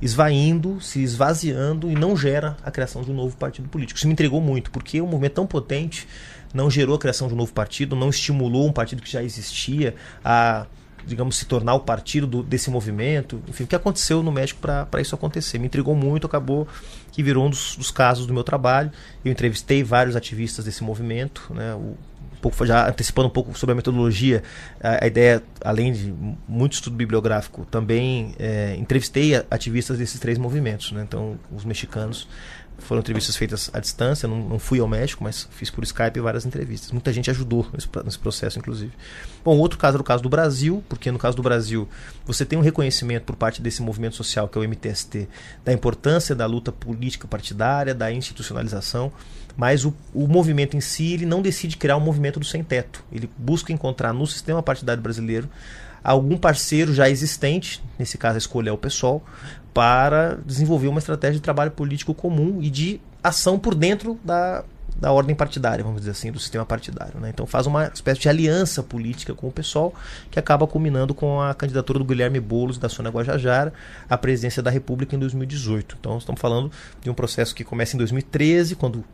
esvaindo, 0.00 0.80
se 0.80 1.02
esvaziando 1.02 1.90
e 1.90 1.94
não 1.94 2.16
gera 2.16 2.56
a 2.62 2.70
criação 2.70 3.02
de 3.02 3.10
um 3.10 3.14
novo 3.14 3.36
partido 3.36 3.68
político. 3.68 3.98
Isso 3.98 4.06
me 4.06 4.12
entregou 4.12 4.40
muito, 4.40 4.70
porque 4.70 5.00
um 5.00 5.06
movimento 5.06 5.34
tão 5.34 5.46
potente 5.46 6.08
não 6.54 6.70
gerou 6.70 6.96
a 6.96 6.98
criação 6.98 7.28
de 7.28 7.34
um 7.34 7.36
novo 7.36 7.52
partido, 7.52 7.94
não 7.94 8.08
estimulou 8.08 8.66
um 8.66 8.72
partido 8.72 9.02
que 9.02 9.10
já 9.10 9.22
existia 9.22 9.94
a, 10.24 10.66
digamos, 11.06 11.36
se 11.36 11.44
tornar 11.44 11.74
o 11.74 11.80
partido 11.80 12.26
do, 12.26 12.42
desse 12.42 12.70
movimento. 12.70 13.42
Enfim, 13.48 13.64
o 13.64 13.66
que 13.66 13.76
aconteceu 13.76 14.22
no 14.22 14.32
México 14.32 14.60
para 14.60 15.00
isso 15.00 15.14
acontecer? 15.14 15.58
Me 15.58 15.66
intrigou 15.66 15.94
muito, 15.94 16.26
acabou 16.26 16.66
que 17.12 17.22
virou 17.22 17.46
um 17.46 17.50
dos, 17.50 17.76
dos, 17.76 17.90
casos 17.90 18.26
do 18.26 18.34
meu 18.34 18.42
trabalho. 18.42 18.90
Eu 19.24 19.30
entrevistei 19.30 19.82
vários 19.84 20.16
ativistas 20.16 20.64
desse 20.64 20.82
movimento, 20.82 21.52
né, 21.54 21.74
o 21.74 21.94
pouco, 22.40 22.66
já 22.66 22.88
antecipando 22.88 23.28
um 23.28 23.30
pouco 23.30 23.56
sobre 23.58 23.72
a 23.72 23.76
metodologia, 23.76 24.42
a, 24.82 25.04
a 25.04 25.06
ideia, 25.06 25.42
além 25.64 25.92
de 25.92 26.14
muito 26.48 26.72
estudo 26.72 26.96
bibliográfico, 26.96 27.66
também 27.70 28.34
é, 28.38 28.74
entrevistei 28.78 29.34
ativistas 29.50 29.98
desses 29.98 30.18
três 30.18 30.38
movimentos. 30.38 30.92
Né? 30.92 31.02
Então, 31.02 31.38
os 31.52 31.64
mexicanos 31.64 32.26
foram 32.80 33.00
entrevistas 33.00 33.36
feitas 33.36 33.70
à 33.72 33.78
distância, 33.78 34.28
não, 34.28 34.38
não, 34.40 34.58
fui 34.58 34.80
ao 34.80 34.88
México, 34.88 35.22
mas 35.22 35.48
fiz 35.52 35.70
por 35.70 35.84
Skype 35.84 36.18
várias 36.20 36.44
entrevistas. 36.44 36.90
Muita 36.90 37.12
gente 37.12 37.30
ajudou 37.30 37.66
nesse, 37.72 37.88
nesse, 38.04 38.18
processo, 38.18 38.58
inclusive. 38.58 38.92
Bom, 39.44 39.56
outro 39.58 39.78
caso 39.78 39.96
era 39.96 40.02
o 40.02 40.04
caso 40.04 40.22
do 40.22 40.28
Brasil, 40.28 40.82
porque 40.88 41.10
no 41.10 41.18
caso 41.18 41.36
do 41.36 41.42
Brasil 41.42 41.88
você 42.26 42.44
tem 42.44 42.58
um 42.58 42.62
reconhecimento 42.62 43.24
por 43.24 43.36
parte 43.36 43.62
desse 43.62 43.82
movimento 43.82 44.16
social, 44.16 44.48
que 44.48 44.58
é 44.58 44.60
o 44.60 44.64
MTST, 44.64 45.28
da 45.64 45.72
importância 45.72 46.34
da 46.34 46.46
luta 46.46 46.72
política 46.72 47.28
partidária, 47.28 47.94
da 47.94 48.10
institucionalização 48.10 49.12
mas 49.60 49.84
o, 49.84 49.92
o 50.14 50.26
movimento 50.26 50.74
em 50.74 50.80
si 50.80 51.12
ele 51.12 51.26
não 51.26 51.42
decide 51.42 51.76
criar 51.76 51.98
um 51.98 52.00
movimento 52.00 52.40
do 52.40 52.46
sem-teto. 52.46 53.04
Ele 53.12 53.28
busca 53.36 53.70
encontrar 53.74 54.10
no 54.10 54.26
sistema 54.26 54.62
partidário 54.62 55.02
brasileiro 55.02 55.50
algum 56.02 56.38
parceiro 56.38 56.94
já 56.94 57.10
existente, 57.10 57.82
nesse 57.98 58.16
caso 58.16 58.36
a 58.36 58.38
escolha 58.38 58.70
é 58.70 58.72
o 58.72 58.78
PSOL, 58.78 59.22
para 59.74 60.38
desenvolver 60.46 60.88
uma 60.88 60.98
estratégia 60.98 61.34
de 61.34 61.42
trabalho 61.42 61.72
político 61.72 62.14
comum 62.14 62.60
e 62.62 62.70
de 62.70 63.02
ação 63.22 63.58
por 63.58 63.74
dentro 63.74 64.18
da, 64.24 64.64
da 64.96 65.12
ordem 65.12 65.36
partidária, 65.36 65.84
vamos 65.84 66.00
dizer 66.00 66.12
assim, 66.12 66.32
do 66.32 66.38
sistema 66.38 66.64
partidário. 66.64 67.20
Né? 67.20 67.28
Então 67.28 67.44
faz 67.44 67.66
uma 67.66 67.88
espécie 67.88 68.18
de 68.18 68.30
aliança 68.30 68.82
política 68.82 69.34
com 69.34 69.46
o 69.46 69.52
PSOL, 69.52 69.94
que 70.30 70.38
acaba 70.38 70.66
culminando 70.66 71.12
com 71.12 71.38
a 71.38 71.52
candidatura 71.52 71.98
do 71.98 72.04
Guilherme 72.06 72.40
Boulos 72.40 72.78
da 72.78 72.88
Sônia 72.88 73.12
Guajajara 73.12 73.74
à 74.08 74.16
presidência 74.16 74.62
da 74.62 74.70
República 74.70 75.14
em 75.14 75.18
2018. 75.18 75.98
Então 76.00 76.16
estamos 76.16 76.40
falando 76.40 76.72
de 77.02 77.10
um 77.10 77.14
processo 77.14 77.54
que 77.54 77.62
começa 77.62 77.94
em 77.94 77.98
2013, 77.98 78.74
quando 78.74 79.04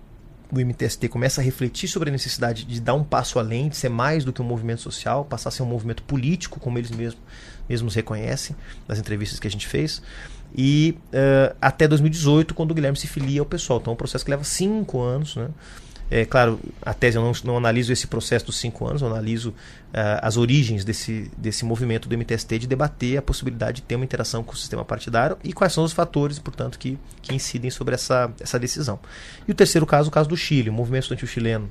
o 0.52 0.60
MTST 0.60 1.08
começa 1.08 1.40
a 1.40 1.44
refletir 1.44 1.88
sobre 1.88 2.08
a 2.08 2.12
necessidade 2.12 2.64
de 2.64 2.80
dar 2.80 2.94
um 2.94 3.02
passo 3.02 3.38
além, 3.38 3.68
de 3.68 3.76
ser 3.76 3.88
mais 3.88 4.24
do 4.24 4.32
que 4.32 4.40
um 4.40 4.44
movimento 4.44 4.80
social, 4.80 5.24
passar 5.24 5.48
a 5.48 5.52
ser 5.52 5.62
um 5.62 5.66
movimento 5.66 6.02
político, 6.02 6.60
como 6.60 6.78
eles 6.78 6.90
mesmos, 6.90 7.20
mesmos 7.68 7.94
reconhecem 7.94 8.54
nas 8.86 8.98
entrevistas 8.98 9.40
que 9.40 9.46
a 9.48 9.50
gente 9.50 9.66
fez. 9.66 10.02
E 10.56 10.96
uh, 11.08 11.56
até 11.60 11.88
2018, 11.88 12.54
quando 12.54 12.70
o 12.70 12.74
Guilherme 12.74 12.96
se 12.96 13.06
filia 13.06 13.40
ao 13.40 13.46
pessoal. 13.46 13.80
Então 13.80 13.92
é 13.92 13.94
um 13.94 13.96
processo 13.96 14.24
que 14.24 14.30
leva 14.30 14.44
cinco 14.44 15.00
anos, 15.02 15.36
né? 15.36 15.48
É, 16.10 16.24
claro, 16.24 16.60
a 16.82 16.94
tese 16.94 17.16
eu 17.16 17.22
não, 17.22 17.32
não, 17.44 17.56
analiso 17.56 17.92
esse 17.92 18.06
processo 18.06 18.46
dos 18.46 18.56
cinco 18.56 18.86
anos, 18.86 19.02
eu 19.02 19.08
analiso 19.08 19.50
uh, 19.50 20.22
as 20.22 20.36
origens 20.36 20.84
desse, 20.84 21.30
desse 21.36 21.64
movimento 21.64 22.08
do 22.08 22.16
MTST 22.16 22.60
de 22.60 22.66
debater 22.66 23.18
a 23.18 23.22
possibilidade 23.22 23.76
de 23.76 23.82
ter 23.82 23.96
uma 23.96 24.04
interação 24.04 24.44
com 24.44 24.52
o 24.52 24.56
sistema 24.56 24.84
partidário 24.84 25.36
e 25.42 25.52
quais 25.52 25.72
são 25.72 25.82
os 25.82 25.92
fatores, 25.92 26.38
portanto, 26.38 26.78
que, 26.78 26.96
que 27.20 27.34
incidem 27.34 27.70
sobre 27.70 27.94
essa, 27.94 28.30
essa 28.40 28.58
decisão. 28.58 29.00
E 29.48 29.50
o 29.50 29.54
terceiro 29.54 29.84
caso, 29.84 30.08
o 30.08 30.12
caso 30.12 30.28
do 30.28 30.36
Chile, 30.36 30.70
o 30.70 30.72
movimento 30.72 31.02
estudantil 31.02 31.28
chileno 31.28 31.70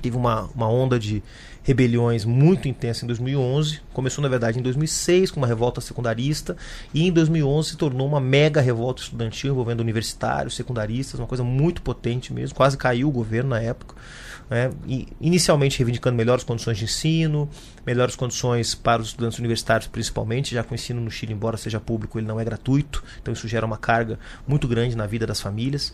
teve 0.00 0.16
uma, 0.16 0.48
uma 0.54 0.68
onda 0.68 0.98
de 0.98 1.22
rebeliões 1.62 2.24
muito 2.24 2.68
intensa 2.68 3.04
em 3.04 3.06
2011. 3.06 3.80
Começou, 3.92 4.22
na 4.22 4.28
verdade, 4.28 4.58
em 4.58 4.62
2006 4.62 5.30
com 5.30 5.40
uma 5.40 5.46
revolta 5.46 5.80
secundarista 5.80 6.56
e 6.92 7.06
em 7.06 7.12
2011 7.12 7.70
se 7.70 7.76
tornou 7.76 8.06
uma 8.06 8.20
mega 8.20 8.60
revolta 8.60 9.02
estudantil 9.02 9.52
envolvendo 9.52 9.80
universitários, 9.80 10.56
secundaristas, 10.56 11.20
uma 11.20 11.26
coisa 11.26 11.44
muito 11.44 11.82
potente 11.82 12.32
mesmo. 12.32 12.54
Quase 12.54 12.76
caiu 12.76 13.08
o 13.08 13.12
governo 13.12 13.50
na 13.50 13.60
época. 13.60 13.94
Né? 14.50 14.70
E, 14.86 15.08
inicialmente 15.20 15.78
reivindicando 15.78 16.16
melhores 16.16 16.44
condições 16.44 16.76
de 16.76 16.84
ensino, 16.84 17.48
melhores 17.86 18.14
condições 18.14 18.74
para 18.74 19.00
os 19.00 19.08
estudantes 19.08 19.38
universitários, 19.38 19.86
principalmente, 19.86 20.54
já 20.54 20.62
que 20.62 20.72
o 20.72 20.74
ensino 20.74 21.00
no 21.00 21.10
Chile, 21.10 21.32
embora 21.32 21.56
seja 21.56 21.80
público, 21.80 22.18
ele 22.18 22.26
não 22.26 22.38
é 22.38 22.44
gratuito, 22.44 23.02
então 23.20 23.32
isso 23.32 23.48
gera 23.48 23.64
uma 23.64 23.78
carga 23.78 24.18
muito 24.46 24.68
grande 24.68 24.94
na 24.94 25.06
vida 25.06 25.26
das 25.26 25.40
famílias. 25.40 25.92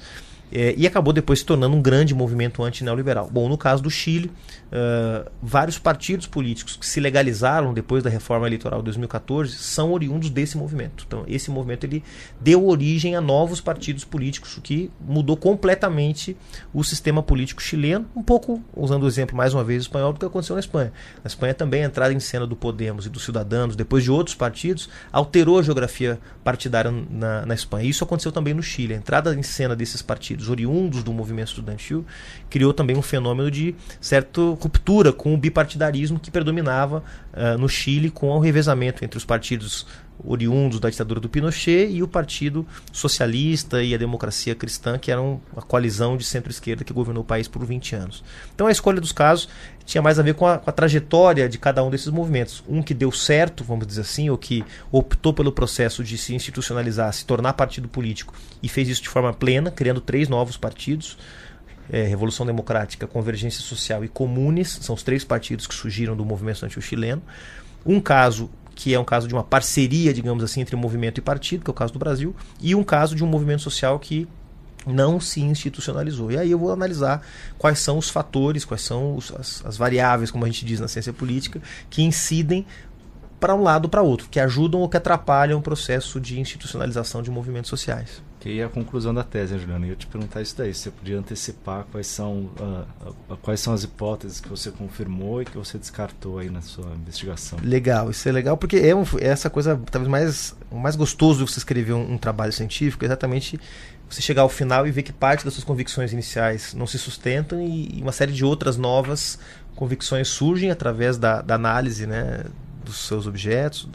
É, 0.51 0.75
e 0.77 0.87
acabou 0.87 1.13
depois 1.13 1.41
se 1.41 1.45
tornando 1.45 1.77
um 1.77 1.83
grande 1.83 2.15
movimento 2.15 2.63
anti-neoliberal. 2.63 3.29
Bom, 3.31 3.49
no 3.49 3.59
caso 3.59 3.83
do 3.83 3.91
Chile, 3.91 4.31
uh, 4.73 5.31
vários 5.43 5.79
partidos 5.79 6.27
políticos 6.27 6.77
que 6.77 6.87
se 6.87 7.01
legalizaram 7.01 7.75
depois 7.75 8.03
da 8.03 8.09
reforma 8.09 8.47
eleitoral 8.47 8.81
de 8.81 8.87
2014 8.87 9.57
são 9.57 9.93
oriundos 9.93 10.31
desse 10.31 10.57
movimento. 10.57 11.05
Então, 11.07 11.25
esse 11.27 11.51
movimento 11.51 11.85
ele 11.85 12.03
deu 12.41 12.67
origem 12.67 13.15
a 13.15 13.21
novos 13.21 13.61
partidos 13.61 14.05
políticos, 14.05 14.57
o 14.57 14.63
que 14.63 14.91
mudou 15.01 15.37
completamente 15.37 16.37
o 16.73 16.83
sistema 16.83 17.23
político 17.23 17.63
chileno, 17.63 18.07
um 18.17 18.23
pouco, 18.23 18.63
usando 18.75 19.03
o 19.03 19.07
exemplo 19.07 19.37
mais 19.37 19.53
uma 19.53 19.65
vez 19.65 19.83
espanhol, 19.83 20.13
do 20.13 20.19
que 20.19 20.27
aconteceu 20.27 20.55
na 20.55 20.61
Espanha. 20.61 20.93
Na 21.23 21.29
Espanha 21.29 21.53
também 21.53 21.83
a 21.83 21.87
entrada 21.87 22.13
em 22.13 22.21
cena 22.21 22.47
do 22.47 22.57
Podemos 22.57 23.07
e 23.07 23.11
dos 23.11 23.25
Cidadanos, 23.25 23.77
depois 23.77 24.03
de 24.03 24.11
outros 24.11 24.35
partidos, 24.35 24.89
alterou 25.13 25.59
a 25.59 25.63
geografia 25.63 26.19
partidária 26.43 26.91
na, 26.91 27.45
na 27.45 27.55
Espanha. 27.55 27.89
Isso 27.89 28.05
aconteceu 28.05 28.33
também 28.33 28.55
no 28.55 28.63
Chile. 28.63 28.95
A 28.95 28.97
entrada 28.97 29.35
em 29.35 29.43
cena 29.43 29.77
desses 29.77 30.01
partidos 30.01 30.38
partidos 30.39 30.49
oriundos 30.49 31.03
do 31.03 31.13
movimento 31.13 31.49
estudantil, 31.49 32.07
criou 32.49 32.73
também 32.73 32.97
um 32.97 33.03
fenômeno 33.03 33.51
de 33.51 33.75
certa 34.01 34.41
ruptura 34.41 35.13
com 35.13 35.35
o 35.35 35.37
bipartidarismo 35.37 36.19
que 36.19 36.31
predominava 36.31 37.03
uh, 37.33 37.59
no 37.59 37.69
Chile, 37.69 38.11
com 38.11 38.29
o 38.29 38.39
revezamento 38.39 39.05
entre 39.05 39.19
os 39.19 39.25
partidos 39.25 39.87
oriundos 40.25 40.81
da 40.81 40.91
ditadura 40.91 41.21
do 41.21 41.29
Pinochet 41.29 41.91
e 41.91 42.03
o 42.03 42.09
Partido 42.09 42.67
Socialista 42.93 43.83
e 43.83 43.95
a 43.95 43.99
Democracia 43.99 44.55
Cristã, 44.55 44.99
que 44.99 45.11
eram 45.11 45.41
a 45.57 45.63
coalizão 45.63 46.17
de 46.17 46.25
centro-esquerda 46.25 46.85
que 46.85 46.93
governou 46.93 47.23
o 47.23 47.27
país 47.27 47.47
por 47.47 47.65
20 47.65 47.95
anos. 47.95 48.25
Então 48.55 48.67
a 48.67 48.71
escolha 48.71 49.01
dos 49.01 49.13
casos 49.13 49.49
tinha 49.85 50.03
mais 50.03 50.19
a 50.19 50.23
ver 50.23 50.35
com 50.35 50.47
a, 50.47 50.59
com 50.59 50.69
a, 50.69 50.73
trajetória 50.73 51.49
de 51.49 51.59
cada 51.59 51.83
um 51.83 51.91
desses 51.91 52.09
movimentos. 52.09 52.63
Um 52.69 52.83
que 52.83 52.93
deu 52.93 53.11
certo, 53.11 53.65
vamos 53.65 53.87
dizer 53.87 54.03
assim, 54.03 54.29
ou 54.29 54.37
que 54.37 54.65
optou 54.93 55.33
pelo 55.33 55.51
processo 55.51 56.05
de 56.05 56.19
se 56.19 56.35
institucionalizar, 56.35 57.13
se 57.13 57.25
tornar 57.25 57.55
partido 57.55 57.89
político 57.89 58.35
e 58.63 58.69
fez 58.69 58.89
isso 58.89 59.03
de 59.03 59.09
forma 59.09 59.33
plena, 59.33 59.71
criando 59.71 60.01
três 60.01 60.29
novos 60.29 60.57
partidos. 60.57 61.17
É, 61.91 62.03
Revolução 62.03 62.45
Democrática, 62.45 63.07
Convergência 63.07 63.63
Social 63.63 64.05
e 64.05 64.09
Comunes, 64.09 64.79
são 64.83 64.95
os 64.95 65.03
três 65.03 65.25
partidos 65.25 65.67
que 65.67 65.75
surgiram 65.75 66.15
do 66.15 66.23
movimento 66.23 66.57
estudantil 66.57 66.83
chileno. 66.83 67.23
Um 67.87 67.99
caso 67.99 68.51
que 68.79 68.95
é 68.95 69.01
um 69.01 69.05
caso 69.05 69.27
de 69.27 69.35
uma 69.35 69.43
parceria, 69.43 70.15
digamos 70.15 70.45
assim, 70.45 70.61
entre 70.61 70.77
movimento 70.77 71.19
e 71.19 71.21
partido, 71.21 71.65
que 71.65 71.69
é 71.69 71.73
o 71.73 71.75
caso 71.75 71.93
do 71.93 71.99
Brasil, 71.99 72.33
e 72.61 72.77
um 72.77 72.85
caso 72.85 73.17
de 73.17 73.25
um 73.25 73.27
movimento 73.27 73.61
social 73.61 73.99
que 73.99 74.29
não 74.87 75.19
se 75.19 75.41
institucionalizou. 75.41 76.31
E 76.31 76.39
aí 76.39 76.53
eu 76.53 76.59
vou 76.61 76.71
analisar 76.71 77.21
quais 77.59 77.81
são 77.81 77.99
os 77.99 78.09
fatores, 78.09 78.65
quais 78.65 78.83
são 78.83 79.17
os, 79.17 79.35
as, 79.35 79.67
as, 79.67 79.77
variáveis, 79.77 80.31
como 80.31 80.45
a 80.45 80.47
gente 80.47 80.65
diz 80.65 80.79
na 80.79 80.87
ciência 80.87 81.13
política, 81.13 81.61
que 81.91 82.03
incidem 82.03 82.65
para 83.39 83.55
um 83.55 83.63
lado 83.63 83.85
ou 83.85 83.91
para 83.91 84.03
outro, 84.03 84.29
que 84.29 84.41
ajudam 84.41 84.81
ou 84.81 84.89
que 84.89 84.97
atrapalham 84.97 85.59
o 85.59 85.63
processo 85.63 86.21
de 86.21 86.41
institucionalização 86.41 87.23
de 87.23 87.31
movimentos 87.31 87.71
sociais. 87.71 88.23
Que 88.41 88.61
é 88.61 88.65
a 88.65 88.69
conclusão 88.69 89.13
da 89.13 89.25
tese, 89.25 89.59
Juliana. 89.59 89.85
Eu 89.87 89.91
ia 89.91 89.97
te 89.97 90.07
perguntar 90.07 90.41
isso 90.41 90.57
daí. 90.57 90.73
Você 90.73 90.93
podia 90.93 91.19
antecipar 91.19 91.85
quais 91.91 92.07
são, 92.07 92.51
uh, 92.61 93.37
quais 93.43 93.59
são 93.59 93.73
as 93.73 93.83
hipóteses 93.83 94.41
que 94.41 94.49
você 94.49 94.71
confirmou 94.71 95.43
e 95.43 95.45
que 95.45 95.57
você 95.57 95.77
descartou 95.77 96.39
aí 96.39 96.49
na 96.49 96.61
sua 96.61 96.87
investigação. 96.95 97.59
Legal, 97.63 98.11
isso 98.11 98.29
é 98.29 98.33
legal 98.33 98.57
porque 98.57 98.77
é, 98.77 98.95
um, 98.95 99.03
é 99.21 99.27
essa 99.27 99.51
coisa 99.51 99.81
talvez 99.91 100.09
mais, 100.09 100.57
mais 100.71 100.95
gostoso 100.95 101.45
de 101.45 101.51
você 101.51 101.59
escrever 101.59 101.95
um, 101.95 102.13
um 102.13 102.19
trabalho 102.19 102.53
científico, 102.53 103.05
é 103.05 103.07
exatamente 103.07 103.59
você 104.09 104.23
chegar 104.23 104.43
ao 104.43 104.49
final 104.49 104.87
e 104.87 104.91
ver 104.91 105.03
que 105.03 105.13
parte 105.13 105.45
das 105.45 105.55
suas 105.55 105.65
convicções 105.65 106.13
iniciais 106.13 106.75
não 106.75 106.87
se 106.87 106.99
sustentam 106.99 107.61
e, 107.61 107.99
e 107.99 108.03
uma 108.03 108.13
série 108.13 108.33
de 108.33 108.45
outras 108.45 108.77
novas 108.77 109.39
convicções 109.75 110.29
surgem 110.29 110.71
através 110.71 111.19
da, 111.19 111.43
da 111.43 111.55
análise 111.55 112.07
né, 112.07 112.45
dos 112.89 113.07
seus 113.07 113.27
objetos 113.27 113.89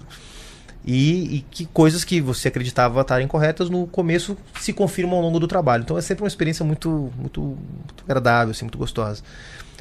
e, 0.85 1.37
e, 1.37 1.45
que 1.49 1.65
coisas 1.65 2.03
que 2.03 2.19
você 2.19 2.49
acreditava 2.49 2.99
estarem 3.01 3.27
corretas 3.27 3.69
no 3.69 3.87
começo 3.87 4.37
se 4.59 4.73
confirmam 4.73 5.15
ao 5.15 5.21
longo 5.21 5.39
do 5.39 5.47
trabalho. 5.47 5.83
Então 5.83 5.97
é 5.97 6.01
sempre 6.01 6.23
uma 6.23 6.27
experiência 6.27 6.65
muito, 6.65 7.11
muito, 7.17 7.41
muito 7.41 8.03
agradável, 8.03 8.51
assim, 8.51 8.65
muito 8.65 8.77
gostosa. 8.77 9.23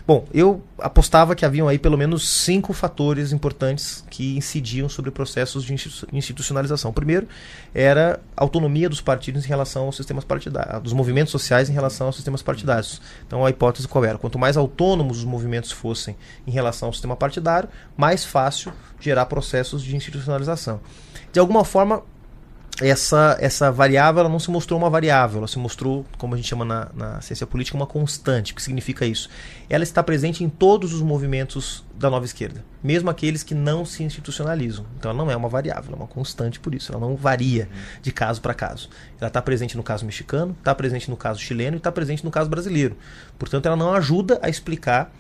Bom, 0.05 0.27
eu 0.35 0.61
apostava 0.79 1.35
que 1.35 1.45
haviam 1.45 1.69
aí 1.69 1.79
pelo 1.79 1.97
menos 1.97 2.29
cinco 2.29 2.73
fatores 2.73 3.31
importantes 3.31 4.05
que 4.11 4.37
incidiam 4.37 4.89
sobre 4.89 5.13
processos 5.13 5.63
de 5.65 5.73
institucionalização. 6.13 6.91
O 6.91 6.95
primeiro 6.95 7.29
era 7.73 8.21
a 8.37 8.43
autonomia 8.43 8.89
dos 8.89 9.01
partidos 9.01 9.45
em 9.45 9.49
relação 9.49 9.85
aos 9.85 9.97
sistemas 9.97 10.25
partidários, 10.25 10.83
dos 10.83 10.93
movimentos 10.93 11.31
sociais 11.31 11.71
em 11.71 11.73
relação 11.73 12.09
aos 12.09 12.17
sistemas 12.17 12.43
partidários. 12.43 13.01
Então 13.27 13.47
a 13.47 13.51
hipótese 13.51 13.87
qual 13.87 14.05
era? 14.05 14.19
Quanto 14.19 14.41
mais 14.41 14.57
autônomos 14.57 15.19
os 15.19 15.25
movimentos 15.25 15.71
fossem 15.71 16.17
em 16.47 16.51
relação 16.51 16.89
ao 16.89 16.93
sistema 16.93 17.15
partidário, 17.15 17.69
mais 17.97 18.25
fácil 18.25 18.73
gerar 18.99 19.27
processos 19.27 19.83
de 19.83 19.95
institucionalização. 19.95 20.81
De 21.33 21.39
alguma 21.39 21.65
forma, 21.65 22.03
essa, 22.89 23.37
essa 23.41 23.71
variável 23.71 24.21
ela 24.21 24.29
não 24.29 24.39
se 24.39 24.51
mostrou 24.51 24.79
uma 24.79 24.91
variável, 24.91 25.39
ela 25.39 25.49
se 25.49 25.59
mostrou, 25.59 26.05
como 26.19 26.35
a 26.35 26.37
gente 26.37 26.49
chama 26.49 26.65
na, 26.65 26.89
na 26.95 27.21
ciência 27.21 27.47
política, 27.47 27.77
uma 27.77 27.87
constante. 27.87 28.53
O 28.53 28.57
que 28.57 28.63
significa 28.63 29.07
isso? 29.07 29.29
Ela 29.69 29.85
está 29.85 30.03
presente 30.03 30.43
em 30.43 30.49
todos 30.49 30.93
os 30.93 31.01
movimentos 31.01 31.85
da 31.95 32.11
nova 32.11 32.25
esquerda, 32.25 32.65
mesmo 32.83 33.09
aqueles 33.09 33.43
que 33.43 33.55
não 33.55 33.85
se 33.85 34.03
institucionalizam. 34.03 34.85
Então 34.99 35.11
ela 35.11 35.19
não 35.19 35.31
é 35.31 35.37
uma 35.37 35.49
variável, 35.49 35.93
é 35.93 35.97
uma 35.97 36.07
constante 36.07 36.59
por 36.59 36.75
isso. 36.75 36.93
Ela 36.93 37.01
não 37.01 37.15
varia 37.15 37.69
de 38.03 38.11
caso 38.11 38.41
para 38.41 38.55
caso. 38.55 38.89
Ela 39.21 39.29
está 39.29 39.41
presente 39.41 39.77
no 39.77 39.83
caso 39.83 40.05
mexicano, 40.05 40.57
está 40.59 40.75
presente 40.75 41.09
no 41.09 41.17
caso 41.17 41.41
chileno 41.41 41.77
e 41.77 41.79
está 41.79 41.93
presente 41.93 42.25
no 42.25 42.31
caso 42.31 42.51
brasileiro. 42.51 42.97
Portanto, 43.39 43.67
ela 43.67 43.77
não 43.77 43.95
ajuda 43.95 44.39
a 44.43 44.49
explicar 44.49 45.13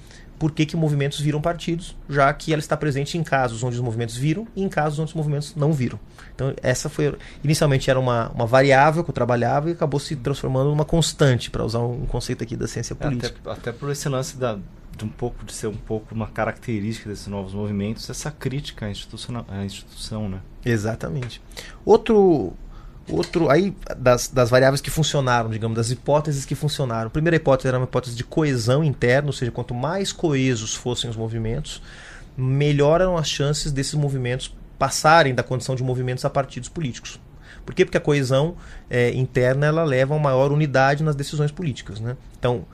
por 0.42 0.50
que, 0.50 0.66
que 0.66 0.76
movimentos 0.76 1.20
viram 1.20 1.40
partidos, 1.40 1.96
já 2.08 2.34
que 2.34 2.52
ela 2.52 2.58
está 2.58 2.76
presente 2.76 3.16
em 3.16 3.22
casos 3.22 3.62
onde 3.62 3.76
os 3.76 3.80
movimentos 3.80 4.16
viram 4.16 4.44
e 4.56 4.64
em 4.64 4.68
casos 4.68 4.98
onde 4.98 5.10
os 5.10 5.14
movimentos 5.14 5.54
não 5.54 5.72
viram. 5.72 6.00
Então, 6.34 6.52
essa 6.60 6.88
foi. 6.88 7.16
Inicialmente 7.44 7.88
era 7.88 8.00
uma, 8.00 8.28
uma 8.30 8.44
variável 8.44 9.04
que 9.04 9.10
eu 9.10 9.14
trabalhava 9.14 9.70
e 9.70 9.72
acabou 9.72 10.00
se 10.00 10.16
transformando 10.16 10.70
numa 10.70 10.84
constante, 10.84 11.48
para 11.48 11.64
usar 11.64 11.78
um 11.78 12.06
conceito 12.06 12.42
aqui 12.42 12.56
da 12.56 12.66
ciência 12.66 12.96
política. 12.96 13.38
É, 13.44 13.50
até, 13.52 13.60
até, 13.60 13.72
por 13.72 13.88
esse 13.88 14.08
lance 14.08 14.36
da, 14.36 14.58
de 14.98 15.04
um 15.04 15.08
pouco 15.08 15.44
de 15.44 15.52
ser 15.52 15.68
um 15.68 15.76
pouco 15.76 16.12
uma 16.12 16.26
característica 16.26 17.08
desses 17.08 17.28
novos 17.28 17.54
movimentos, 17.54 18.10
essa 18.10 18.32
crítica 18.32 18.86
à, 18.86 18.90
institucional, 18.90 19.46
à 19.48 19.64
instituição, 19.64 20.28
né? 20.28 20.40
Exatamente. 20.64 21.40
Outro 21.84 22.52
Outro, 23.08 23.50
aí, 23.50 23.74
das, 23.96 24.28
das 24.28 24.48
variáveis 24.48 24.80
que 24.80 24.90
funcionaram, 24.90 25.50
digamos, 25.50 25.76
das 25.76 25.90
hipóteses 25.90 26.44
que 26.44 26.54
funcionaram. 26.54 27.08
A 27.08 27.10
primeira 27.10 27.36
hipótese 27.36 27.68
era 27.68 27.78
uma 27.78 27.84
hipótese 27.84 28.14
de 28.14 28.24
coesão 28.24 28.84
interna, 28.84 29.28
ou 29.28 29.32
seja, 29.32 29.50
quanto 29.50 29.74
mais 29.74 30.12
coesos 30.12 30.74
fossem 30.74 31.10
os 31.10 31.16
movimentos, 31.16 31.82
melhor 32.36 33.00
eram 33.00 33.16
as 33.16 33.28
chances 33.28 33.72
desses 33.72 33.94
movimentos 33.94 34.54
passarem 34.78 35.34
da 35.34 35.42
condição 35.42 35.74
de 35.74 35.82
movimentos 35.82 36.24
a 36.24 36.30
partidos 36.30 36.68
políticos. 36.68 37.20
Por 37.64 37.74
quê? 37.74 37.84
Porque 37.84 37.98
a 37.98 38.00
coesão 38.00 38.56
é, 38.90 39.10
interna 39.10 39.66
ela 39.66 39.84
leva 39.84 40.14
a 40.14 40.16
uma 40.16 40.30
maior 40.30 40.50
unidade 40.50 41.02
nas 41.02 41.14
decisões 41.14 41.52
políticas. 41.52 42.00
Né? 42.00 42.16
Então, 42.38 42.64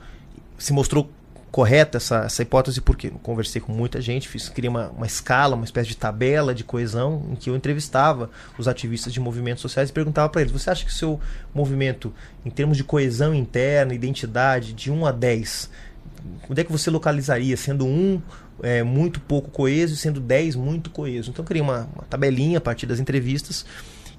se 0.57 0.73
mostrou 0.73 1.09
correta 1.51 1.97
essa, 1.97 2.25
essa 2.25 2.41
hipótese 2.41 2.79
porque 2.81 3.07
eu 3.07 3.19
conversei 3.23 3.59
com 3.59 3.71
muita 3.71 3.99
gente, 3.99 4.27
fiz, 4.27 4.49
criei 4.49 4.69
uma, 4.69 4.89
uma 4.89 5.05
escala, 5.05 5.55
uma 5.55 5.65
espécie 5.65 5.89
de 5.89 5.97
tabela 5.97 6.53
de 6.53 6.63
coesão 6.63 7.25
em 7.31 7.35
que 7.35 7.49
eu 7.49 7.55
entrevistava 7.55 8.29
os 8.57 8.67
ativistas 8.67 9.11
de 9.11 9.19
movimentos 9.19 9.61
sociais 9.61 9.89
e 9.89 9.93
perguntava 9.93 10.29
para 10.29 10.41
eles: 10.41 10.53
você 10.53 10.69
acha 10.69 10.85
que 10.85 10.91
o 10.91 10.93
seu 10.93 11.19
movimento, 11.53 12.13
em 12.45 12.49
termos 12.49 12.77
de 12.77 12.83
coesão 12.83 13.33
interna, 13.33 13.93
identidade, 13.93 14.73
de 14.73 14.91
1 14.91 15.05
a 15.05 15.11
10, 15.11 15.69
onde 16.49 16.61
é 16.61 16.63
que 16.63 16.71
você 16.71 16.89
localizaria, 16.89 17.57
sendo 17.57 17.85
1 17.85 18.21
é, 18.61 18.83
muito 18.83 19.19
pouco 19.19 19.49
coeso 19.49 19.93
e 19.93 19.97
sendo 19.97 20.19
10 20.19 20.55
muito 20.55 20.89
coeso? 20.89 21.31
Então 21.31 21.43
eu 21.43 21.47
criei 21.47 21.61
uma, 21.61 21.89
uma 21.95 22.03
tabelinha 22.09 22.59
a 22.59 22.61
partir 22.61 22.85
das 22.85 22.99
entrevistas. 22.99 23.65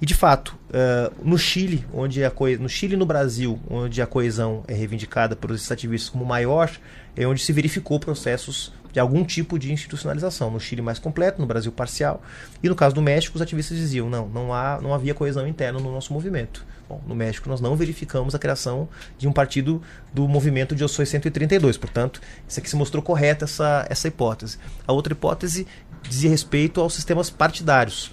E 0.01 0.05
de 0.05 0.15
fato, 0.15 0.57
uh, 0.69 1.13
no 1.23 1.37
Chile, 1.37 1.85
onde 1.93 2.23
a 2.23 2.31
no 2.59 2.67
Chile 2.67 2.95
e 2.95 2.97
no 2.97 3.05
Brasil, 3.05 3.59
onde 3.69 4.01
a 4.01 4.07
coesão 4.07 4.63
é 4.67 4.73
reivindicada 4.73 5.35
pelos 5.35 5.71
ativistas 5.71 6.09
como 6.09 6.25
maior, 6.25 6.71
é 7.15 7.27
onde 7.27 7.39
se 7.39 7.53
verificou 7.53 7.99
processos 7.99 8.73
de 8.91 8.99
algum 8.99 9.23
tipo 9.23 9.59
de 9.59 9.71
institucionalização. 9.71 10.49
No 10.49 10.59
Chile 10.59 10.81
mais 10.81 10.97
completo, 10.97 11.39
no 11.39 11.45
Brasil 11.45 11.71
parcial. 11.71 12.21
E 12.63 12.67
no 12.67 12.75
caso 12.75 12.95
do 12.95 13.01
México, 13.01 13.35
os 13.35 13.43
ativistas 13.43 13.77
diziam, 13.77 14.09
não, 14.09 14.27
não, 14.27 14.51
há, 14.51 14.79
não 14.81 14.91
havia 14.91 15.13
coesão 15.13 15.47
interna 15.47 15.79
no 15.79 15.91
nosso 15.91 16.11
movimento. 16.11 16.65
Bom, 16.89 16.99
no 17.07 17.15
México 17.15 17.47
nós 17.47 17.61
não 17.61 17.75
verificamos 17.75 18.33
a 18.33 18.39
criação 18.39 18.89
de 19.19 19.27
um 19.27 19.31
partido 19.31 19.83
do 20.11 20.27
movimento 20.27 20.75
de 20.75 20.83
Ossoi 20.83 21.05
132. 21.05 21.77
Portanto, 21.77 22.19
isso 22.47 22.59
aqui 22.59 22.67
se 22.67 22.75
mostrou 22.75 23.03
correta 23.03 23.45
essa, 23.45 23.85
essa 23.87 24.07
hipótese. 24.07 24.57
A 24.87 24.91
outra 24.91 25.13
hipótese 25.13 25.67
dizia 26.09 26.29
respeito 26.29 26.81
aos 26.81 26.95
sistemas 26.95 27.29
partidários. 27.29 28.11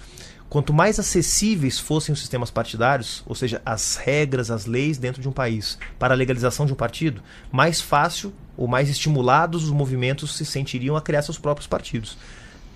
Quanto 0.49 0.73
mais 0.73 0.99
acessíveis 0.99 1.77
fossem 1.77 2.11
os 2.11 2.19
sistemas 2.19 2.49
partidários, 2.49 3.23
ou 3.27 3.35
seja, 3.35 3.61
as 3.63 3.97
regras, 3.97 4.49
as 4.49 4.65
leis 4.65 4.97
dentro 4.97 5.21
de 5.21 5.29
um 5.29 5.31
país 5.31 5.77
para 5.99 6.15
a 6.15 6.17
legalização 6.17 6.65
de 6.65 6.73
um 6.73 6.75
partido, 6.75 7.21
mais 7.51 7.79
fácil 7.79 8.33
ou 8.57 8.67
mais 8.67 8.89
estimulados 8.89 9.63
os 9.63 9.71
movimentos 9.71 10.35
se 10.35 10.43
sentiriam 10.43 10.97
a 10.97 11.01
criar 11.01 11.21
seus 11.21 11.37
próprios 11.37 11.67
partidos. 11.67 12.17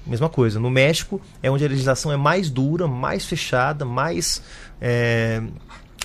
Mesma 0.06 0.30
coisa, 0.30 0.60
no 0.60 0.70
México 0.70 1.20
é 1.42 1.50
onde 1.50 1.66
a 1.66 1.68
legislação 1.68 2.12
é 2.12 2.18
mais 2.18 2.50
dura, 2.50 2.88
mais 2.88 3.26
fechada, 3.26 3.84
mais 3.86 4.44
é, 4.80 5.42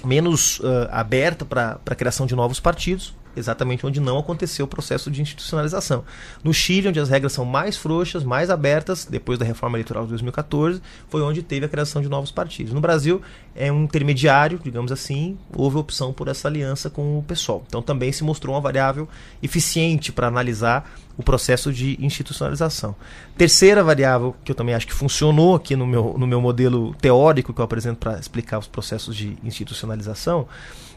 menos 0.04 0.60
uh, 0.60 0.88
aberta 0.90 1.44
para 1.44 1.80
a 1.84 1.94
criação 1.94 2.24
de 2.24 2.34
novos 2.34 2.60
partidos 2.60 3.12
exatamente 3.38 3.86
onde 3.86 4.00
não 4.00 4.18
aconteceu 4.18 4.64
o 4.64 4.68
processo 4.68 5.10
de 5.10 5.22
institucionalização. 5.22 6.04
No 6.42 6.52
Chile, 6.52 6.88
onde 6.88 7.00
as 7.00 7.08
regras 7.08 7.32
são 7.32 7.44
mais 7.44 7.76
frouxas, 7.76 8.24
mais 8.24 8.50
abertas, 8.50 9.06
depois 9.08 9.38
da 9.38 9.44
reforma 9.44 9.76
eleitoral 9.76 10.04
de 10.04 10.10
2014, 10.10 10.82
foi 11.08 11.22
onde 11.22 11.42
teve 11.42 11.66
a 11.66 11.68
criação 11.68 12.02
de 12.02 12.08
novos 12.08 12.30
partidos. 12.30 12.72
No 12.72 12.80
Brasil, 12.80 13.22
é 13.54 13.72
um 13.72 13.84
intermediário, 13.84 14.60
digamos 14.62 14.92
assim, 14.92 15.36
houve 15.54 15.76
opção 15.76 16.12
por 16.12 16.28
essa 16.28 16.48
aliança 16.48 16.88
com 16.88 17.18
o 17.18 17.22
PSOL. 17.22 17.64
Então 17.66 17.82
também 17.82 18.12
se 18.12 18.22
mostrou 18.22 18.54
uma 18.54 18.60
variável 18.60 19.08
eficiente 19.42 20.12
para 20.12 20.28
analisar 20.28 20.88
o 21.16 21.22
processo 21.22 21.72
de 21.72 21.98
institucionalização. 22.00 22.94
Terceira 23.36 23.82
variável, 23.82 24.36
que 24.44 24.52
eu 24.52 24.54
também 24.54 24.74
acho 24.74 24.86
que 24.86 24.94
funcionou 24.94 25.56
aqui 25.56 25.74
no 25.74 25.86
meu, 25.86 26.14
no 26.16 26.26
meu 26.26 26.40
modelo 26.40 26.94
teórico 26.94 27.52
que 27.52 27.60
eu 27.60 27.64
apresento 27.64 27.98
para 27.98 28.18
explicar 28.18 28.58
os 28.58 28.68
processos 28.68 29.16
de 29.16 29.36
institucionalização, 29.42 30.46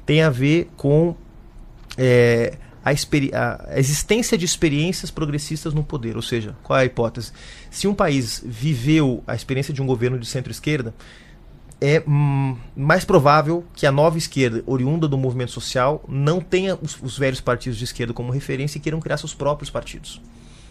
tem 0.05 0.21
a 0.21 0.29
ver 0.29 0.69
com 0.77 1.15
é, 1.97 2.57
a, 2.83 2.89
a, 2.89 3.79
existência 3.79 4.37
de 4.37 4.45
experiências 4.45 5.11
progressistas 5.11 5.73
no 5.73 5.83
poder. 5.83 6.15
Ou 6.15 6.21
seja, 6.21 6.55
qual 6.63 6.79
é 6.79 6.83
a 6.83 6.85
hipótese? 6.85 7.31
Se 7.69 7.87
um 7.87 7.93
país 7.93 8.41
viveu 8.45 9.23
a 9.27 9.35
experiência 9.35 9.73
de 9.73 9.81
um 9.81 9.85
governo 9.85 10.19
de 10.19 10.25
centro-esquerda, 10.25 10.93
é 11.79 12.03
hum, 12.07 12.55
mais 12.75 13.03
provável 13.03 13.65
que 13.73 13.87
a 13.87 13.91
nova 13.91 14.17
esquerda, 14.17 14.63
oriunda 14.67 15.07
do 15.07 15.17
movimento 15.17 15.51
social, 15.51 16.03
não 16.07 16.39
tenha 16.39 16.77
os, 16.79 16.97
os, 17.01 17.17
velhos 17.17 17.41
partidos 17.41 17.77
de 17.77 17.85
esquerda 17.85 18.13
como 18.13 18.31
referência 18.31 18.77
e 18.77 18.81
queiram 18.81 18.99
criar 18.99 19.17
seus 19.17 19.33
próprios 19.33 19.69
partidos. 19.69 20.21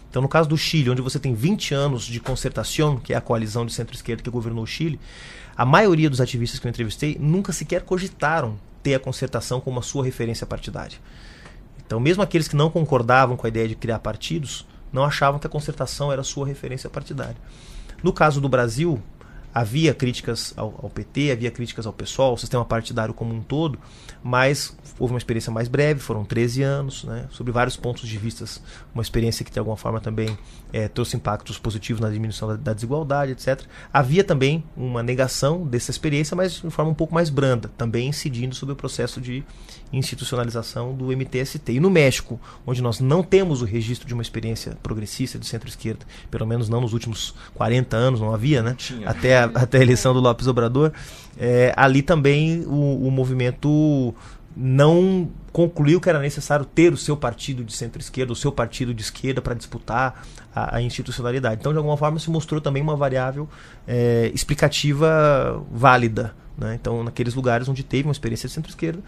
Então, 0.09 0.21
no 0.21 0.29
caso 0.29 0.47
do 0.47 0.57
Chile, 0.57 0.89
onde 0.89 1.01
você 1.01 1.19
tem 1.19 1.33
20 1.33 1.73
anos 1.73 2.05
de 2.05 2.19
concertação, 2.19 2.97
que 2.97 3.13
é 3.13 3.17
a 3.17 3.21
coalizão 3.21 3.65
de 3.65 3.73
centro-esquerda 3.73 4.23
que 4.23 4.29
governou 4.29 4.63
o 4.63 4.67
Chile, 4.67 4.99
a 5.55 5.65
maioria 5.65 6.09
dos 6.09 6.21
ativistas 6.21 6.59
que 6.59 6.67
eu 6.67 6.69
entrevistei 6.69 7.17
nunca 7.19 7.51
sequer 7.51 7.81
cogitaram 7.83 8.57
ter 8.81 8.95
a 8.95 8.99
concertação 8.99 9.59
como 9.59 9.79
a 9.79 9.83
sua 9.83 10.03
referência 10.03 10.45
partidária. 10.45 10.97
Então, 11.85 11.99
mesmo 11.99 12.23
aqueles 12.23 12.47
que 12.47 12.55
não 12.55 12.69
concordavam 12.69 13.35
com 13.35 13.45
a 13.45 13.49
ideia 13.49 13.67
de 13.67 13.75
criar 13.75 13.99
partidos, 13.99 14.65
não 14.91 15.03
achavam 15.03 15.39
que 15.39 15.47
a 15.47 15.49
concertação 15.49 16.11
era 16.11 16.21
a 16.21 16.23
sua 16.23 16.47
referência 16.47 16.89
partidária. 16.89 17.37
No 18.03 18.11
caso 18.11 18.41
do 18.41 18.49
Brasil, 18.49 19.01
Havia 19.53 19.93
críticas 19.93 20.53
ao, 20.55 20.79
ao, 20.81 20.89
PT, 20.89 21.31
havia 21.31 21.51
críticas 21.51 21.85
ao 21.85 21.93
PSOL, 21.93 22.31
ao 22.31 22.37
sistema 22.37 22.63
partidário 22.63 23.13
como 23.13 23.33
um 23.33 23.41
todo, 23.41 23.77
mas 24.23 24.75
houve 24.97 25.13
uma 25.13 25.17
experiência 25.17 25.51
mais 25.51 25.67
breve, 25.67 25.99
foram 25.99 26.23
13 26.23 26.63
anos, 26.63 27.03
né, 27.03 27.27
sobre 27.31 27.51
vários 27.51 27.75
pontos 27.75 28.07
de 28.07 28.17
vista, 28.17 28.45
uma 28.93 29.01
experiência 29.01 29.43
que 29.43 29.51
de 29.51 29.59
alguma 29.59 29.75
forma 29.75 29.99
também 29.99 30.37
é, 30.71 30.87
trouxe 30.87 31.17
impactos 31.17 31.57
positivos 31.57 31.99
na 31.99 32.09
diminuição 32.09 32.47
da, 32.47 32.55
da, 32.55 32.73
desigualdade, 32.73 33.33
etc. 33.33 33.61
Havia 33.91 34.23
também 34.23 34.63
uma 34.75 35.03
negação 35.03 35.65
dessa 35.65 35.91
experiência, 35.91 36.35
mas 36.35 36.53
de 36.53 36.69
forma 36.69 36.91
um 36.91 36.95
pouco 36.95 37.13
mais 37.13 37.29
branda, 37.29 37.69
também 37.77 38.07
incidindo 38.07 38.55
sobre 38.55 38.73
o 38.73 38.75
processo 38.75 39.19
de 39.19 39.43
institucionalização 39.91 40.93
do 40.93 41.07
MTST. 41.07 41.73
E 41.73 41.79
no 41.79 41.89
México, 41.89 42.39
onde 42.65 42.81
nós 42.81 42.99
não 42.99 43.21
temos 43.23 43.61
o 43.61 43.65
registro 43.65 44.07
de 44.07 44.13
uma 44.13 44.21
experiência 44.23 44.77
progressista 44.81 45.37
de 45.37 45.45
centro-esquerda, 45.45 46.05
pelo 46.29 46.45
menos 46.45 46.69
não 46.69 46.81
nos 46.81 46.93
últimos 46.93 47.33
40 47.55 47.97
anos, 47.97 48.21
não 48.21 48.33
havia, 48.33 48.61
né? 48.61 48.75
Tinha. 48.77 49.09
Até 49.09 49.37
a, 49.37 49.43
até 49.45 49.79
a 49.79 49.81
eleição 49.81 50.13
do 50.13 50.19
Lopes 50.19 50.47
Obrador, 50.47 50.91
é, 51.37 51.73
ali 51.75 52.01
também 52.01 52.65
o, 52.65 53.07
o 53.07 53.11
movimento 53.11 54.13
não 54.55 55.29
concluiu 55.51 55.99
que 55.99 56.09
era 56.09 56.19
necessário 56.19 56.65
ter 56.65 56.93
o 56.93 56.97
seu 56.97 57.15
partido 57.15 57.63
de 57.63 57.73
centro-esquerda, 57.73 58.31
o 58.31 58.35
seu 58.35 58.51
partido 58.51 58.93
de 58.93 59.01
esquerda 59.01 59.41
para 59.41 59.53
disputar 59.53 60.25
a, 60.53 60.77
a, 60.77 60.81
institucionalidade. 60.81 61.59
Então, 61.59 61.71
de 61.71 61.77
alguma 61.77 61.97
forma, 61.97 62.19
se 62.19 62.29
mostrou 62.29 62.61
também 62.61 62.81
uma 62.81 62.95
variável 62.95 63.49
é, 63.87 64.31
explicativa 64.33 65.61
válida. 65.71 66.33
Né? 66.57 66.77
Então, 66.79 67.03
naqueles 67.03 67.33
lugares 67.33 67.67
onde 67.67 67.83
teve 67.83 68.07
uma 68.07 68.11
experiência 68.11 68.47
de 68.47 68.53
centro-esquerda, 68.53 69.01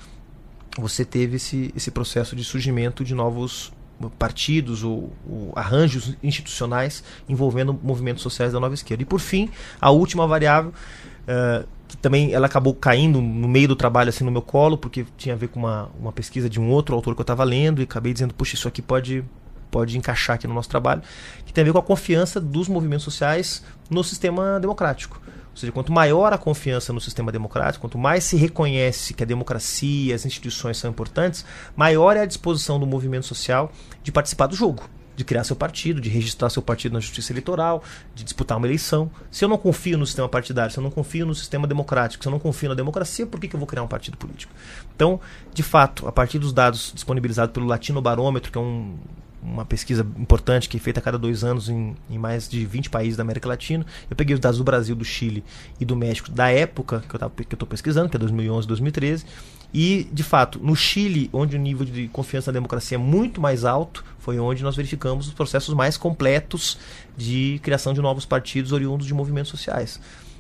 você 0.78 1.06
teve 1.06 1.36
esse, 1.38 1.72
esse 1.76 1.92
processo 1.92 2.36
de 2.36 2.44
surgimento 2.44 3.04
de 3.04 3.14
novos 3.14 3.72
partidos 4.18 4.84
ou, 4.84 5.14
ou, 5.30 5.54
arranjos 5.56 6.16
institucionais 6.22 7.04
envolvendo 7.30 7.78
movimentos 7.82 8.24
sociais 8.24 8.54
da 8.54 8.60
nova 8.60 8.74
esquerda. 8.74 9.04
E 9.04 9.06
por 9.06 9.20
fim, 9.20 9.50
a 9.80 9.92
última 9.92 10.28
variável, 10.28 10.72
uh, 10.72 11.68
que 11.88 11.96
também 11.98 12.34
ela 12.34 12.48
acabou 12.48 12.74
caindo 12.74 13.22
no 13.22 13.48
meio 13.48 13.68
do 13.68 13.76
trabalho 13.76 14.10
assim 14.10 14.24
no 14.24 14.32
meu 14.32 14.42
colo, 14.42 14.78
porque 14.78 15.06
tinha 15.18 15.36
a 15.36 15.38
ver 15.38 15.48
com 15.48 15.60
uma, 15.60 15.90
uma 16.00 16.12
pesquisa 16.12 16.50
de 16.50 16.60
um 16.60 16.70
outro 16.70 16.96
autor 16.96 17.14
que 17.14 17.22
eu 17.22 17.24
estava 17.24 17.44
lendo 17.44 17.82
e 17.82 17.84
acabei 17.84 18.14
dizendo, 18.14 18.34
puxa, 18.34 18.56
isso 18.56 18.68
aqui 18.68 18.82
pode 18.82 19.24
pode 19.70 19.98
encaixar 19.98 20.36
aqui 20.36 20.46
no 20.48 20.54
nosso 20.54 20.70
trabalho, 20.70 21.02
que 21.48 21.52
tem 21.52 21.64
a 21.64 21.66
ver 21.66 21.72
com 21.72 21.80
a 21.80 21.82
confiança 21.82 22.40
dos 22.40 22.68
movimentos 22.68 23.04
sociais 23.04 23.64
no 23.90 24.04
sistema 24.04 24.60
democrático. 24.60 25.20
Ou 25.54 25.58
seja, 25.58 25.72
quanto 25.72 25.92
maior 25.92 26.34
a 26.34 26.38
confiança 26.38 26.92
no 26.92 27.00
sistema 27.00 27.32
democrático, 27.32 27.82
quanto 27.82 27.98
mais 27.98 28.24
se 28.24 28.36
reconhece 28.36 29.14
que 29.14 29.22
a 29.22 29.26
democracia, 29.26 30.16
as 30.16 30.26
instituições 30.26 30.78
são 30.78 30.90
importantes, 30.90 31.46
maior 31.76 32.18
é 32.18 32.22
a 32.22 32.26
disposição 32.26 32.80
do 32.80 32.88
movimento 32.88 33.28
social 33.28 33.72
de 34.02 34.12
participar 34.12 34.48
do 34.48 34.56
jogo, 34.56 34.90
de 35.16 35.24
criar 35.24 35.44
seu 35.44 35.56
partido, 35.56 36.02
de 36.02 36.10
registrar 36.10 36.50
seu 36.50 36.62
partido 36.62 36.94
na 36.94 37.00
justiça 37.00 37.32
eleitoral, 37.32 37.84
de 38.16 38.24
disputar 38.24 38.58
uma 38.58 38.66
eleição. 38.66 39.12
Se 39.30 39.46
eu 39.46 39.50
não 39.50 39.58
confio 39.58 39.96
no 39.96 40.08
sistema 40.08 40.28
partidário, 40.28 40.72
se 40.72 40.80
eu 40.80 40.84
não 40.84 40.90
confio 40.90 41.24
no 41.24 41.36
sistema 41.36 41.68
democrático, 41.68 42.24
se 42.24 42.28
eu 42.28 42.32
não 42.32 42.40
confio 42.40 42.70
na 42.70 42.76
democracia, 42.76 43.28
por 43.28 43.40
que, 43.40 43.48
que 43.48 43.56
eu 43.56 43.60
vou 43.60 43.68
criar 43.68 43.84
um 43.84 43.88
partido 43.88 44.18
político? 44.18 44.52
Então, 44.96 45.20
de 45.54 45.62
fato, 45.62 46.08
a 46.08 46.12
partir 46.12 46.40
dos 46.40 46.52
dados 46.52 46.92
disponibilizados 46.96 47.54
pelo 47.54 47.68
Latino 47.68 48.02
Barômetro, 48.02 48.52
que 48.52 48.58
é 48.58 48.62
um 48.62 48.96
uma 49.44 49.66
pesquisa 49.66 50.08
importante 50.18 50.70
que 50.70 50.78
é 50.78 50.80
feita 50.80 51.00
a 51.00 51.04
cada 51.04 51.18
dois 51.18 51.44
anos 51.44 51.70
em, 51.70 51.96
em, 52.10 52.18
mais 52.18 52.48
de 52.48 52.66
20 52.66 52.90
países 52.90 53.18
da 53.18 53.24
América 53.24 53.48
Latina. 53.48 53.86
Eu 54.10 54.16
peguei 54.16 54.34
os 54.34 54.40
dados 54.40 54.58
do 54.58 54.64
Brasil, 54.64 54.96
do 54.96 55.04
Chile 55.04 55.44
e 55.80 55.86
do 55.86 55.96
México 55.96 56.32
da 56.32 56.50
época 56.50 57.04
que 57.08 57.16
eu 57.16 57.56
estou 57.56 57.68
pesquisando, 57.68 58.10
que 58.10 58.16
é 58.16 58.20
2011, 58.20 58.68
2013. 58.68 59.26
E, 59.74 60.08
de 60.12 60.24
fato, 60.24 60.60
no 60.60 60.76
Chile, 60.76 61.30
onde 61.34 61.56
o 61.56 61.60
nível 61.60 61.86
de 61.86 62.08
confiança 62.08 62.52
na 62.52 62.54
democracia 62.54 62.96
é 62.96 63.00
muito 63.00 63.42
mais 63.42 63.66
alto, 63.66 64.06
foi 64.20 64.40
onde 64.40 64.64
nós 64.64 64.76
verificamos 64.76 65.28
os 65.28 65.34
processos 65.34 65.74
mais 65.74 65.98
completos 65.98 66.78
de 67.18 67.60
criação 67.64 67.94
de 67.94 68.02
novos 68.02 68.26
partidos 68.26 68.72
oriundos 68.72 69.08
de 69.08 69.14
movimentos 69.14 69.50
sociais. 69.50 70.00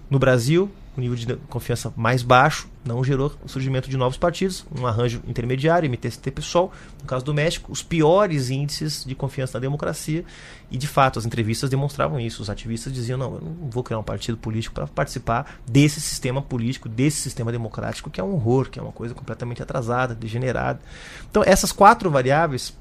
No 0.09 0.19
Brasil, 0.19 0.71
o 0.95 1.01
nível 1.01 1.15
de 1.15 1.35
confiança 1.49 1.91
mais 1.95 2.21
baixo 2.21 2.69
não 2.85 3.03
gerou 3.03 3.33
o 3.43 3.47
surgimento 3.47 3.89
de 3.89 3.97
novos 3.97 4.17
partidos, 4.17 4.65
um 4.77 4.85
arranjo 4.85 5.21
intermediário, 5.27 5.89
MTST 5.89 6.29
PSOL. 6.31 6.71
No 7.01 7.07
caso 7.07 7.25
do 7.25 7.33
México, 7.33 7.71
os 7.71 7.81
piores 7.81 8.49
índices 8.49 9.03
de 9.03 9.15
confiança 9.15 9.57
na 9.57 9.61
democracia. 9.61 10.23
E, 10.69 10.77
de 10.77 10.87
fato, 10.87 11.17
as 11.17 11.25
entrevistas 11.25 11.69
demonstravam 11.69 12.19
isso. 12.19 12.41
Os 12.41 12.49
ativistas 12.49 12.93
diziam: 12.93 13.17
não, 13.17 13.35
eu 13.35 13.41
não 13.41 13.69
vou 13.69 13.83
criar 13.83 13.99
um 13.99 14.03
partido 14.03 14.37
político 14.37 14.75
para 14.75 14.85
participar 14.85 15.59
desse 15.67 15.99
sistema 15.99 16.41
político, 16.41 16.87
desse 16.87 17.21
sistema 17.21 17.51
democrático, 17.51 18.09
que 18.09 18.19
é 18.19 18.23
um 18.23 18.33
horror, 18.33 18.69
que 18.69 18.77
é 18.77 18.81
uma 18.81 18.91
coisa 18.91 19.15
completamente 19.15 19.63
atrasada, 19.63 20.13
degenerada. 20.13 20.79
Então, 21.29 21.43
essas 21.45 21.71
quatro 21.71 22.11
variáveis, 22.11 22.77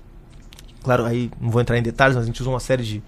claro, 0.82 1.04
aí 1.04 1.30
não 1.40 1.50
vou 1.50 1.60
entrar 1.60 1.78
em 1.78 1.82
detalhes, 1.82 2.16
mas 2.16 2.24
a 2.24 2.26
gente 2.26 2.40
usa 2.40 2.50
uma 2.50 2.60
série 2.60 2.82
de. 2.82 3.02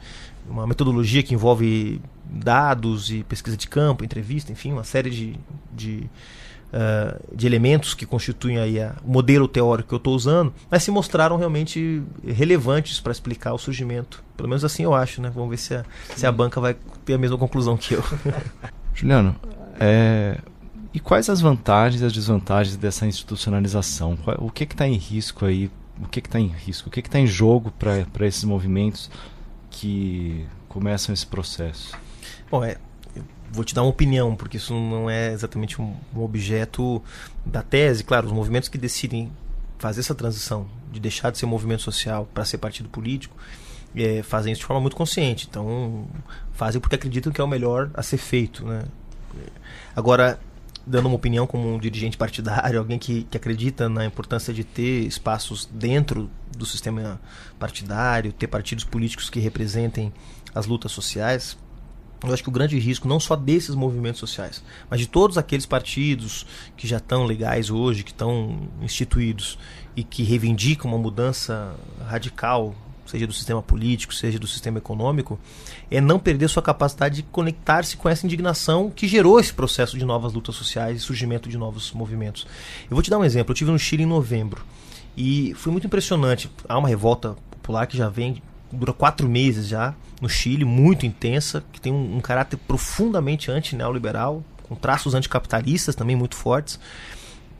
uma 0.48 0.66
metodologia 0.66 1.22
que 1.22 1.34
envolve 1.34 2.00
dados 2.34 3.10
e 3.10 3.22
pesquisa 3.24 3.56
de 3.56 3.68
campo, 3.68 4.04
entrevista, 4.04 4.50
enfim, 4.52 4.72
uma 4.72 4.84
série 4.84 5.10
de, 5.10 5.36
de, 5.72 6.08
uh, 6.72 7.36
de 7.36 7.46
elementos 7.46 7.94
que 7.94 8.04
constituem 8.04 8.58
aí 8.58 8.80
a, 8.80 8.94
o 9.04 9.10
modelo 9.10 9.46
teórico 9.46 9.90
que 9.90 9.94
eu 9.94 9.98
estou 9.98 10.14
usando, 10.14 10.52
mas 10.70 10.82
se 10.82 10.90
mostraram 10.90 11.36
realmente 11.36 12.02
relevantes 12.26 13.00
para 13.00 13.12
explicar 13.12 13.54
o 13.54 13.58
surgimento. 13.58 14.22
Pelo 14.36 14.48
menos 14.48 14.64
assim 14.64 14.82
eu 14.82 14.94
acho, 14.94 15.22
né? 15.22 15.30
Vamos 15.32 15.50
ver 15.50 15.58
se 15.58 15.74
a, 15.74 15.84
se 16.16 16.26
a 16.26 16.32
banca 16.32 16.60
vai 16.60 16.76
ter 17.04 17.14
a 17.14 17.18
mesma 17.18 17.38
conclusão 17.38 17.76
que 17.76 17.94
eu. 17.94 18.04
Juliano, 18.94 19.34
é, 19.78 20.38
e 20.92 21.00
quais 21.00 21.28
as 21.28 21.40
vantagens 21.40 22.02
e 22.02 22.04
as 22.04 22.12
desvantagens 22.12 22.76
dessa 22.76 23.06
institucionalização? 23.06 24.16
O 24.38 24.50
que 24.50 24.62
está 24.62 24.86
em 24.86 24.94
risco 24.96 25.44
aí? 25.44 25.70
O 26.00 26.08
que 26.08 26.20
está 26.20 26.38
em 26.38 26.46
risco? 26.46 26.88
O 26.88 26.90
que 26.90 27.00
está 27.00 27.18
em 27.18 27.26
jogo 27.26 27.72
para 27.72 28.26
esses 28.26 28.44
movimentos 28.44 29.10
que 29.70 30.46
começam 30.68 31.12
esse 31.12 31.26
processo? 31.26 31.96
Bom, 32.50 32.64
é, 32.64 32.76
vou 33.50 33.64
te 33.64 33.74
dar 33.74 33.82
uma 33.82 33.90
opinião, 33.90 34.34
porque 34.34 34.56
isso 34.56 34.74
não 34.74 35.08
é 35.08 35.32
exatamente 35.32 35.80
um, 35.80 35.94
um, 36.14 36.22
objeto 36.22 37.02
da 37.44 37.62
tese. 37.62 38.02
Claro, 38.04 38.26
os 38.26 38.32
movimentos 38.32 38.68
que 38.68 38.76
decidem 38.76 39.30
fazer 39.78 40.00
essa 40.00 40.14
transição 40.14 40.66
de 40.92 41.00
deixar 41.00 41.30
de 41.30 41.38
ser 41.38 41.46
movimento 41.46 41.82
social 41.82 42.28
para 42.32 42.44
ser 42.44 42.58
partido 42.58 42.88
político 42.88 43.36
é, 43.94 44.22
fazem 44.22 44.52
isso 44.52 44.60
de 44.60 44.66
forma 44.66 44.80
muito 44.80 44.96
consciente. 44.96 45.46
Então, 45.48 46.06
fazem 46.52 46.80
porque 46.80 46.96
acreditam 46.96 47.32
que 47.32 47.40
é 47.40 47.44
o 47.44 47.48
melhor 47.48 47.90
a 47.94 48.02
ser 48.02 48.18
feito. 48.18 48.64
Né? 48.64 48.82
Agora, 49.94 50.38
dando 50.86 51.06
uma 51.06 51.16
opinião 51.16 51.46
como 51.46 51.74
um 51.74 51.78
dirigente 51.78 52.16
partidário, 52.16 52.78
alguém 52.78 52.98
que, 52.98 53.24
que 53.24 53.36
acredita 53.36 53.88
na 53.88 54.04
importância 54.04 54.52
de 54.52 54.64
ter 54.64 55.06
espaços 55.06 55.68
dentro 55.72 56.30
do 56.56 56.66
sistema 56.66 57.20
partidário, 57.58 58.32
ter 58.32 58.46
partidos 58.46 58.84
políticos 58.84 59.30
que 59.30 59.40
representem 59.40 60.12
as 60.54 60.66
lutas 60.66 60.92
sociais, 60.92 61.56
eu 62.26 62.34
acho 62.34 62.42
que 62.42 62.48
o 62.48 62.52
grande 62.52 62.78
risco, 62.78 63.06
não 63.06 63.20
só 63.20 63.36
desses 63.36 63.74
movimentos 63.74 64.20
sociais, 64.20 64.62
mas 64.88 65.00
de 65.00 65.06
todos 65.06 65.38
aqueles 65.38 65.66
partidos 65.66 66.46
que 66.76 66.86
já 66.86 66.96
estão 66.96 67.24
legais 67.24 67.70
hoje, 67.70 68.02
que 68.02 68.10
estão 68.10 68.68
instituídos 68.80 69.58
e 69.96 70.02
que 70.02 70.22
reivindicam 70.22 70.90
uma 70.90 70.98
mudança 70.98 71.74
radical, 72.06 72.74
seja 73.06 73.26
do 73.26 73.32
sistema 73.32 73.62
político, 73.62 74.14
seja 74.14 74.38
do 74.38 74.46
sistema 74.46 74.78
econômico, 74.78 75.38
é 75.90 76.00
não 76.00 76.18
perder 76.18 76.48
sua 76.48 76.62
capacidade 76.62 77.16
de 77.16 77.22
conectar-se 77.24 77.96
com 77.96 78.08
essa 78.08 78.26
indignação 78.26 78.90
que 78.90 79.06
gerou 79.06 79.38
esse 79.38 79.52
processo 79.52 79.98
de 79.98 80.04
novas 80.04 80.32
lutas 80.32 80.54
sociais 80.54 80.98
e 80.98 81.00
surgimento 81.00 81.48
de 81.48 81.58
novos 81.58 81.92
movimentos. 81.92 82.46
Eu 82.84 82.94
vou 82.94 83.02
te 83.02 83.10
dar 83.10 83.18
um 83.18 83.24
exemplo. 83.24 83.52
Eu 83.52 83.56
tive 83.56 83.70
no 83.70 83.78
Chile 83.78 84.02
em 84.02 84.06
novembro 84.06 84.64
e 85.16 85.52
foi 85.54 85.70
muito 85.70 85.86
impressionante. 85.86 86.50
Há 86.68 86.78
uma 86.78 86.88
revolta 86.88 87.36
popular 87.50 87.86
que 87.86 87.96
já 87.96 88.08
vem 88.08 88.42
dura 88.74 88.92
quatro 88.92 89.28
meses 89.28 89.68
já 89.68 89.94
no 90.20 90.28
Chile, 90.28 90.64
muito 90.64 91.06
intensa, 91.06 91.62
que 91.72 91.80
tem 91.80 91.92
um, 91.92 92.16
um 92.16 92.20
caráter 92.20 92.56
profundamente 92.56 93.50
anti-neoliberal, 93.50 94.42
com 94.62 94.74
traços 94.74 95.14
anticapitalistas 95.14 95.94
também 95.94 96.16
muito 96.16 96.36
fortes. 96.36 96.78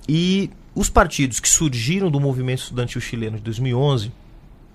E 0.08 0.50
os 0.74 0.88
partidos 0.88 1.40
que 1.40 1.48
surgiram 1.48 2.10
do 2.10 2.20
movimento 2.20 2.62
estudantil 2.62 3.00
chileno 3.00 3.36
de 3.36 3.42
2011, 3.42 4.12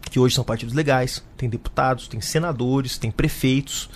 que 0.10 0.20
hoje 0.20 0.34
são 0.34 0.44
partidos 0.44 0.74
legais, 0.74 1.24
tem 1.38 1.50
deputados, 1.50 2.08
tem 2.08 2.20
senadores, 2.20 2.98
tem 2.98 3.12
prefeitos. 3.12 3.90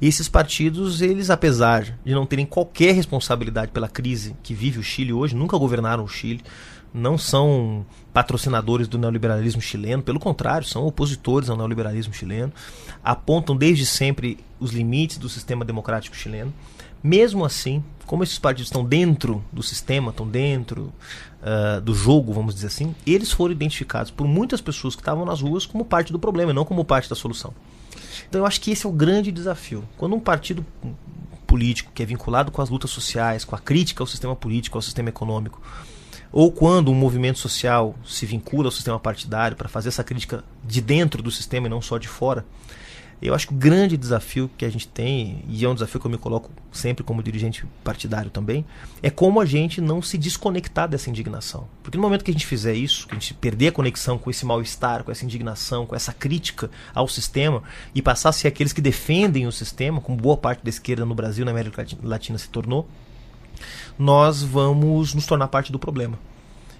E 0.00 0.08
esses 0.08 0.28
partidos, 0.28 1.00
eles, 1.00 1.30
apesar 1.30 1.98
de 2.04 2.12
não 2.14 2.26
terem 2.26 2.46
qualquer 2.46 2.94
responsabilidade 2.94 3.70
pela 3.70 3.88
crise 3.88 4.34
que 4.42 4.54
vive 4.54 4.78
o 4.78 4.82
Chile 4.82 5.12
hoje, 5.12 5.36
nunca 5.36 5.56
governaram 5.56 6.04
o 6.04 6.08
Chile, 6.08 6.42
não 6.92 7.16
são 7.16 7.84
patrocinadores 8.12 8.88
do 8.88 8.98
neoliberalismo 8.98 9.60
chileno, 9.60 10.02
pelo 10.02 10.18
contrário, 10.18 10.66
são 10.66 10.84
opositores 10.86 11.48
ao 11.48 11.56
neoliberalismo 11.56 12.12
chileno, 12.12 12.52
apontam 13.02 13.56
desde 13.56 13.86
sempre 13.86 14.38
os 14.58 14.72
limites 14.72 15.18
do 15.18 15.28
sistema 15.28 15.64
democrático 15.64 16.16
chileno. 16.16 16.52
Mesmo 17.02 17.44
assim, 17.44 17.82
como 18.04 18.22
esses 18.22 18.38
partidos 18.38 18.68
estão 18.68 18.84
dentro 18.84 19.42
do 19.52 19.62
sistema, 19.62 20.10
estão 20.10 20.26
dentro 20.26 20.92
uh, 21.40 21.80
do 21.80 21.94
jogo, 21.94 22.32
vamos 22.32 22.54
dizer 22.54 22.66
assim, 22.66 22.94
eles 23.06 23.32
foram 23.32 23.52
identificados 23.52 24.10
por 24.10 24.26
muitas 24.26 24.60
pessoas 24.60 24.94
que 24.94 25.00
estavam 25.00 25.24
nas 25.24 25.40
ruas 25.40 25.64
como 25.64 25.84
parte 25.84 26.12
do 26.12 26.18
problema, 26.18 26.52
não 26.52 26.64
como 26.64 26.84
parte 26.84 27.08
da 27.08 27.16
solução. 27.16 27.54
Então 28.28 28.40
eu 28.40 28.46
acho 28.46 28.60
que 28.60 28.70
esse 28.70 28.84
é 28.84 28.88
o 28.88 28.92
grande 28.92 29.32
desafio. 29.32 29.84
Quando 29.96 30.14
um 30.14 30.20
partido 30.20 30.66
político 31.46 31.90
que 31.94 32.02
é 32.02 32.06
vinculado 32.06 32.50
com 32.50 32.60
as 32.60 32.68
lutas 32.68 32.90
sociais, 32.90 33.44
com 33.44 33.56
a 33.56 33.58
crítica 33.58 34.02
ao 34.02 34.06
sistema 34.06 34.36
político, 34.36 34.76
ao 34.76 34.82
sistema 34.82 35.08
econômico, 35.08 35.60
ou 36.32 36.52
quando 36.52 36.90
um 36.90 36.94
movimento 36.94 37.38
social 37.38 37.94
se 38.04 38.24
vincula 38.26 38.68
ao 38.68 38.72
sistema 38.72 38.98
partidário 38.98 39.56
para 39.56 39.68
fazer 39.68 39.88
essa 39.88 40.04
crítica 40.04 40.44
de 40.64 40.80
dentro 40.80 41.22
do 41.22 41.30
sistema 41.30 41.66
e 41.66 41.70
não 41.70 41.82
só 41.82 41.98
de 41.98 42.08
fora, 42.08 42.44
Eu 43.22 43.34
acho 43.34 43.48
que 43.48 43.52
o 43.52 43.56
grande 43.56 43.98
desafio 43.98 44.50
que 44.56 44.64
a 44.64 44.70
gente 44.70 44.88
tem, 44.88 45.44
e 45.46 45.62
é 45.62 45.68
um 45.68 45.74
desafio 45.74 46.00
que 46.00 46.06
eu 46.06 46.10
me 46.10 46.16
coloco 46.16 46.50
sempre 46.72 47.04
como 47.04 47.22
dirigente 47.22 47.66
partidário 47.84 48.30
também, 48.30 48.64
é 49.02 49.10
como 49.10 49.40
a 49.40 49.44
gente 49.44 49.78
não 49.78 50.00
se 50.00 50.16
desconectar 50.16 50.88
dessa 50.88 51.10
indignação. 51.10 51.68
Porque 51.82 51.98
no 51.98 52.02
momento 52.02 52.24
que 52.24 52.30
a 52.30 52.32
gente 52.32 52.46
fizer 52.46 52.72
isso, 52.72 53.06
que 53.06 53.14
a 53.14 53.18
gente 53.18 53.34
perder 53.34 53.68
a 53.68 53.72
conexão 53.72 54.16
com 54.16 54.30
esse 54.30 54.46
mal-estar, 54.46 55.04
com 55.04 55.12
essa 55.12 55.24
indignação, 55.24 55.84
com 55.84 55.94
essa 55.94 56.14
crítica 56.14 56.70
ao 56.94 57.06
sistema, 57.06 57.62
e 57.94 58.00
passar 58.00 58.30
a 58.30 58.32
ser 58.32 58.48
aqueles 58.48 58.72
que 58.72 58.80
defendem 58.80 59.46
o 59.46 59.52
sistema, 59.52 60.00
como 60.00 60.16
boa 60.16 60.38
parte 60.38 60.64
da 60.64 60.70
esquerda 60.70 61.04
no 61.04 61.14
Brasil, 61.14 61.44
na 61.44 61.50
América 61.50 61.86
Latina 62.02 62.38
se 62.38 62.48
tornou, 62.48 62.88
nós 63.98 64.42
vamos 64.42 65.14
nos 65.14 65.26
tornar 65.26 65.48
parte 65.48 65.72
do 65.72 65.78
problema. 65.78 66.18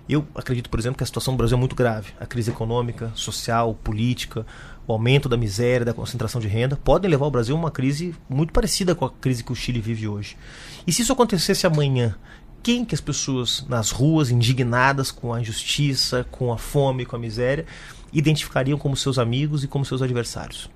Eu 0.08 0.26
acredito, 0.34 0.68
por 0.68 0.80
exemplo, 0.80 0.98
que 0.98 1.04
a 1.04 1.06
situação 1.06 1.34
do 1.34 1.38
Brasil 1.38 1.56
é 1.56 1.58
muito 1.58 1.76
grave. 1.76 2.12
A 2.18 2.26
crise 2.26 2.50
econômica, 2.50 3.12
social, 3.14 3.74
política, 3.74 4.44
o 4.84 4.92
aumento 4.92 5.28
da 5.28 5.36
miséria, 5.36 5.86
da 5.86 5.94
concentração 5.94 6.40
de 6.40 6.48
renda, 6.48 6.76
podem 6.76 7.08
levar 7.08 7.26
o 7.26 7.30
Brasil 7.30 7.54
a 7.54 7.58
uma 7.58 7.70
crise 7.70 8.12
muito 8.28 8.52
parecida 8.52 8.92
com 8.92 9.04
a 9.04 9.10
crise 9.10 9.44
que 9.44 9.52
o 9.52 9.54
Chile 9.54 9.80
vive 9.80 10.08
hoje. 10.08 10.36
E 10.84 10.92
se 10.92 11.02
isso 11.02 11.12
acontecesse 11.12 11.64
amanhã, 11.64 12.16
quem 12.60 12.84
que 12.84 12.94
as 12.94 13.00
pessoas 13.00 13.64
nas 13.68 13.90
ruas, 13.90 14.30
indignadas 14.30 15.12
com 15.12 15.32
a 15.32 15.40
injustiça, 15.40 16.26
com 16.30 16.52
a 16.52 16.58
fome, 16.58 17.06
com 17.06 17.14
a 17.14 17.18
miséria, 17.18 17.64
identificariam 18.12 18.78
como 18.78 18.96
seus 18.96 19.16
amigos 19.16 19.62
e 19.62 19.68
como 19.68 19.84
seus 19.84 20.02
adversários? 20.02 20.68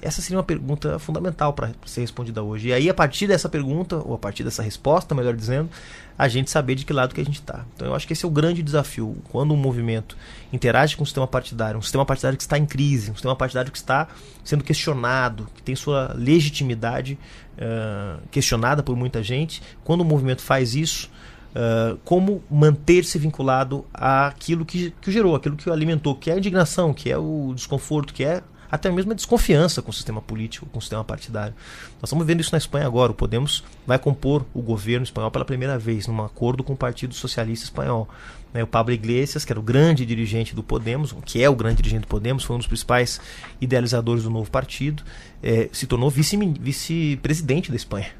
Essa 0.00 0.20
seria 0.20 0.36
uma 0.36 0.44
pergunta 0.44 0.98
fundamental 0.98 1.52
para 1.54 1.72
ser 1.86 2.02
respondida 2.02 2.42
hoje. 2.42 2.68
E 2.68 2.72
aí, 2.72 2.90
a 2.90 2.94
partir 2.94 3.26
dessa 3.26 3.48
pergunta, 3.48 3.96
ou 3.96 4.14
a 4.14 4.18
partir 4.18 4.44
dessa 4.44 4.62
resposta, 4.62 5.14
melhor 5.14 5.34
dizendo, 5.34 5.70
a 6.18 6.28
gente 6.28 6.50
saber 6.50 6.74
de 6.74 6.84
que 6.84 6.92
lado 6.92 7.14
que 7.14 7.20
a 7.20 7.24
gente 7.24 7.40
está. 7.40 7.64
Então, 7.74 7.88
eu 7.88 7.94
acho 7.94 8.06
que 8.06 8.12
esse 8.12 8.24
é 8.24 8.28
o 8.28 8.30
grande 8.30 8.62
desafio. 8.62 9.16
Quando 9.30 9.52
um 9.54 9.56
movimento 9.56 10.16
interage 10.52 10.96
com 10.96 11.02
o 11.02 11.06
sistema 11.06 11.26
partidário, 11.26 11.78
um 11.78 11.82
sistema 11.82 12.04
partidário 12.04 12.36
que 12.36 12.42
está 12.42 12.58
em 12.58 12.66
crise, 12.66 13.10
um 13.10 13.14
sistema 13.14 13.34
partidário 13.34 13.72
que 13.72 13.78
está 13.78 14.08
sendo 14.44 14.62
questionado, 14.62 15.48
que 15.54 15.62
tem 15.62 15.74
sua 15.74 16.12
legitimidade 16.14 17.18
uh, 17.56 18.20
questionada 18.30 18.82
por 18.82 18.96
muita 18.96 19.22
gente, 19.22 19.62
quando 19.82 20.02
o 20.02 20.04
movimento 20.04 20.42
faz 20.42 20.74
isso, 20.74 21.10
Uh, 21.56 21.96
como 22.04 22.44
manter-se 22.50 23.18
vinculado 23.18 23.86
àquilo 23.94 24.62
que, 24.62 24.92
que 25.00 25.10
gerou, 25.10 25.34
aquilo 25.34 25.56
que 25.56 25.70
alimentou, 25.70 26.14
que 26.14 26.30
é 26.30 26.34
a 26.34 26.36
indignação, 26.36 26.92
que 26.92 27.10
é 27.10 27.16
o 27.16 27.54
desconforto, 27.54 28.12
que 28.12 28.22
é 28.22 28.42
até 28.76 28.90
mesmo 28.90 29.12
a 29.12 29.14
desconfiança 29.14 29.82
com 29.82 29.90
o 29.90 29.94
sistema 29.94 30.22
político, 30.22 30.66
com 30.66 30.78
o 30.78 30.82
sistema 30.82 31.04
partidário. 31.04 31.54
Nós 32.00 32.04
estamos 32.04 32.26
vendo 32.26 32.40
isso 32.40 32.52
na 32.52 32.58
Espanha 32.58 32.86
agora. 32.86 33.12
O 33.12 33.14
Podemos 33.14 33.64
vai 33.86 33.98
compor 33.98 34.46
o 34.54 34.62
governo 34.62 35.04
espanhol 35.04 35.30
pela 35.30 35.44
primeira 35.44 35.78
vez, 35.78 36.06
num 36.06 36.22
acordo 36.22 36.62
com 36.62 36.72
o 36.72 36.76
Partido 36.76 37.14
Socialista 37.14 37.64
Espanhol. 37.64 38.08
Né, 38.54 38.62
o 38.62 38.66
Pablo 38.66 38.94
Iglesias, 38.94 39.44
que 39.44 39.52
era 39.52 39.60
o 39.60 39.62
grande 39.62 40.06
dirigente 40.06 40.54
do 40.54 40.62
Podemos, 40.62 41.14
que 41.26 41.42
é 41.42 41.50
o 41.50 41.54
grande 41.54 41.76
dirigente 41.76 42.02
do 42.02 42.06
Podemos, 42.06 42.42
foi 42.42 42.56
um 42.56 42.58
dos 42.58 42.66
principais 42.66 43.20
idealizadores 43.60 44.22
do 44.22 44.30
novo 44.30 44.50
partido, 44.50 45.02
é, 45.42 45.68
se 45.72 45.86
tornou 45.86 46.08
vice-presidente 46.08 47.70
da 47.70 47.76
Espanha. 47.76 48.12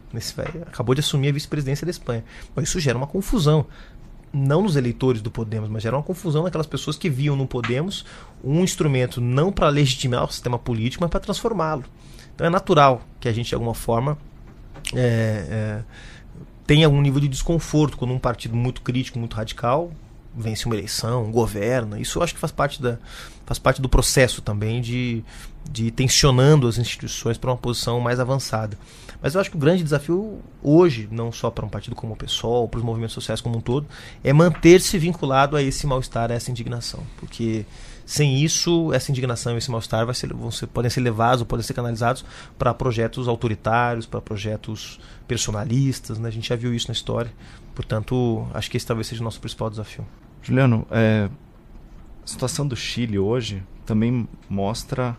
Acabou 0.66 0.94
de 0.94 1.00
assumir 1.00 1.28
a 1.28 1.32
vice-presidência 1.32 1.86
da 1.86 1.90
Espanha. 1.90 2.22
Mas 2.54 2.68
isso 2.68 2.78
gera 2.80 2.98
uma 2.98 3.06
confusão 3.06 3.66
não 4.36 4.62
nos 4.62 4.76
eleitores 4.76 5.22
do 5.22 5.30
Podemos, 5.30 5.68
mas 5.68 5.82
gera 5.82 5.96
uma 5.96 6.02
confusão 6.02 6.42
naquelas 6.42 6.66
pessoas 6.66 6.96
que 6.96 7.08
viam 7.08 7.34
no 7.34 7.46
Podemos 7.46 8.04
um 8.44 8.62
instrumento 8.62 9.20
não 9.20 9.50
para 9.50 9.68
legitimar 9.68 10.24
o 10.24 10.30
sistema 10.30 10.58
político, 10.58 11.02
mas 11.02 11.10
para 11.10 11.20
transformá-lo. 11.20 11.84
Então 12.34 12.46
é 12.46 12.50
natural 12.50 13.02
que 13.18 13.28
a 13.28 13.32
gente, 13.32 13.48
de 13.48 13.54
alguma 13.54 13.74
forma, 13.74 14.18
é, 14.94 15.46
é, 15.48 15.82
tenha 16.66 16.86
algum 16.86 17.00
nível 17.00 17.20
de 17.20 17.28
desconforto 17.28 17.96
quando 17.96 18.12
um 18.12 18.18
partido 18.18 18.54
muito 18.54 18.82
crítico, 18.82 19.18
muito 19.18 19.34
radical, 19.34 19.90
vence 20.36 20.66
uma 20.66 20.74
eleição, 20.74 21.30
governa. 21.30 21.98
Isso 21.98 22.18
eu 22.18 22.22
acho 22.22 22.34
que 22.34 22.40
faz 22.40 22.52
parte, 22.52 22.80
da, 22.82 22.98
faz 23.46 23.58
parte 23.58 23.80
do 23.80 23.88
processo 23.88 24.42
também 24.42 24.82
de, 24.82 25.24
de 25.70 25.90
tensionando 25.90 26.68
as 26.68 26.76
instituições 26.76 27.38
para 27.38 27.50
uma 27.50 27.56
posição 27.56 27.98
mais 28.00 28.20
avançada. 28.20 28.76
Mas 29.26 29.34
eu 29.34 29.40
acho 29.40 29.50
que 29.50 29.56
o 29.56 29.58
grande 29.58 29.82
desafio 29.82 30.38
hoje, 30.62 31.08
não 31.10 31.32
só 31.32 31.50
para 31.50 31.66
um 31.66 31.68
partido 31.68 31.96
como 31.96 32.12
o 32.12 32.16
PSOL, 32.16 32.68
para 32.68 32.78
os 32.78 32.84
movimentos 32.84 33.12
sociais 33.12 33.40
como 33.40 33.58
um 33.58 33.60
todo, 33.60 33.84
é 34.22 34.32
manter-se 34.32 34.96
vinculado 34.98 35.56
a 35.56 35.62
esse 35.64 35.84
mal-estar, 35.84 36.30
a 36.30 36.34
essa 36.34 36.48
indignação. 36.48 37.02
Porque 37.16 37.66
sem 38.04 38.40
isso, 38.40 38.92
essa 38.92 39.10
indignação 39.10 39.56
e 39.56 39.58
esse 39.58 39.68
mal-estar 39.68 40.06
ser, 40.14 40.30
ser, 40.52 40.66
podem 40.68 40.88
ser 40.88 41.00
levados 41.00 41.40
ou 41.40 41.46
podem 41.46 41.64
ser 41.64 41.74
canalizados 41.74 42.24
para 42.56 42.72
projetos 42.72 43.26
autoritários, 43.26 44.06
para 44.06 44.20
projetos 44.20 45.00
personalistas. 45.26 46.20
Né? 46.20 46.28
A 46.28 46.32
gente 46.32 46.48
já 46.48 46.54
viu 46.54 46.72
isso 46.72 46.86
na 46.86 46.92
história. 46.92 47.32
Portanto, 47.74 48.46
acho 48.54 48.70
que 48.70 48.76
esse 48.76 48.86
talvez 48.86 49.08
seja 49.08 49.22
o 49.22 49.24
nosso 49.24 49.40
principal 49.40 49.68
desafio. 49.68 50.06
Juliano, 50.40 50.86
é, 50.88 51.28
a 52.22 52.26
situação 52.28 52.64
do 52.64 52.76
Chile 52.76 53.18
hoje 53.18 53.60
também 53.84 54.28
mostra 54.48 55.18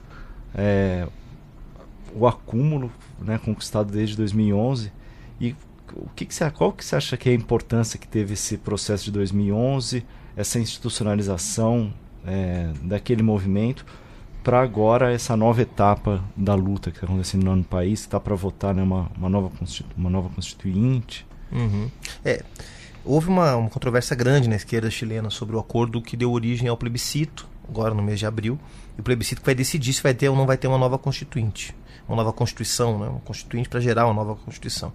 é, 0.55 1.09
o 2.15 2.27
acúmulo 2.27 2.91
né, 3.19 3.37
conquistado 3.37 3.91
desde 3.91 4.15
2011 4.17 4.91
e 5.39 5.55
o 5.93 6.09
que, 6.15 6.25
que 6.25 6.35
você, 6.35 6.49
qual 6.51 6.71
que 6.73 6.83
você 6.83 6.95
acha 6.95 7.15
que 7.17 7.29
é 7.29 7.31
a 7.31 7.35
importância 7.35 7.97
que 7.97 8.07
teve 8.07 8.33
esse 8.33 8.57
processo 8.57 9.05
de 9.05 9.11
2011, 9.11 10.05
essa 10.35 10.59
institucionalização 10.59 11.93
é, 12.25 12.71
daquele 12.83 13.23
movimento 13.23 13.85
para 14.43 14.61
agora 14.61 15.11
essa 15.11 15.35
nova 15.35 15.61
etapa 15.61 16.23
da 16.35 16.55
luta 16.55 16.89
que 16.89 16.97
está 16.97 17.07
acontecendo 17.07 17.53
no 17.53 17.63
país, 17.63 18.01
que 18.01 18.07
está 18.07 18.19
para 18.19 18.35
votar 18.35 18.73
né, 18.73 18.81
uma, 18.81 19.11
uma, 19.17 19.29
nova 19.29 19.51
uma 19.97 20.09
nova 20.09 20.29
constituinte? 20.29 21.25
Uhum. 21.51 21.89
É, 22.23 22.43
houve 23.03 23.27
uma, 23.27 23.55
uma 23.55 23.69
controvérsia 23.69 24.15
grande 24.15 24.47
na 24.47 24.55
esquerda 24.55 24.89
chilena 24.89 25.29
sobre 25.29 25.55
o 25.55 25.59
acordo 25.59 26.01
que 26.01 26.15
deu 26.15 26.31
origem 26.31 26.67
ao 26.67 26.77
plebiscito, 26.77 27.47
agora 27.67 27.93
no 27.93 28.01
mês 28.01 28.19
de 28.19 28.25
abril, 28.25 28.59
e 28.97 29.01
o 29.01 29.03
plebiscito 29.03 29.41
que 29.41 29.45
vai 29.45 29.55
decidir 29.55 29.93
se 29.93 30.01
vai 30.01 30.13
ter 30.13 30.29
ou 30.29 30.35
não 30.35 30.45
vai 30.45 30.57
ter 30.57 30.67
uma 30.67 30.77
nova 30.77 30.97
constituinte 30.97 31.75
uma 32.07 32.15
nova 32.15 32.31
constituição, 32.31 32.97
né? 32.97 33.07
uma 33.07 33.19
constituinte 33.19 33.67
para 33.67 33.79
gerar 33.79 34.05
uma 34.05 34.13
nova 34.13 34.35
constituição. 34.35 34.93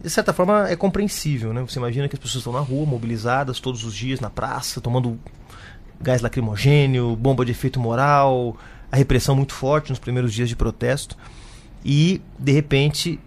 De 0.00 0.08
certa 0.08 0.32
forma 0.32 0.68
é 0.68 0.76
compreensível, 0.76 1.52
né? 1.52 1.60
Você 1.60 1.78
imagina 1.78 2.08
que 2.08 2.14
as 2.14 2.20
pessoas 2.20 2.40
estão 2.40 2.52
na 2.52 2.60
rua, 2.60 2.86
mobilizadas 2.86 3.60
todos 3.60 3.84
os 3.84 3.94
dias 3.94 4.18
na 4.18 4.30
praça, 4.30 4.80
tomando 4.80 5.18
gás 6.00 6.22
lacrimogênio, 6.22 7.14
bomba 7.16 7.44
de 7.44 7.50
efeito 7.50 7.78
moral, 7.78 8.56
a 8.90 8.96
repressão 8.96 9.36
muito 9.36 9.52
forte 9.52 9.90
nos 9.90 9.98
primeiros 9.98 10.32
dias 10.32 10.48
de 10.48 10.56
protesto. 10.56 11.18
E, 11.84 12.22
de 12.38 12.52
repente, 12.52 13.20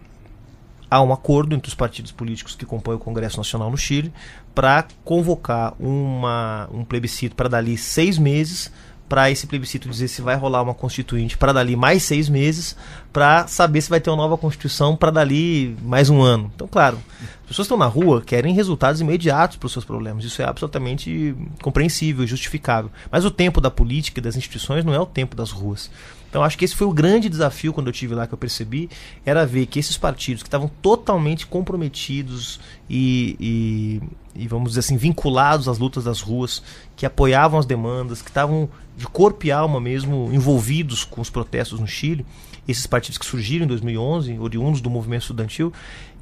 há 0.94 1.02
um 1.02 1.12
acordo 1.12 1.56
entre 1.56 1.68
os 1.70 1.74
partidos 1.74 2.12
políticos 2.12 2.56
que 2.56 2.68
compõem 2.68 2.98
o 2.98 3.00
Congresso 3.00 3.38
Nacional 3.38 3.72
no 3.72 3.78
Chile 3.78 4.14
para 4.54 4.86
convocar 5.04 5.74
uma, 5.80 6.70
um 6.72 6.86
plebiscito 6.86 7.36
para 7.36 7.50
dali 7.50 7.76
seis 7.78 8.20
meses 8.20 8.72
para 9.10 9.30
esse 9.30 9.46
plebiscito 9.46 9.90
dizer 9.90 10.08
se 10.08 10.22
vai 10.22 10.36
rolar 10.36 10.62
uma 10.62 10.74
constituinte 10.74 11.38
para 11.38 11.54
dali 11.54 11.76
mais 11.76 12.02
seis 12.04 12.30
meses, 12.30 12.76
para 13.12 13.46
saber 13.46 13.82
se 13.82 13.90
vai 13.90 14.00
ter 14.00 14.10
uma 14.10 14.18
nova 14.18 14.38
constituição 14.38 14.96
para 14.96 15.12
dali 15.12 15.76
mais 15.84 16.10
um 16.10 16.22
ano. 16.22 16.52
Então, 16.56 16.68
claro, 16.68 16.98
as 17.42 17.48
pessoas 17.48 17.66
estão 17.66 17.78
na 17.78 17.86
rua 17.86 18.24
querem 18.26 18.56
resultados 18.56 19.02
imediatos 19.02 19.58
para 19.58 19.68
os 19.68 19.72
seus 19.72 19.86
problemas. 19.86 20.24
Isso 20.24 20.42
é 20.42 20.46
absolutamente 20.46 21.36
compreensível, 21.62 22.26
justificável. 22.26 22.90
Mas 23.12 23.24
o 23.24 23.30
tempo 23.30 23.62
da 23.62 23.70
política 23.70 24.20
e 24.20 24.24
das 24.24 24.36
instituições 24.36 24.84
não 24.84 24.94
é 24.94 25.00
o 25.00 25.06
tempo 25.06 25.36
das 25.36 25.52
ruas. 25.52 25.92
Então 26.34 26.44
acho 26.44 26.58
que 26.58 26.66
esse 26.66 26.76
foi 26.76 26.88
o 26.88 26.92
grande 26.92 27.30
desafio 27.30 27.72
quando 27.72 27.86
eu 27.86 27.94
tive 27.94 28.16
lá 28.16 28.26
que 28.26 28.34
eu 28.34 28.38
percebi, 28.40 28.90
era 29.24 29.46
ver 29.46 29.68
que 29.68 29.78
esses 29.78 29.96
partidos 29.98 30.42
que 30.42 30.48
estavam 30.48 30.68
totalmente 30.82 31.46
comprometidos 31.46 32.60
e, 32.90 34.02
e, 34.36 34.42
e, 34.42 34.48
vamos 34.48 34.70
dizer 34.70 34.80
assim, 34.80 34.98
vinculados 34.98 35.68
às 35.68 35.78
lutas 35.78 36.06
das 36.06 36.22
ruas, 36.22 36.64
que 36.96 37.06
apoiavam 37.06 37.60
as 37.60 37.68
demandas, 37.68 38.24
que 38.24 38.32
estavam 38.32 38.68
de 38.98 39.06
corpo 39.06 39.46
e 39.46 39.52
alma 39.52 39.80
mesmo 39.80 40.32
envolvidos 40.34 41.04
com 41.04 41.22
os 41.22 41.30
protestos 41.30 41.80
no 41.80 41.86
Chile, 41.86 42.26
esses 42.68 42.88
partidos 42.88 43.18
que 43.18 43.26
surgiram 43.26 43.66
em 43.66 43.68
2011, 43.68 44.40
oriundos 44.40 44.82
do 44.82 44.90
movimento 44.90 45.22
estudantil, 45.22 45.74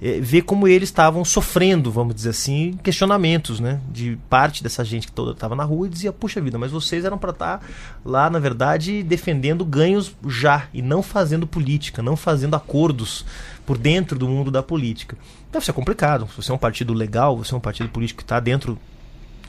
é, 0.02 0.20
ver 0.20 0.42
como 0.42 0.68
eles 0.68 0.90
estavam 0.90 1.24
sofrendo, 1.24 1.92
vamos 1.92 2.16
dizer 2.16 2.30
assim, 2.30 2.78
questionamentos, 2.84 3.60
né, 3.60 3.80
de 3.92 4.18
parte 4.30 4.64
dessa 4.64 4.84
gente 4.84 5.08
que 5.08 5.14
toda 5.14 5.32
estava 5.32 5.56
na 5.56 5.64
rua 5.64 5.88
e 5.88 5.90
dizia: 5.90 6.12
puxa 6.12 6.42
vida, 6.42 6.58
mas 6.58 6.72
vocês 6.72 7.06
eram 7.06 7.18
para 7.18 7.30
estar 7.30 7.60
tá 7.60 7.66
lá, 8.04 8.30
na 8.30 8.40
verdade, 8.40 9.04
defendendo 9.04 9.64
ganhos 9.64 10.16
já 10.28 10.68
e 10.74 10.82
não 10.82 11.04
fazendo 11.04 11.46
política, 11.46 12.02
não 12.02 12.16
fazendo 12.16 12.56
acordos 12.56 13.24
por 13.66 13.78
dentro 13.78 14.18
do 14.18 14.28
mundo 14.28 14.50
da 14.50 14.64
política. 14.64 15.16
Deve 15.52 15.66
ser 15.66 15.74
complicado. 15.74 16.28
Se 16.30 16.38
você 16.38 16.52
é 16.52 16.56
um 16.56 16.58
partido 16.58 16.94
legal, 16.94 17.38
você 17.38 17.54
é 17.54 17.58
um 17.58 17.62
partido 17.62 17.90
político 17.90 18.18
que 18.18 18.24
está 18.24 18.40
dentro 18.40 18.80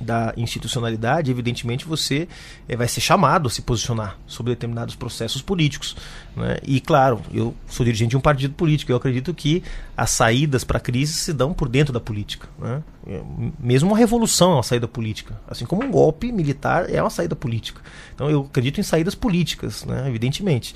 da 0.03 0.35
institucionalidade, 0.37 1.31
evidentemente 1.31 1.87
você 1.87 2.29
é, 2.69 2.77
vai 2.77 2.89
ser 2.89 3.01
chamado 3.01 3.47
a 3.47 3.51
se 3.51 3.63
posicionar 3.63 4.19
sobre 4.27 4.53
determinados 4.53 4.95
processos 4.95 5.41
políticos. 5.41 5.97
Né? 6.37 6.59
E 6.63 6.81
claro, 6.81 7.21
eu 7.33 7.55
sou 7.69 7.85
dirigente 7.85 8.11
de 8.11 8.17
um 8.17 8.21
partido 8.21 8.55
político, 8.55 8.93
eu 8.93 8.97
acredito 8.97 9.33
que 9.33 9.63
as 9.97 10.11
saídas 10.11 10.65
para 10.65 10.79
a 10.79 10.81
crise 10.81 11.15
se 11.15 11.33
dão 11.33 11.55
por 11.55 11.69
dentro 11.69 11.93
da 11.93 12.01
política. 12.01 12.49
Né? 12.59 12.83
Eh, 13.07 13.23
mesmo 13.59 13.91
uma 13.91 13.99
revolução 13.99 14.53
é 14.53 14.55
uma 14.55 14.63
saída 14.63 14.89
política, 14.89 15.41
assim 15.49 15.65
como 15.65 15.85
um 15.85 15.91
golpe 15.91 16.33
militar 16.33 16.93
é 16.93 17.01
uma 17.01 17.11
saída 17.11 17.37
política. 17.37 17.81
Então 18.15 18.31
eu 18.31 18.43
acredito 18.43 18.81
em 18.81 18.83
saídas 18.83 19.15
políticas, 19.15 19.85
né? 19.85 20.09
evidentemente. 20.09 20.75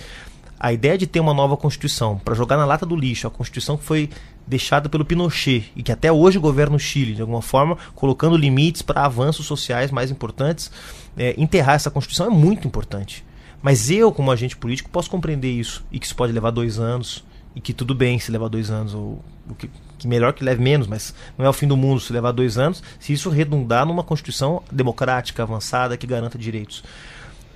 A 0.59 0.73
ideia 0.73 0.97
de 0.97 1.07
ter 1.07 1.21
uma 1.21 1.35
nova 1.35 1.57
Constituição 1.57 2.19
para 2.19 2.35
jogar 2.35 2.57
na 2.57 2.65
lata 2.65 2.87
do 2.87 2.97
lixo, 2.97 3.27
a 3.27 3.31
Constituição 3.31 3.77
que 3.77 3.85
foi 3.85 4.09
deixada 4.47 4.89
pelo 4.89 5.05
Pinochet 5.05 5.71
e 5.77 5.83
que 5.83 5.93
até 5.93 6.11
hoje 6.11 6.39
governa 6.39 6.77
o 6.77 6.79
Chile, 6.79 7.15
de 7.15 7.21
alguma 7.21 7.43
forma, 7.43 7.77
colocando 7.95 8.37
limites 8.37 8.81
para 8.81 9.05
avanços 9.05 9.45
sociais 9.45 9.91
mais 9.91 10.11
importantes, 10.11 10.71
é, 11.17 11.35
enterrar 11.37 11.75
essa 11.75 11.91
Constituição 11.91 12.27
é 12.27 12.31
muito 12.31 12.67
importante. 12.67 13.25
Mas 13.63 13.91
eu, 13.91 14.13
como 14.13 14.31
agente 14.31 14.57
político, 14.57 14.89
posso 14.89 15.11
compreender 15.11 15.51
isso 15.51 15.85
e 15.91 15.99
que 15.99 16.07
isso 16.07 16.17
pode 16.17 16.33
levar 16.33 16.51
dois 16.51 16.79
anos 16.79 17.25
e 17.55 17.61
que 17.61 17.73
tudo 17.73 17.95
bem 17.95 18.19
se 18.19 18.31
levar 18.31 18.49
dois 18.49 18.71
anos 18.71 18.95
ou, 18.95 19.23
que, 19.59 19.71
que 19.99 20.07
melhor 20.07 20.33
que 20.33 20.45
leve 20.45 20.63
menos, 20.63 20.87
mas 20.87 21.15
não 21.37 21.45
é 21.45 21.49
o 21.49 21.53
fim 21.53 21.67
do 21.67 21.77
mundo 21.77 22.01
se 22.01 22.13
levar 22.13 22.33
dois 22.33 22.59
anos, 22.59 22.83
se 23.01 23.13
isso 23.13 23.31
redundar 23.31 23.87
numa 23.87 24.05
constituição 24.05 24.63
democrática 24.71 25.43
avançada 25.43 25.97
que 25.97 26.07
garanta 26.07 26.39
direitos 26.39 26.85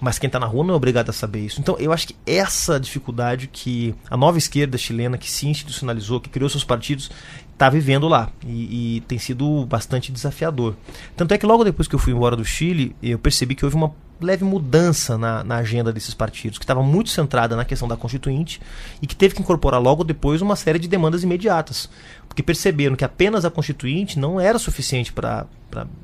mas 0.01 0.19
quem 0.19 0.29
está 0.29 0.39
na 0.39 0.47
rua 0.47 0.65
não 0.65 0.75
é 0.75 0.77
obrigado 0.77 1.11
a 1.11 1.13
saber 1.13 1.41
isso. 1.41 1.61
Então, 1.61 1.77
eu 1.79 1.93
acho 1.93 2.09
que 2.09 2.17
essa 2.27 2.81
dificuldade 2.81 3.49
que 3.49 3.95
a 4.09 4.17
nova 4.17 4.39
esquerda 4.39 4.79
chilena, 4.79 5.19
que 5.19 5.31
se 5.31 5.47
institucionalizou, 5.47 6.21
que 6.21 6.31
criou 6.31 6.49
seus 6.49 6.65
partidos, 6.65 7.11
está 7.53 7.69
vivendo 7.69 8.09
lá 8.09 8.31
e, 8.47 8.97
e, 8.97 9.01
tem 9.03 9.19
sido 9.19 9.67
bastante 9.67 10.11
desafiador. 10.11 10.75
Tanto 11.15 11.35
é 11.35 11.39
que 11.39 11.45
logo 11.45 11.63
depois 11.63 11.87
que 11.87 11.95
eu 11.95 11.99
fui 11.99 12.15
embora 12.15 12.35
do 12.35 12.45
Chile, 12.45 12.97
eu 13.03 13.19
percebi 13.19 13.55
que 13.55 13.65
houve 13.65 13.77
uma 13.77 13.93
leve 14.21 14.45
mudança 14.45 15.17
na, 15.17 15.43
na 15.43 15.57
agenda 15.57 15.93
desses 15.93 16.15
partidos, 16.15 16.59
que 16.59 16.65
estava 16.65 16.83
muito 16.83 17.11
centrada 17.11 17.57
na 17.57 17.65
questão 17.65 17.89
da 17.89 17.97
Constituinte 17.97 18.61
e 19.01 19.07
que 19.07 19.17
teve 19.17 19.35
que 19.35 19.43
incorporar 19.43 19.81
logo 19.81 20.05
depois 20.05 20.43
uma 20.43 20.57
série 20.57 20.79
de 20.79 20.89
demandas 20.89 21.23
imediatas. 21.23 21.89
Porque 22.31 22.45
perceberam 22.45 22.95
que 22.95 23.05
apenas 23.05 23.45
a 23.45 23.51
Constituinte 23.51 24.17
não 24.17 24.41
era 24.41 24.57
suficiente 24.57 25.13
para, 25.13 25.49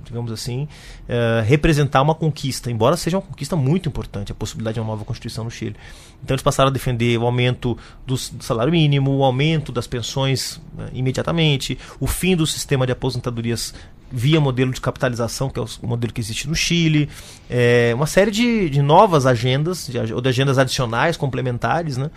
digamos 0.04 0.32
assim, 0.32 0.66
uh, 1.04 1.44
representar 1.46 2.02
uma 2.02 2.16
conquista, 2.16 2.68
embora 2.68 2.96
seja 2.96 3.18
uma 3.18 3.22
conquista 3.22 3.54
muito 3.54 3.88
importante, 3.88 4.32
a 4.32 4.34
possibilidade 4.34 4.74
de 4.74 4.80
uma 4.80 4.88
nova 4.88 5.04
Constituição 5.04 5.44
no 5.44 5.52
Chile. 5.52 5.76
Então 6.20 6.34
eles 6.34 6.42
passaram 6.42 6.68
a 6.68 6.72
defender 6.72 7.16
o 7.16 7.24
aumento 7.24 7.78
do, 8.04 8.18
salário 8.18 8.72
mínimo, 8.72 9.16
o 9.16 9.22
aumento 9.22 9.70
das 9.70 9.86
pensões 9.86 10.56
uh, 10.56 10.90
imediatamente, 10.92 11.78
o 12.00 12.08
fim 12.08 12.34
do 12.34 12.44
sistema 12.44 12.84
de 12.86 12.90
aposentadorias 12.90 13.72
via 14.10 14.40
modelo 14.40 14.72
de 14.72 14.80
capitalização, 14.80 15.50
que 15.50 15.58
é 15.58 15.62
o 15.62 15.86
modelo 15.86 16.12
que 16.12 16.20
existe 16.20 16.48
no 16.48 16.54
Chile, 16.54 17.08
é, 17.50 17.92
uma 17.94 18.06
série 18.06 18.30
de, 18.30 18.70
de 18.70 18.82
novas 18.82 19.26
agendas, 19.26 19.88
de, 19.88 20.14
ou 20.14 20.20
de 20.20 20.28
agendas 20.28 20.58
adicionais, 20.58 21.16
complementares. 21.16 21.96
Né? 21.96 22.10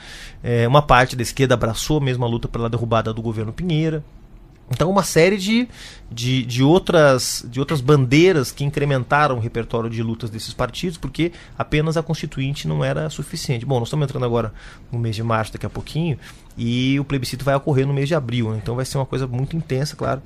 É, 0.44 0.68
uma 0.68 0.82
parte 0.82 1.16
da 1.16 1.24
esquerda 1.24 1.54
abraçou 1.54 2.00
a 2.00 2.28
luta 2.28 2.48
pela 2.48 2.70
derrubada 2.70 3.14
do 3.14 3.22
governo 3.22 3.52
Pinheira. 3.52 4.04
Então, 4.72 4.88
uma 4.88 5.02
série 5.02 5.36
de, 5.36 5.68
de, 6.12 6.46
de, 6.46 6.62
outras, 6.62 7.44
de 7.50 7.60
outras 7.60 7.82
bandeiras 7.82 8.52
que 8.52 8.64
incrementaram 8.64 9.38
o 9.38 9.40
repertório 9.40 9.90
de 9.90 10.04
lutas 10.04 10.30
desses 10.30 10.54
partidos, 10.54 10.96
porque 10.96 11.32
apenas 11.58 11.98
a 11.98 12.04
Constituinte 12.04 12.68
não 12.68 12.84
era 12.84 13.10
suficiente. 13.10 13.66
Bom, 13.66 13.80
nós 13.80 13.88
estamos 13.88 14.04
entrando 14.04 14.26
agora 14.26 14.54
no 14.92 15.00
mês 15.00 15.16
de 15.16 15.24
março, 15.24 15.54
daqui 15.54 15.66
a 15.66 15.70
pouquinho, 15.70 16.20
e 16.56 17.00
o 17.00 17.04
plebiscito 17.04 17.44
vai 17.44 17.56
ocorrer 17.56 17.88
no 17.88 17.94
mês 17.94 18.08
de 18.08 18.14
abril. 18.14 18.52
Né? 18.52 18.60
Então, 18.62 18.76
vai 18.76 18.86
ser 18.86 19.00
uma 19.00 19.08
coisa 19.08 19.26
muito 19.26 19.58
intensa, 19.58 19.96
claro 19.96 20.22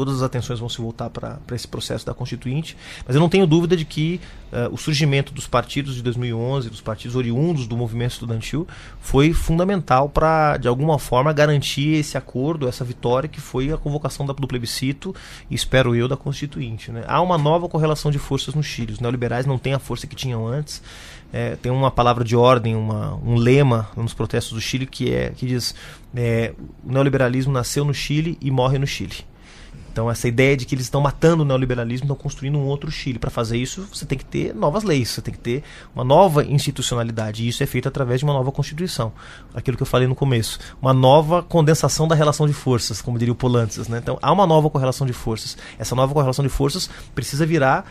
todas 0.00 0.14
as 0.14 0.22
atenções 0.22 0.58
vão 0.58 0.68
se 0.70 0.80
voltar 0.80 1.10
para 1.10 1.38
esse 1.52 1.68
processo 1.68 2.06
da 2.06 2.14
Constituinte, 2.14 2.74
mas 3.06 3.14
eu 3.14 3.20
não 3.20 3.28
tenho 3.28 3.46
dúvida 3.46 3.76
de 3.76 3.84
que 3.84 4.18
uh, 4.50 4.72
o 4.72 4.78
surgimento 4.78 5.30
dos 5.30 5.46
partidos 5.46 5.94
de 5.94 6.02
2011, 6.02 6.70
dos 6.70 6.80
partidos 6.80 7.16
oriundos 7.16 7.66
do 7.66 7.76
movimento 7.76 8.12
estudantil, 8.12 8.66
foi 8.98 9.34
fundamental 9.34 10.08
para, 10.08 10.56
de 10.56 10.66
alguma 10.66 10.98
forma, 10.98 11.34
garantir 11.34 11.96
esse 11.96 12.16
acordo, 12.16 12.66
essa 12.66 12.82
vitória 12.82 13.28
que 13.28 13.42
foi 13.42 13.70
a 13.70 13.76
convocação 13.76 14.24
da, 14.24 14.32
do 14.32 14.48
plebiscito 14.48 15.14
e, 15.50 15.54
espero 15.54 15.94
eu, 15.94 16.08
da 16.08 16.16
Constituinte. 16.16 16.90
Né? 16.90 17.04
Há 17.06 17.20
uma 17.20 17.36
nova 17.36 17.68
correlação 17.68 18.10
de 18.10 18.18
forças 18.18 18.54
no 18.54 18.62
Chile. 18.62 18.94
Os 18.94 19.00
neoliberais 19.00 19.44
não 19.44 19.58
têm 19.58 19.74
a 19.74 19.78
força 19.78 20.06
que 20.06 20.16
tinham 20.16 20.46
antes. 20.46 20.82
É, 21.30 21.56
tem 21.56 21.70
uma 21.70 21.90
palavra 21.90 22.24
de 22.24 22.34
ordem, 22.34 22.74
uma, 22.74 23.16
um 23.16 23.34
lema 23.34 23.90
nos 23.94 24.14
protestos 24.14 24.54
do 24.54 24.62
Chile 24.62 24.86
que, 24.86 25.12
é, 25.12 25.28
que 25.28 25.46
diz: 25.46 25.74
é, 26.16 26.54
o 26.82 26.90
neoliberalismo 26.90 27.52
nasceu 27.52 27.84
no 27.84 27.92
Chile 27.92 28.38
e 28.40 28.50
morre 28.50 28.78
no 28.78 28.86
Chile. 28.86 29.28
Então, 29.92 30.10
essa 30.10 30.28
ideia 30.28 30.56
de 30.56 30.64
que 30.64 30.74
eles 30.74 30.86
estão 30.86 31.00
matando 31.00 31.42
o 31.42 31.46
neoliberalismo, 31.46 32.04
estão 32.04 32.16
construindo 32.16 32.58
um 32.58 32.64
outro 32.64 32.90
Chile. 32.90 33.18
Para 33.18 33.30
fazer 33.30 33.56
isso, 33.56 33.88
você 33.92 34.06
tem 34.06 34.16
que 34.16 34.24
ter 34.24 34.54
novas 34.54 34.84
leis, 34.84 35.10
você 35.10 35.20
tem 35.20 35.34
que 35.34 35.40
ter 35.40 35.62
uma 35.94 36.04
nova 36.04 36.44
institucionalidade. 36.44 37.44
E 37.44 37.48
isso 37.48 37.62
é 37.62 37.66
feito 37.66 37.88
através 37.88 38.20
de 38.20 38.24
uma 38.24 38.32
nova 38.32 38.52
Constituição. 38.52 39.12
Aquilo 39.54 39.76
que 39.76 39.82
eu 39.82 39.86
falei 39.86 40.06
no 40.06 40.14
começo. 40.14 40.58
Uma 40.80 40.92
nova 40.92 41.42
condensação 41.42 42.06
da 42.06 42.14
relação 42.14 42.46
de 42.46 42.52
forças, 42.52 43.02
como 43.02 43.18
diria 43.18 43.32
o 43.32 43.36
Polantzas. 43.36 43.88
Né? 43.88 43.98
Então, 43.98 44.18
há 44.22 44.32
uma 44.32 44.46
nova 44.46 44.70
correlação 44.70 45.06
de 45.06 45.12
forças. 45.12 45.56
Essa 45.78 45.94
nova 45.94 46.12
correlação 46.12 46.44
de 46.44 46.48
forças 46.48 46.88
precisa 47.14 47.44
virar 47.44 47.84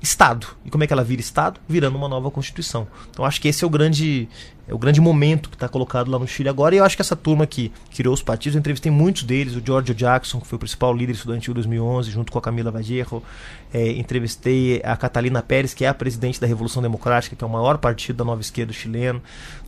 Estado. 0.00 0.46
E 0.64 0.70
como 0.70 0.84
é 0.84 0.86
que 0.86 0.92
ela 0.92 1.02
vira 1.02 1.20
Estado? 1.20 1.60
Virando 1.68 1.96
uma 1.96 2.08
nova 2.08 2.30
Constituição. 2.30 2.86
Então 3.10 3.24
acho 3.24 3.40
que 3.40 3.48
esse 3.48 3.64
é 3.64 3.66
o 3.66 3.70
grande, 3.70 4.28
é 4.68 4.72
o 4.72 4.78
grande 4.78 5.00
momento 5.00 5.48
que 5.48 5.56
está 5.56 5.68
colocado 5.68 6.08
lá 6.08 6.18
no 6.18 6.26
Chile 6.26 6.48
agora. 6.48 6.74
E 6.74 6.78
eu 6.78 6.84
acho 6.84 6.94
que 6.94 7.02
essa 7.02 7.16
turma 7.16 7.46
que 7.46 7.72
criou 7.94 8.14
os 8.14 8.22
partidos, 8.22 8.54
eu 8.54 8.60
entrevistei 8.60 8.92
muitos 8.92 9.24
deles, 9.24 9.56
o 9.56 9.62
Giorgio 9.64 9.94
Jackson, 9.94 10.40
que 10.40 10.46
foi 10.46 10.56
o 10.56 10.58
principal 10.58 10.94
líder 10.94 11.14
estudantil 11.14 11.50
em 11.50 11.54
2011, 11.54 12.10
junto 12.12 12.30
com 12.30 12.38
a 12.38 12.42
Camila 12.42 12.70
Vallejo. 12.70 13.22
É, 13.72 13.90
entrevistei 13.92 14.80
a 14.84 14.96
Catalina 14.96 15.42
Pérez, 15.42 15.74
que 15.74 15.84
é 15.84 15.88
a 15.88 15.94
presidente 15.94 16.40
da 16.40 16.46
Revolução 16.46 16.80
Democrática, 16.80 17.34
que 17.34 17.42
é 17.42 17.46
o 17.46 17.50
maior 17.50 17.78
partido 17.78 18.16
da 18.16 18.24
nova 18.24 18.40
esquerda 18.40 18.72
chileno. 18.72 19.20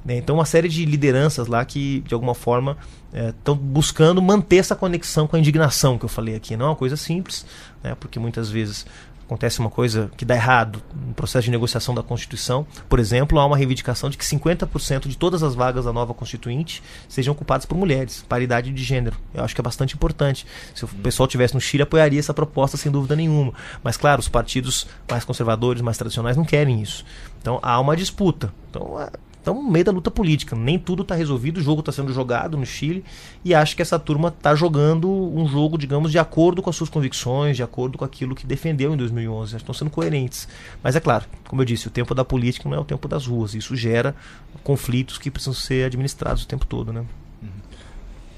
Né? 0.05 0.17
Então 0.17 0.37
uma 0.37 0.45
série 0.45 0.69
de 0.69 0.85
lideranças 0.85 1.49
lá 1.49 1.65
que, 1.65 2.01
de 2.07 2.15
alguma 2.15 2.35
forma, 2.35 2.77
estão 3.13 3.55
é, 3.55 3.59
buscando 3.59 4.23
manter 4.23 4.59
essa 4.59 4.77
conexão 4.77 5.27
com 5.27 5.37
a 5.37 5.39
indignação 5.39 5.99
que 5.99 6.05
eu 6.05 6.09
falei 6.09 6.37
aqui. 6.37 6.57
Não 6.57 6.67
é 6.67 6.69
uma 6.69 6.77
coisa 6.77 6.97
simples, 6.97 7.45
né? 7.83 7.97
porque 7.99 8.19
muitas 8.19 8.49
vezes 8.49 8.87
acontece 9.31 9.61
uma 9.61 9.71
coisa 9.71 10.11
que 10.17 10.25
dá 10.25 10.35
errado 10.35 10.83
no 10.93 11.15
processo 11.15 11.45
de 11.45 11.53
negociação 11.53 11.95
da 11.95 12.03
Constituição, 12.03 12.67
por 12.89 12.99
exemplo, 12.99 13.39
há 13.39 13.47
uma 13.47 13.57
reivindicação 13.57 14.11
de 14.11 14.19
que 14.19 14.25
50% 14.25 15.07
de 15.07 15.17
todas 15.17 15.45
as 15.45 15.55
vagas 15.55 15.85
da 15.85 15.93
nova 15.93 16.13
Constituinte 16.13 16.83
sejam 17.09 17.33
ocupadas 17.33 17.65
por 17.65 17.79
mulheres, 17.79 18.25
paridade 18.29 18.73
de 18.73 18.83
gênero. 18.83 19.17
Eu 19.33 19.45
acho 19.45 19.55
que 19.55 19.61
é 19.61 19.63
bastante 19.63 19.95
importante. 19.95 20.45
Se 20.75 20.85
o 20.85 20.89
pessoal 20.89 21.29
tivesse 21.29 21.55
no 21.55 21.61
Chile, 21.61 21.85
apoiaria 21.85 22.19
essa 22.19 22.35
proposta 22.35 22.77
sem 22.77 22.91
dúvida 22.91 23.15
nenhuma. 23.15 23.55
Mas, 23.85 23.97
claro, 23.97 24.21
os 24.21 24.29
partidos 24.29 24.87
mais 25.09 25.25
conservadores, 25.25 25.81
mais 25.81 25.97
tradicionais, 25.97 26.37
não 26.37 26.45
querem 26.45 26.83
isso. 26.83 27.05
Então 27.41 27.61
há 27.63 27.79
uma 27.79 27.97
disputa. 27.97 28.53
Então, 28.69 29.01
é, 29.01 29.11
Estamos 29.41 29.65
no 29.65 29.71
meio 29.71 29.85
da 29.87 29.91
luta 29.91 30.11
política. 30.11 30.55
Nem 30.55 30.79
tudo 30.79 31.01
está 31.01 31.15
resolvido, 31.15 31.57
o 31.59 31.63
jogo 31.63 31.81
está 31.81 31.91
sendo 31.91 32.13
jogado 32.13 32.59
no 32.59 32.67
Chile 32.67 33.03
e 33.43 33.55
acho 33.55 33.75
que 33.75 33.81
essa 33.81 33.99
turma 33.99 34.29
está 34.29 34.55
jogando 34.55 35.11
um 35.11 35.49
jogo, 35.49 35.79
digamos, 35.79 36.13
de 36.13 36.19
acordo 36.19 36.61
com 36.61 36.69
as 36.69 36.77
suas 36.77 36.91
convicções, 36.91 37.57
de 37.57 37.63
acordo 37.63 37.97
com 37.97 38.05
aquilo 38.05 38.35
que 38.35 38.47
defendeu 38.47 38.93
em 38.93 38.99
2011. 38.99 39.57
Estão 39.57 39.75
sendo 39.75 39.91
coerentes. 39.91 40.47
Mas 40.83 40.95
é 40.95 41.01
claro, 41.01 41.25
como 41.49 41.63
eu 41.63 41.65
disse, 41.65 41.89
o 41.89 41.91
tempo 41.91 42.15
da 42.15 42.23
política 42.23 42.69
não 42.69 42.77
é 42.77 42.81
o 42.81 42.85
tempo 42.85 43.09
das 43.09 43.27
ruas. 43.27 43.55
Isso 43.55 43.75
gera 43.75 44.15
conflitos 44.63 45.17
que 45.17 45.31
precisam 45.31 45.55
ser 45.55 45.87
administrados 45.87 46.43
o 46.43 46.47
tempo 46.47 46.67
todo, 46.67 46.93
né? 46.93 47.01
Uhum. 47.43 47.49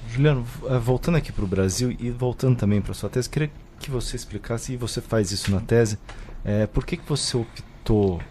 Juliano, 0.09 0.45
eh, 0.69 0.79
voltando 0.79 1.17
aqui 1.17 1.33
para 1.33 1.43
o 1.43 1.47
Brasil 1.47 1.93
e 1.99 2.09
voltando 2.11 2.55
também 2.55 2.81
para 2.81 2.93
sua 2.93 3.09
tese, 3.09 3.29
queria 3.29 3.51
que 3.77 3.91
você 3.91 4.15
explicasse, 4.15 4.71
e 4.71 4.77
você 4.77 5.01
faz 5.01 5.33
isso 5.33 5.51
na 5.51 5.59
tese, 5.59 5.99
é, 6.45 6.65
por 6.65 6.85
que, 6.85 6.95
que 6.95 7.07
você 7.07 7.35
optou 7.35 8.21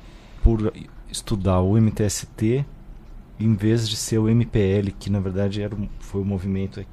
por 0.43 0.73
estudar 1.13 1.61
o 1.61 1.77
MTST 1.77 2.65
em 3.39 3.55
vez 3.55 3.89
de 3.89 3.97
ser 3.97 4.19
o 4.19 4.29
MPL, 4.29 4.91
que 4.99 5.11
na 5.11 5.21
verdade 5.21 5.63
era, 5.63 5.77
foi 6.01 6.23
o 6.23 6.25
movimento 6.25 6.85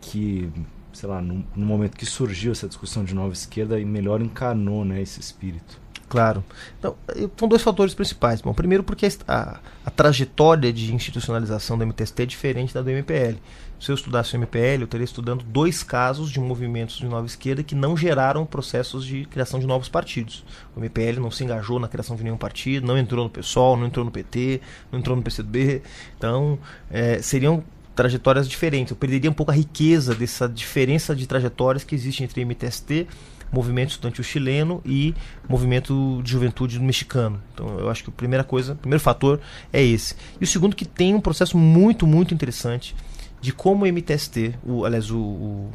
que, 0.00 0.50
sei 0.92 1.08
lá, 1.08 1.20
no, 1.20 1.44
no 1.54 1.66
momento 1.66 1.96
que 1.96 2.06
surgiu 2.06 2.52
essa 2.52 2.66
discussão 2.66 3.04
de 3.04 3.14
nova 3.14 3.32
esquerda, 3.32 3.78
e 3.78 3.84
melhor 3.84 4.22
encarnou 4.22 4.84
né, 4.84 5.00
esse 5.02 5.20
espírito. 5.20 5.78
Claro. 6.08 6.42
Então, 6.78 6.96
são 7.36 7.46
dois 7.46 7.62
fatores 7.62 7.94
principais. 7.94 8.40
Bom, 8.40 8.52
primeiro 8.52 8.82
porque 8.82 9.06
a, 9.28 9.60
a 9.86 9.90
trajetória 9.90 10.72
de 10.72 10.92
institucionalização 10.92 11.78
do 11.78 11.86
MTST 11.86 12.22
é 12.22 12.26
diferente 12.26 12.74
da 12.74 12.82
do 12.82 12.90
MPL. 12.90 13.38
Se 13.80 13.90
eu 13.90 13.94
estudasse 13.94 14.34
o 14.34 14.36
MPL, 14.36 14.82
eu 14.82 14.86
teria 14.86 15.06
estudando 15.06 15.42
dois 15.42 15.82
casos 15.82 16.30
de 16.30 16.38
movimentos 16.38 16.98
de 16.98 17.06
nova 17.06 17.26
esquerda 17.26 17.62
que 17.62 17.74
não 17.74 17.96
geraram 17.96 18.44
processos 18.44 19.06
de 19.06 19.24
criação 19.24 19.58
de 19.58 19.66
novos 19.66 19.88
partidos. 19.88 20.44
O 20.76 20.80
MPL 20.80 21.18
não 21.18 21.30
se 21.30 21.42
engajou 21.42 21.80
na 21.80 21.88
criação 21.88 22.14
de 22.14 22.22
nenhum 22.22 22.36
partido, 22.36 22.86
não 22.86 22.98
entrou 22.98 23.24
no 23.24 23.30
PSOL, 23.30 23.78
não 23.78 23.86
entrou 23.86 24.04
no 24.04 24.10
PT, 24.10 24.60
não 24.92 24.98
entrou 24.98 25.16
no 25.16 25.22
PCB. 25.22 25.80
Então, 26.18 26.58
é, 26.90 27.22
seriam 27.22 27.64
trajetórias 27.96 28.46
diferentes. 28.46 28.90
Eu 28.90 28.98
perderia 28.98 29.30
um 29.30 29.34
pouco 29.34 29.50
a 29.50 29.54
riqueza 29.54 30.14
dessa 30.14 30.46
diferença 30.46 31.16
de 31.16 31.26
trajetórias 31.26 31.82
que 31.82 31.94
existe 31.94 32.22
entre 32.22 32.44
MTST 32.44 33.08
movimento 33.52 33.90
estudantil 33.90 34.22
chileno 34.22 34.80
e 34.84 35.14
movimento 35.48 36.20
de 36.22 36.30
juventude 36.30 36.78
mexicano. 36.78 37.42
Então 37.52 37.78
eu 37.78 37.90
acho 37.90 38.04
que 38.04 38.10
a 38.10 38.12
primeira 38.12 38.44
coisa, 38.44 38.74
o 38.74 38.76
primeiro 38.76 39.02
fator 39.02 39.40
é 39.72 39.82
esse. 39.82 40.14
E 40.40 40.44
o 40.44 40.46
segundo 40.46 40.76
que 40.76 40.84
tem 40.84 41.14
um 41.14 41.20
processo 41.20 41.58
muito, 41.58 42.06
muito 42.06 42.32
interessante 42.32 42.94
de 43.40 43.52
como 43.52 43.84
o 43.84 43.88
MTST, 43.88 44.54
o, 44.64 44.84
aliás, 44.84 45.10
o, 45.10 45.18
o, 45.18 45.70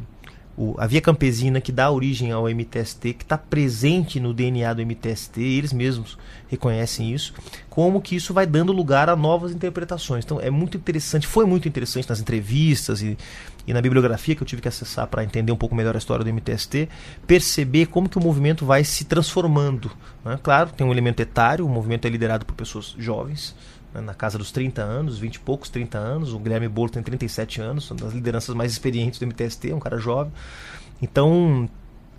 o, 0.56 0.74
a 0.78 0.86
via 0.86 1.00
campesina 1.00 1.60
que 1.60 1.70
dá 1.70 1.90
origem 1.90 2.32
ao 2.32 2.48
MTST, 2.48 3.12
que 3.12 3.24
está 3.24 3.36
presente 3.36 4.18
no 4.18 4.32
DNA 4.32 4.72
do 4.72 4.82
MTST, 4.82 5.40
eles 5.40 5.72
mesmos 5.72 6.16
reconhecem 6.48 7.12
isso, 7.12 7.34
como 7.68 8.00
que 8.00 8.16
isso 8.16 8.32
vai 8.32 8.46
dando 8.46 8.72
lugar 8.72 9.10
a 9.10 9.16
novas 9.16 9.52
interpretações. 9.52 10.24
Então 10.24 10.40
é 10.40 10.50
muito 10.50 10.76
interessante, 10.78 11.26
foi 11.26 11.44
muito 11.44 11.68
interessante 11.68 12.08
nas 12.08 12.20
entrevistas 12.20 13.02
e, 13.02 13.18
e 13.66 13.74
na 13.74 13.82
bibliografia 13.82 14.34
que 14.34 14.42
eu 14.42 14.46
tive 14.46 14.62
que 14.62 14.68
acessar 14.68 15.06
para 15.08 15.22
entender 15.22 15.52
um 15.52 15.56
pouco 15.56 15.74
melhor 15.74 15.94
a 15.94 15.98
história 15.98 16.24
do 16.24 16.32
MTST, 16.32 16.88
perceber 17.26 17.86
como 17.86 18.08
que 18.08 18.16
o 18.16 18.22
movimento 18.22 18.64
vai 18.64 18.82
se 18.82 19.04
transformando. 19.04 19.90
Né? 20.24 20.38
Claro, 20.42 20.70
tem 20.70 20.86
um 20.86 20.92
elemento 20.92 21.20
etário, 21.20 21.66
o 21.66 21.68
movimento 21.68 22.06
é 22.06 22.08
liderado 22.08 22.46
por 22.46 22.54
pessoas 22.54 22.94
jovens, 22.96 23.54
né, 23.96 24.02
na 24.02 24.14
casa 24.14 24.38
dos 24.38 24.52
30 24.52 24.82
anos, 24.82 25.18
20 25.18 25.36
e 25.36 25.40
poucos, 25.40 25.70
30 25.70 25.98
anos. 25.98 26.32
O 26.32 26.38
Guilherme 26.38 26.68
Bolo 26.68 26.90
tem 26.90 27.02
37 27.02 27.60
anos, 27.60 27.90
uma 27.90 28.00
das 28.00 28.12
lideranças 28.12 28.54
mais 28.54 28.72
experientes 28.72 29.18
do 29.18 29.26
MTST, 29.26 29.70
é 29.70 29.74
um 29.74 29.80
cara 29.80 29.98
jovem. 29.98 30.32
Então, 31.00 31.68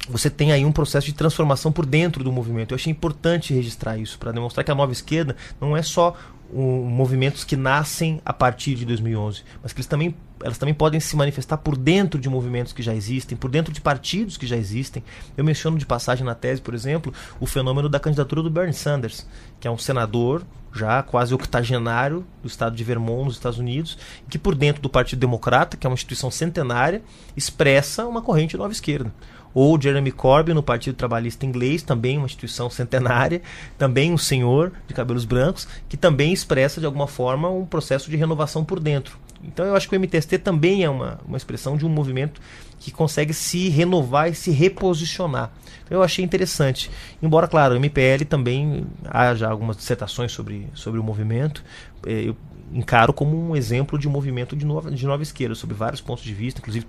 você 0.09 0.29
tem 0.29 0.51
aí 0.51 0.65
um 0.65 0.71
processo 0.71 1.07
de 1.07 1.13
transformação 1.13 1.71
por 1.71 1.85
dentro 1.85 2.23
do 2.23 2.31
movimento. 2.31 2.71
Eu 2.71 2.75
achei 2.75 2.91
importante 2.91 3.53
registrar 3.53 3.97
isso 3.97 4.17
para 4.17 4.31
demonstrar 4.31 4.63
que 4.63 4.71
a 4.71 4.75
nova 4.75 4.91
esquerda 4.91 5.35
não 5.59 5.75
é 5.75 5.81
só 5.81 6.15
um, 6.53 6.83
movimentos 6.83 7.43
que 7.43 7.55
nascem 7.55 8.21
a 8.25 8.31
partir 8.31 8.75
de 8.75 8.85
2011, 8.85 9.43
mas 9.61 9.73
que 9.73 9.79
eles 9.79 9.87
também, 9.87 10.15
elas 10.41 10.57
também 10.57 10.73
podem 10.73 10.99
se 10.99 11.15
manifestar 11.15 11.57
por 11.57 11.75
dentro 11.75 12.19
de 12.19 12.29
movimentos 12.29 12.71
que 12.71 12.81
já 12.81 12.95
existem, 12.95 13.37
por 13.37 13.49
dentro 13.49 13.73
de 13.73 13.81
partidos 13.81 14.37
que 14.37 14.47
já 14.47 14.55
existem. 14.55 15.03
Eu 15.35 15.43
menciono 15.43 15.77
de 15.77 15.85
passagem 15.85 16.25
na 16.25 16.35
tese, 16.35 16.61
por 16.61 16.73
exemplo, 16.73 17.13
o 17.39 17.45
fenômeno 17.45 17.89
da 17.89 17.99
candidatura 17.99 18.41
do 18.41 18.49
Bernie 18.49 18.73
Sanders, 18.73 19.27
que 19.59 19.67
é 19.67 19.71
um 19.71 19.77
senador 19.77 20.45
já 20.77 21.01
quase 21.03 21.33
octogenário 21.33 22.25
do 22.41 22.47
estado 22.47 22.75
de 22.75 22.83
Vermont, 22.83 23.25
nos 23.25 23.35
Estados 23.35 23.59
Unidos, 23.59 23.97
que 24.29 24.37
por 24.37 24.55
dentro 24.55 24.81
do 24.81 24.89
Partido 24.89 25.19
Democrata, 25.19 25.75
que 25.75 25.85
é 25.85 25.89
uma 25.89 25.95
instituição 25.95 26.31
centenária, 26.31 27.01
expressa 27.35 28.05
uma 28.05 28.21
corrente 28.21 28.55
nova 28.55 28.71
esquerda 28.71 29.11
ou 29.59 29.81
Jeremy 29.81 30.11
Corbyn 30.11 30.53
no 30.53 30.61
Partido 30.61 30.95
Trabalhista 30.95 31.43
Inglês, 31.43 31.81
também 31.81 32.17
uma 32.17 32.27
instituição 32.27 32.69
centenária, 32.69 33.41
também 33.75 34.13
um 34.13 34.17
senhor 34.17 34.71
de 34.87 34.93
cabelos 34.93 35.25
brancos, 35.25 35.67
que 35.89 35.97
também 35.97 36.31
expressa 36.31 36.79
de 36.79 36.85
alguma 36.85 37.07
forma 37.07 37.49
um 37.49 37.65
processo 37.65 38.07
de 38.07 38.15
renovação 38.15 38.63
por 38.63 38.79
dentro. 38.79 39.17
Então 39.43 39.65
eu 39.65 39.75
acho 39.75 39.87
que 39.87 39.95
o 39.95 39.99
MTST 39.99 40.39
também 40.39 40.83
é 40.83 40.89
uma, 40.89 41.19
uma 41.25 41.37
expressão 41.37 41.77
de 41.77 41.85
um 41.85 41.89
movimento 41.89 42.41
que 42.79 42.91
consegue 42.91 43.33
se 43.33 43.69
renovar 43.69 44.29
e 44.29 44.35
se 44.35 44.51
reposicionar. 44.51 45.51
Então 45.85 45.97
eu 45.97 46.03
achei 46.03 46.23
interessante. 46.23 46.91
Embora, 47.21 47.47
claro, 47.47 47.73
o 47.73 47.77
MPL 47.77 48.25
também 48.27 48.85
haja 49.05 49.47
algumas 49.47 49.77
dissertações 49.77 50.31
sobre, 50.31 50.67
sobre 50.73 50.99
o 50.99 51.03
movimento, 51.03 51.63
eh, 52.05 52.29
eu 52.29 52.37
encaro 52.71 53.13
como 53.13 53.37
um 53.37 53.55
exemplo 53.55 53.97
de 53.97 54.07
movimento 54.07 54.55
de 54.55 54.65
nova, 54.65 54.91
de 54.91 55.05
nova 55.05 55.23
esquerda, 55.23 55.55
sob 55.55 55.73
vários 55.73 56.01
pontos 56.01 56.23
de 56.23 56.33
vista, 56.33 56.59
inclusive 56.59 56.85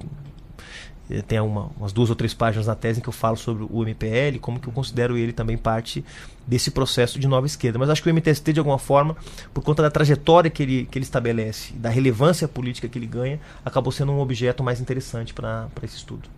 tem 1.27 1.41
uma, 1.41 1.71
umas 1.79 1.93
duas 1.93 2.11
ou 2.11 2.17
três 2.17 2.35
páginas 2.35 2.67
na 2.67 2.75
tese 2.75 3.01
em 3.01 3.03
que 3.03 3.09
eu 3.09 3.13
falo 3.13 3.37
sobre 3.37 3.67
o 3.71 3.83
MPL, 3.83 4.39
como 4.41 4.61
que 4.61 4.69
eu 4.69 4.73
considero 4.73 5.17
ele 5.17 5.33
também 5.33 5.57
parte 5.57 6.05
desse 6.47 6.71
processo 6.71 7.19
de 7.19 7.27
nova 7.27 7.47
esquerda. 7.47 7.79
Mas 7.79 7.89
acho 7.89 8.03
que 8.03 8.11
o 8.11 8.15
MTST, 8.15 8.53
de 8.53 8.61
alguma 8.61 8.79
forma, 8.79 9.17
por 9.55 9.63
conta 9.63 9.83
da 9.83 9.91
trajetória 9.91 10.51
que 10.51 10.63
ele, 10.63 10.89
que 10.91 10.99
ele 10.99 11.05
estabelece, 11.05 11.73
da 11.73 11.89
relevância 11.89 12.47
política 12.47 12.89
que 12.89 12.99
ele 12.99 13.07
ganha, 13.07 13.41
acabou 13.65 13.91
sendo 13.91 14.13
um 14.13 14.21
objeto 14.21 14.63
mais 14.63 14.81
interessante 14.81 15.33
para 15.33 15.69
esse 15.83 15.97
estudo. 15.97 16.29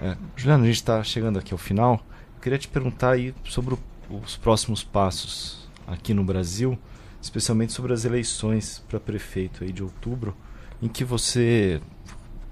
É, 0.00 0.16
Juliano, 0.34 0.64
a 0.64 0.66
gente 0.66 0.76
está 0.76 1.02
chegando 1.02 1.38
aqui 1.38 1.52
ao 1.52 1.58
final. 1.58 2.00
Eu 2.36 2.40
queria 2.40 2.58
te 2.58 2.68
perguntar 2.68 3.12
aí 3.12 3.34
sobre 3.44 3.74
o, 3.74 3.78
os 4.10 4.36
próximos 4.36 4.82
passos 4.82 5.68
aqui 5.86 6.14
no 6.14 6.24
Brasil, 6.24 6.78
especialmente 7.20 7.72
sobre 7.72 7.92
as 7.92 8.04
eleições 8.04 8.82
para 8.88 8.98
prefeito 8.98 9.62
aí 9.62 9.72
de 9.72 9.82
outubro, 9.82 10.34
em 10.82 10.88
que 10.88 11.04
você 11.04 11.80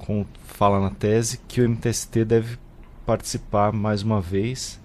com, 0.04 0.26
fala 0.44 0.78
na 0.78 0.90
tese 0.90 1.38
que 1.48 1.60
o 1.62 1.68
MTST 1.68 2.24
deve 2.24 2.58
participar 3.06 3.72
mais 3.72 4.02
uma 4.02 4.20
vez 4.20 4.78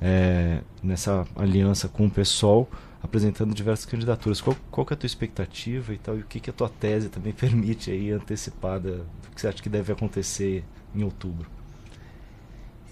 é, 0.00 0.60
nessa 0.82 1.26
aliança 1.34 1.88
com 1.88 2.06
o 2.06 2.10
PSOL, 2.10 2.68
apresentando 3.02 3.52
diversas 3.52 3.84
candidaturas. 3.84 4.40
Qual, 4.40 4.56
qual 4.70 4.86
é 4.90 4.94
a 4.94 4.96
tua 4.96 5.06
expectativa 5.06 5.92
e 5.92 5.98
tal? 5.98 6.16
E 6.16 6.20
o 6.20 6.24
que, 6.24 6.38
que 6.38 6.50
a 6.50 6.52
tua 6.52 6.68
tese 6.68 7.08
também 7.08 7.32
permite 7.34 7.90
aí 7.90 8.12
antecipada 8.12 8.98
do 8.98 9.30
que 9.34 9.40
você 9.40 9.48
acha 9.48 9.62
que 9.62 9.68
deve 9.68 9.92
acontecer 9.92 10.64
em 10.94 11.02
outubro? 11.02 11.50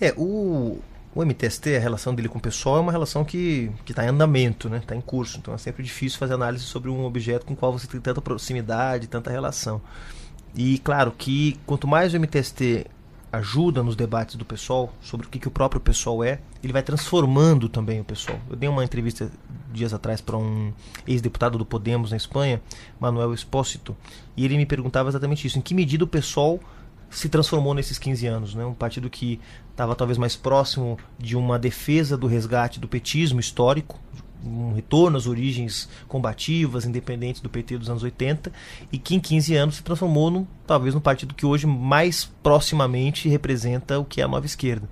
É, 0.01 0.13
o, 0.17 0.81
o 1.15 1.25
MTST, 1.25 1.77
a 1.77 1.81
relação 1.81 2.13
dele 2.15 2.29
com 2.29 2.39
o 2.39 2.43
pessoal 2.43 2.79
é 2.79 2.81
uma 2.81 2.93
relação 2.93 3.25
que 3.25 3.71
está 3.89 4.05
em 4.05 4.09
andamento, 4.09 4.69
né? 4.69 4.79
Está 4.79 4.97
em 4.97 5.01
curso. 5.01 5.39
Então 5.39 5.55
é 5.55 5.59
sempre 5.59 5.83
difícil 5.83 6.19
fazer 6.19 6.35
análise 6.35 6.65
sobre 6.65 6.91
um 6.91 7.05
objeto 7.05 7.47
com 7.47 7.55
o 7.55 7.57
qual 7.57 7.73
você 7.73 7.87
tem 7.87 8.01
tanta 8.01 8.21
proximidade, 8.21 9.07
tanta 9.07 9.31
relação. 9.31 9.81
E 10.55 10.79
claro 10.79 11.13
que 11.17 11.59
quanto 11.67 11.87
mais 11.87 12.15
o 12.15 12.19
MTST 12.19 12.87
ajuda 13.33 13.83
nos 13.83 13.95
debates 13.95 14.37
do 14.37 14.45
pessoal 14.45 14.93
sobre 15.01 15.27
o 15.27 15.31
que, 15.31 15.39
que 15.39 15.49
o 15.49 15.51
próprio 15.51 15.81
pessoal 15.81 16.25
é, 16.25 16.41
ele 16.63 16.73
vai 16.73 16.83
transformando 16.83 17.69
também 17.69 18.01
o 18.01 18.05
pessoal. 18.05 18.39
Eu 18.49 18.57
dei 18.57 18.69
uma 18.69 18.85
entrevista 18.85 19.31
dias 19.71 19.93
atrás 19.93 20.21
para 20.21 20.37
um 20.37 20.73
ex-deputado 21.07 21.59
do 21.59 21.67
Podemos 21.67 22.11
na 22.11 22.17
Espanha, 22.17 22.63
Manuel 22.99 23.35
Espósito, 23.35 23.97
e 24.37 24.45
ele 24.45 24.57
me 24.57 24.67
perguntava 24.67 25.09
exatamente 25.09 25.47
isso: 25.47 25.59
em 25.59 25.63
que 25.63 25.75
medida 25.75 26.05
o 26.05 26.09
pessoal 26.09 26.59
se 27.11 27.29
transformou 27.29 27.75
nesses 27.75 27.99
15 27.99 28.27
anos, 28.27 28.55
né? 28.55 28.65
Um 28.65 28.75
partido 28.75 29.09
que 29.09 29.41
estava 29.71 29.95
talvez 29.95 30.19
mais 30.19 30.37
próximo 30.37 30.99
de 31.19 31.37
uma 31.37 31.59
defesa 31.59 32.17
do 32.17 32.27
resgate 32.27 32.81
do 32.81 32.89
petismo 32.89 33.41
histórico, 33.41 33.99
um 34.45 34.75
retorno 34.75 35.17
às 35.17 35.27
origens 35.27 35.89
combativas, 36.07 36.85
independentes 36.85 37.41
do 37.41 37.49
PT 37.49 37.79
dos 37.79 37.91
anos 37.91 38.03
80, 38.03 38.53
e 38.93 38.99
que 38.99 39.15
em 39.15 39.21
15 39.21 39.55
anos 39.57 39.77
se 39.77 39.83
transformou 39.83 40.31
num, 40.31 40.47
talvez 40.67 40.95
no 40.95 41.01
partido 41.01 41.35
que 41.35 41.47
hoje 41.47 41.67
mais 41.67 42.31
proximamente 42.43 43.29
representa 43.29 43.99
o 43.99 44.05
que 44.05 44.21
é 44.21 44.25
a 44.25 44.29
nova 44.29 44.47
esquerda. 44.47 44.89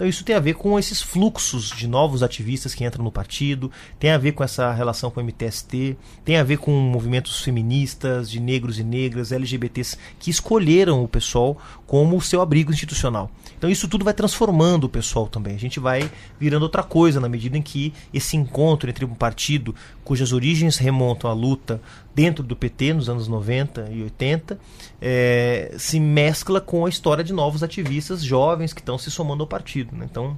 Então 0.00 0.08
isso 0.08 0.24
tem 0.24 0.34
a 0.34 0.40
ver 0.40 0.54
com 0.54 0.78
esses 0.78 1.02
fluxos 1.02 1.68
de 1.68 1.86
novos 1.86 2.22
ativistas 2.22 2.74
que 2.74 2.86
entram 2.86 3.04
no 3.04 3.12
partido, 3.12 3.70
tem 3.98 4.10
a 4.10 4.16
ver 4.16 4.32
com 4.32 4.42
essa 4.42 4.72
relação 4.72 5.10
com 5.10 5.20
o 5.20 5.22
MTST, 5.22 5.94
tem 6.24 6.38
a 6.38 6.42
ver 6.42 6.56
com 6.56 6.70
movimentos 6.70 7.42
feministas, 7.42 8.30
de 8.30 8.40
negros 8.40 8.78
e 8.78 8.82
negras, 8.82 9.30
LGBTs, 9.30 9.98
que 10.18 10.30
escolheram 10.30 11.04
o 11.04 11.06
pessoal 11.06 11.54
como 11.86 12.16
o 12.16 12.22
seu 12.22 12.40
abrigo 12.40 12.72
institucional. 12.72 13.30
Então 13.58 13.68
isso 13.68 13.86
tudo 13.88 14.02
vai 14.02 14.14
transformando 14.14 14.84
o 14.84 14.88
pessoal 14.88 15.26
também. 15.26 15.54
A 15.54 15.58
gente 15.58 15.78
vai 15.78 16.10
virando 16.38 16.62
outra 16.62 16.82
coisa 16.82 17.20
na 17.20 17.28
medida 17.28 17.58
em 17.58 17.62
que 17.62 17.92
esse 18.10 18.38
encontro 18.38 18.88
entre 18.88 19.04
um 19.04 19.14
partido 19.14 19.74
cujas 20.02 20.32
origens 20.32 20.78
remontam 20.78 21.28
à 21.30 21.34
luta 21.34 21.78
dentro 22.20 22.44
do 22.44 22.54
PT 22.54 22.92
nos 22.92 23.08
anos 23.08 23.26
90 23.26 23.88
e 23.92 24.02
80 24.02 24.58
é, 25.00 25.74
se 25.78 25.98
mescla 25.98 26.60
com 26.60 26.84
a 26.84 26.88
história 26.90 27.24
de 27.24 27.32
novos 27.32 27.62
ativistas 27.62 28.22
jovens 28.22 28.74
que 28.74 28.82
estão 28.82 28.98
se 28.98 29.10
somando 29.10 29.42
ao 29.42 29.46
partido. 29.46 29.96
Né? 29.96 30.06
Então 30.10 30.36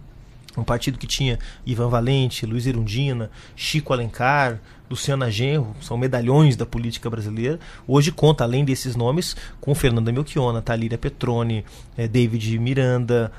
um 0.57 0.64
partido 0.64 0.98
que 0.98 1.07
tinha 1.07 1.38
Ivan 1.64 1.88
Valente, 1.88 2.46
Luiz 2.46 2.66
Erundina, 2.66 3.30
Chico 3.57 3.92
Alencar, 3.92 4.61
Luciana 4.92 5.30
Genro, 5.30 5.74
são 5.80 5.96
medalhões 5.96 6.55
da 6.55 6.66
política 6.66 7.09
brasileira. 7.09 7.59
Hoje 7.88 8.12
conta, 8.12 8.44
além 8.44 8.62
desses 8.62 8.94
nomes, 8.94 9.34
com 9.59 9.74
Fernanda 9.74 10.12
Melchiona, 10.12 10.61
Talíria 10.61 10.98
Petroni, 10.98 11.64
eh, 11.96 12.07
David 12.07 12.59
Miranda, 12.59 13.32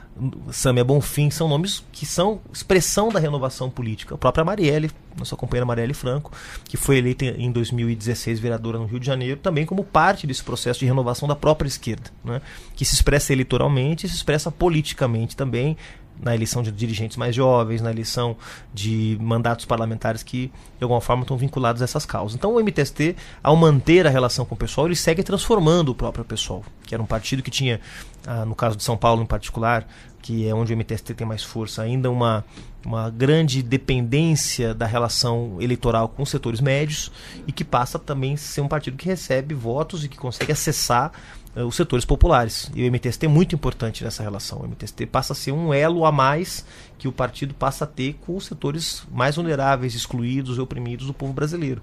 Samia 0.52 0.84
Bonfim, 0.84 1.30
são 1.30 1.48
nomes 1.48 1.84
que 1.92 2.08
são 2.08 2.42
expressão 2.52 3.10
da 3.10 3.20
renovação 3.20 3.70
política. 3.70 4.16
A 4.16 4.18
própria 4.18 4.44
Marielle, 4.44 4.90
nossa 5.16 5.36
companheira 5.36 5.66
Marielle 5.66 5.94
Franco, 5.94 6.32
que 6.66 6.76
foi 6.76 6.98
eleita 6.98 7.26
em 7.26 7.52
2016 7.52 8.40
vereadora 8.40 8.80
no 8.80 8.86
Rio 8.86 9.00
de 9.00 9.06
Janeiro, 9.06 9.40
também 9.40 9.64
como 9.64 9.84
parte 9.84 10.26
desse 10.26 10.44
processo 10.44 10.80
de 10.80 10.88
renovação 10.88 11.28
da 11.28 11.36
própria 11.36 11.68
esquerda, 11.68 12.10
né? 12.26 12.42
que 12.76 12.84
se 12.84 12.96
expressa 12.96 13.32
eleitoralmente 13.32 14.08
e 14.08 14.10
se 14.10 14.16
expressa 14.16 14.50
politicamente 14.52 15.36
também, 15.36 15.78
na 16.22 16.34
eleição 16.34 16.64
de 16.64 16.72
dirigentes 16.72 17.18
mais 17.18 17.36
jovens, 17.36 17.82
na 17.82 17.92
eleição 17.92 18.36
de 18.74 19.18
mandatos 19.20 19.66
parlamentares 19.66 20.24
que, 20.24 20.48
de 20.78 20.84
alguma 20.84 21.02
forma, 21.02 21.24
estão 21.24 21.38
vinculados 21.38 21.82
a 21.82 21.86
essas 21.86 22.06
causas. 22.06 22.36
Então, 22.36 22.56
o 22.56 22.60
MTST, 22.60 23.16
ao 23.42 23.56
manter 23.56 24.08
a 24.08 24.10
relação 24.10 24.46
com 24.46 24.56
o 24.56 24.58
pessoal, 24.58 24.88
ele 24.88 24.96
segue 24.96 25.24
transformando 25.24 25.90
o 25.90 25.96
próprio 25.96 26.24
pessoal, 26.24 26.64
que 26.86 26.94
era 26.94 27.02
um 27.02 27.06
partido 27.06 27.44
que 27.44 27.52
tinha, 27.52 27.80
ah, 28.26 28.46
no 28.46 28.56
caso 28.56 28.76
de 28.76 28.84
São 28.84 28.98
Paulo 28.98 29.22
em 29.22 29.26
particular, 29.26 29.86
que 30.22 30.48
é 30.48 30.56
onde 30.56 30.74
o 30.74 30.78
MTST 30.78 31.14
tem 31.14 31.28
mais 31.28 31.44
força, 31.44 31.82
ainda 31.82 32.10
uma, 32.10 32.46
uma 32.86 33.10
grande 33.10 33.62
dependência 33.62 34.74
da 34.74 34.86
relação 34.86 35.58
eleitoral 35.60 36.08
com 36.08 36.24
os 36.24 36.30
setores 36.30 36.62
médios 36.62 37.12
e 37.46 37.52
que 37.52 37.66
passa 37.66 38.00
também 38.00 38.36
a 38.36 38.38
ser 38.38 38.62
um 38.62 38.68
partido 38.68 38.96
que 38.96 39.06
recebe 39.06 39.54
votos 39.54 40.06
e 40.06 40.08
que 40.08 40.18
consegue 40.18 40.54
acessar 40.54 41.12
uh, 41.56 41.66
os 41.66 41.76
setores 41.76 42.06
populares. 42.06 42.72
E 42.74 42.88
o 42.88 42.92
MTST 42.92 43.26
é 43.26 43.30
muito 43.30 43.54
importante 43.54 44.02
nessa 44.02 44.24
relação. 44.24 44.60
O 44.60 44.68
MTST 44.68 45.06
passa 45.08 45.34
a 45.34 45.36
ser 45.36 45.52
um 45.52 45.74
elo 45.74 46.06
a 46.06 46.12
mais 46.12 46.66
que 46.98 47.08
o 47.10 47.12
partido 47.12 47.54
passa 47.54 47.84
a 47.84 47.88
ter 47.88 48.14
com 48.26 48.38
os 48.38 48.46
setores 48.46 49.04
mais 49.12 49.36
vulneráveis, 49.36 49.94
excluídos 49.94 50.58
e 50.58 50.62
oprimidos 50.62 51.08
do 51.08 51.14
povo 51.14 51.34
brasileiro. 51.34 51.82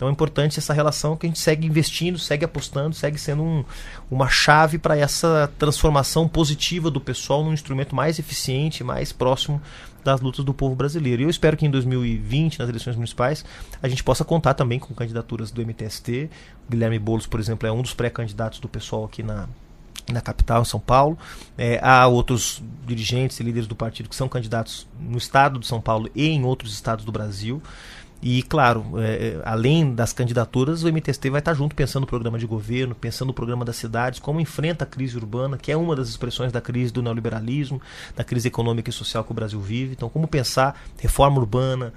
Então 0.00 0.08
é 0.08 0.12
importante 0.12 0.58
essa 0.58 0.72
relação 0.72 1.14
que 1.14 1.26
a 1.26 1.28
gente 1.28 1.38
segue 1.38 1.66
investindo, 1.66 2.18
segue 2.18 2.42
apostando, 2.42 2.96
segue 2.96 3.18
sendo 3.18 3.42
um, 3.42 3.62
uma 4.10 4.30
chave 4.30 4.78
para 4.78 4.96
essa 4.96 5.52
transformação 5.58 6.26
positiva 6.26 6.90
do 6.90 6.98
pessoal 6.98 7.44
num 7.44 7.52
instrumento 7.52 7.94
mais 7.94 8.18
eficiente, 8.18 8.82
mais 8.82 9.12
próximo 9.12 9.60
das 10.02 10.22
lutas 10.22 10.42
do 10.42 10.54
povo 10.54 10.74
brasileiro. 10.74 11.20
E 11.20 11.24
eu 11.26 11.28
espero 11.28 11.54
que 11.54 11.66
em 11.66 11.70
2020, 11.70 12.60
nas 12.60 12.70
eleições 12.70 12.96
municipais, 12.96 13.44
a 13.82 13.88
gente 13.88 14.02
possa 14.02 14.24
contar 14.24 14.54
também 14.54 14.78
com 14.78 14.94
candidaturas 14.94 15.50
do 15.50 15.60
MTST. 15.60 16.30
O 16.66 16.70
Guilherme 16.70 16.98
Boulos, 16.98 17.26
por 17.26 17.38
exemplo, 17.38 17.68
é 17.68 17.72
um 17.72 17.82
dos 17.82 17.92
pré-candidatos 17.92 18.58
do 18.58 18.70
pessoal 18.70 19.04
aqui 19.04 19.22
na, 19.22 19.50
na 20.08 20.22
capital, 20.22 20.62
em 20.62 20.64
São 20.64 20.80
Paulo. 20.80 21.18
É, 21.58 21.78
há 21.82 22.06
outros 22.06 22.62
dirigentes 22.86 23.38
e 23.38 23.42
líderes 23.42 23.68
do 23.68 23.76
partido 23.76 24.08
que 24.08 24.16
são 24.16 24.30
candidatos 24.30 24.88
no 24.98 25.18
estado 25.18 25.60
de 25.60 25.66
São 25.66 25.78
Paulo 25.78 26.08
e 26.14 26.26
em 26.26 26.42
outros 26.42 26.72
estados 26.72 27.04
do 27.04 27.12
Brasil. 27.12 27.62
E, 28.22 28.42
claro, 28.42 28.84
é, 28.98 29.38
é 29.38 29.42
além 29.44 29.94
das 29.94 30.12
candidaturas, 30.12 30.82
o 30.82 30.88
MTST 30.88 31.30
vai 31.30 31.38
estar 31.38 31.54
junto 31.54 31.74
pensando 31.74 32.02
no 32.02 32.06
programa 32.06 32.38
de 32.38 32.46
governo, 32.46 32.94
pensando 32.94 33.28
no 33.28 33.34
programa 33.34 33.64
das 33.64 33.76
cidades, 33.76 34.20
como 34.20 34.40
enfrenta 34.40 34.84
a 34.84 34.86
crise 34.86 35.16
urbana, 35.16 35.56
que 35.56 35.72
é 35.72 35.76
uma 35.76 35.96
das 35.96 36.08
expressões 36.08 36.52
da 36.52 36.60
crise 36.60 36.92
do 36.92 37.02
neoliberalismo, 37.02 37.80
da 38.14 38.22
crise 38.22 38.48
econômica 38.48 38.90
e 38.90 38.92
social 38.92 39.24
que 39.24 39.32
o 39.32 39.34
Brasil 39.34 39.60
vive. 39.60 39.92
Então, 39.92 40.08
como 40.10 40.28
pensar 40.28 40.78
reforma 40.98 41.38
urbana, 41.38 41.94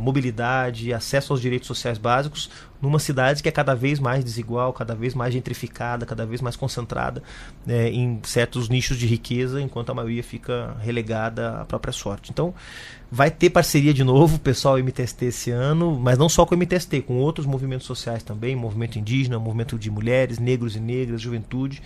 mobilidade, 0.00 0.92
acesso 0.92 1.32
aos 1.32 1.40
direitos 1.40 1.66
sociais 1.66 1.98
básicos, 1.98 2.50
numa 2.80 2.98
cidade 2.98 3.42
que 3.42 3.48
é 3.48 3.52
cada 3.52 3.74
vez 3.74 3.98
mais 3.98 4.24
desigual, 4.24 4.72
cada 4.72 4.94
vez 4.94 5.14
mais 5.14 5.32
gentrificada, 5.32 6.04
cada 6.04 6.26
vez 6.26 6.40
mais 6.40 6.56
concentrada 6.56 7.22
né, 7.64 7.88
em 7.90 8.20
certos 8.24 8.68
nichos 8.68 8.98
de 8.98 9.06
riqueza, 9.06 9.60
enquanto 9.60 9.90
a 9.90 9.94
maioria 9.94 10.22
fica 10.22 10.76
relegada 10.80 11.60
à 11.60 11.64
própria 11.64 11.92
sorte. 11.92 12.30
Então, 12.30 12.54
vai 13.10 13.30
ter 13.30 13.50
parceria 13.50 13.94
de 13.94 14.04
novo, 14.04 14.38
pessoal 14.38 14.78
MTST 14.78 15.24
esse 15.26 15.50
ano, 15.50 15.98
mas 15.98 16.18
não 16.18 16.28
só 16.28 16.44
com 16.44 16.54
o 16.54 16.58
MTST, 16.58 17.02
com 17.02 17.18
outros 17.18 17.46
movimentos 17.46 17.86
sociais 17.86 18.22
também, 18.22 18.54
movimento 18.54 18.98
indígena, 18.98 19.38
movimento 19.38 19.78
de 19.78 19.90
mulheres, 19.90 20.38
negros 20.38 20.76
e 20.76 20.80
negras, 20.80 21.20
juventude 21.20 21.82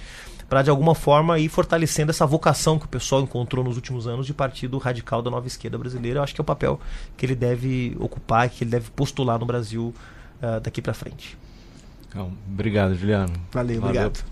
para 0.50 0.62
de 0.62 0.68
alguma 0.68 0.96
forma 0.96 1.38
ir 1.38 1.48
fortalecendo 1.48 2.10
essa 2.10 2.26
vocação 2.26 2.76
que 2.76 2.84
o 2.84 2.88
pessoal 2.88 3.22
encontrou 3.22 3.64
nos 3.64 3.76
últimos 3.76 4.08
anos 4.08 4.26
de 4.26 4.34
partido 4.34 4.76
radical 4.78 5.22
da 5.22 5.30
nova 5.30 5.46
esquerda 5.46 5.78
brasileira. 5.78 6.18
Eu 6.18 6.24
acho 6.24 6.34
que 6.34 6.40
é 6.40 6.42
o 6.42 6.44
papel 6.44 6.80
que 7.16 7.24
ele 7.24 7.36
deve 7.90 8.02
ocupar, 8.02 8.48
que 8.48 8.64
ele 8.64 8.70
deve 8.70 8.90
postular 8.90 9.38
no 9.38 9.46
Brasil 9.46 9.94
uh, 10.42 10.60
daqui 10.60 10.82
para 10.82 10.94
frente. 10.94 11.36
Então, 12.08 12.32
obrigado, 12.48 12.94
Juliano. 12.94 13.32
Valeu, 13.52 13.80
Valeu, 13.80 14.06
obrigado. 14.06 14.24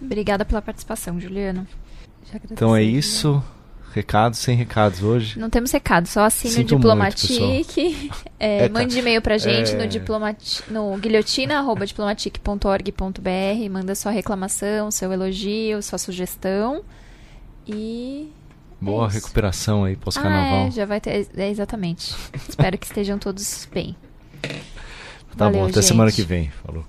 Obrigada 0.00 0.44
pela 0.44 0.62
participação, 0.62 1.20
Juliano. 1.20 1.66
Então 2.50 2.76
é 2.76 2.82
isso. 2.82 3.42
Recados 3.92 4.38
sem 4.38 4.54
recados 4.54 5.02
hoje. 5.02 5.38
Não 5.38 5.48
temos 5.48 5.72
recados, 5.72 6.10
só 6.10 6.24
assine 6.24 6.52
Sinto 6.52 6.74
o 6.74 6.76
Diplomatique. 6.76 8.10
É, 8.40 8.66
é, 8.66 8.68
mande 8.68 8.96
e-mail 8.96 9.20
pra 9.20 9.36
gente 9.36 9.72
é... 9.72 9.76
no, 9.76 9.84
diplomati 9.88 10.62
no 10.70 10.96
guilhotina.diplomatique.org.br. 10.96 13.68
Manda 13.68 13.96
sua 13.96 14.12
reclamação, 14.12 14.92
seu 14.92 15.12
elogio, 15.12 15.82
sua 15.82 15.98
sugestão. 15.98 16.84
E. 17.66 18.30
Boa 18.80 19.08
é 19.08 19.12
recuperação 19.12 19.84
aí 19.84 19.96
pós-carnaval. 19.96 20.64
Ah, 20.64 20.66
é, 20.68 20.70
já 20.70 20.86
vai 20.86 21.00
ter. 21.00 21.28
É, 21.36 21.50
exatamente. 21.50 22.14
Espero 22.48 22.78
que 22.78 22.86
estejam 22.86 23.18
todos 23.18 23.68
bem. 23.72 23.96
Tá 24.42 25.46
Valeu, 25.46 25.60
bom, 25.60 25.64
até 25.66 25.74
gente. 25.74 25.84
semana 25.84 26.12
que 26.12 26.22
vem. 26.22 26.50
Falou. 26.64 26.84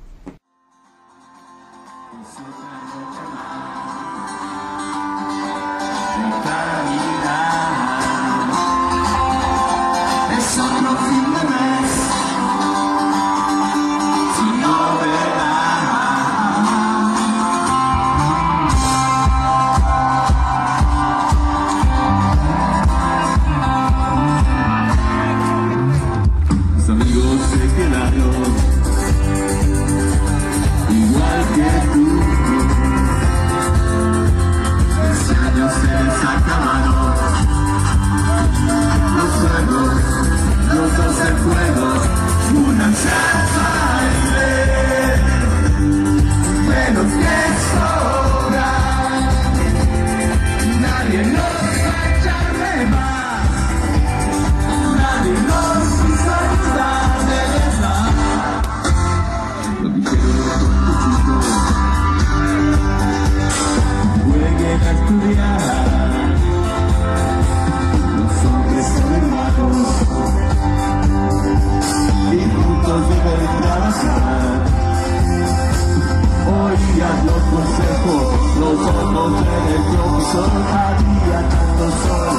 sol 80.32 80.44
había 80.44 81.40
tanto 81.50 81.86
sol, 82.04 82.38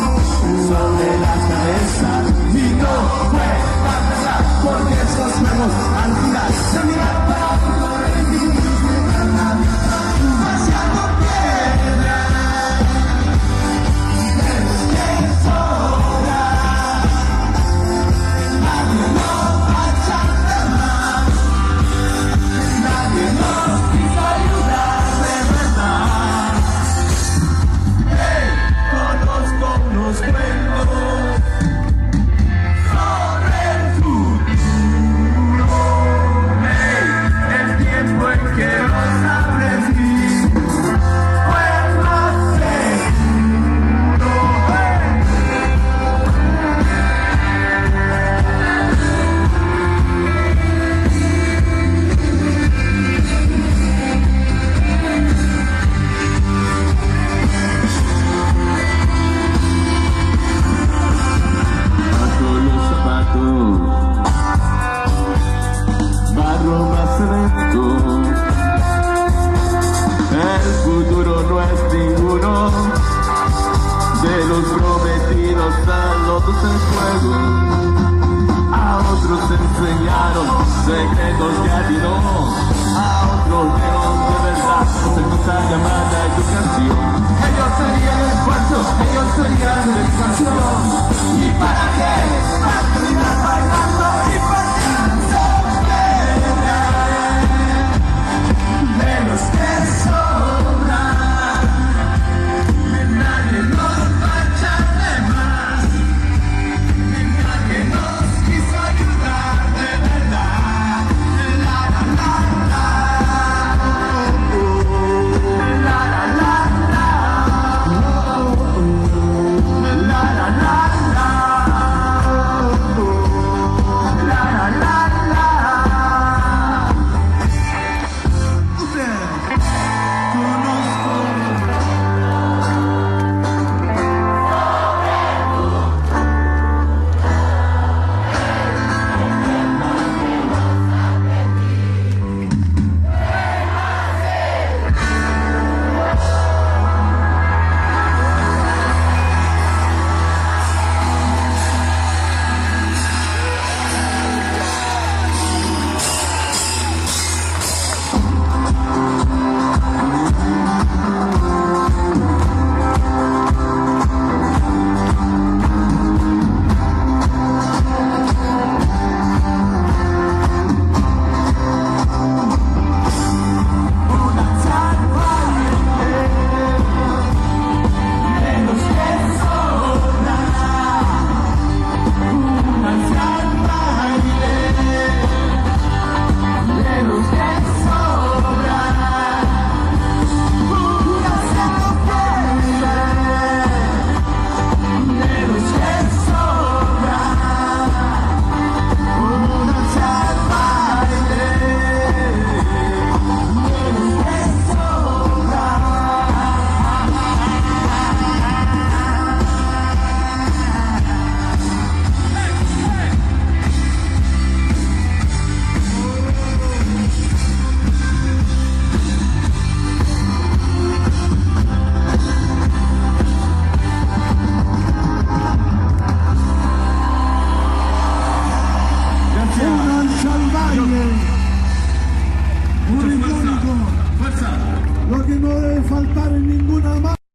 sobre 0.69 1.09
las 1.25 1.41
cabezas 1.51 2.25
y 2.55 2.75
no 2.81 2.95
fue 3.31 3.51
para 3.85 4.35
porque 4.63 4.95
esos 4.95 5.43
nuevos 5.43 5.73
al 6.05 6.13
final 6.17 6.53
se 6.73 6.85
miraron. 6.85 7.20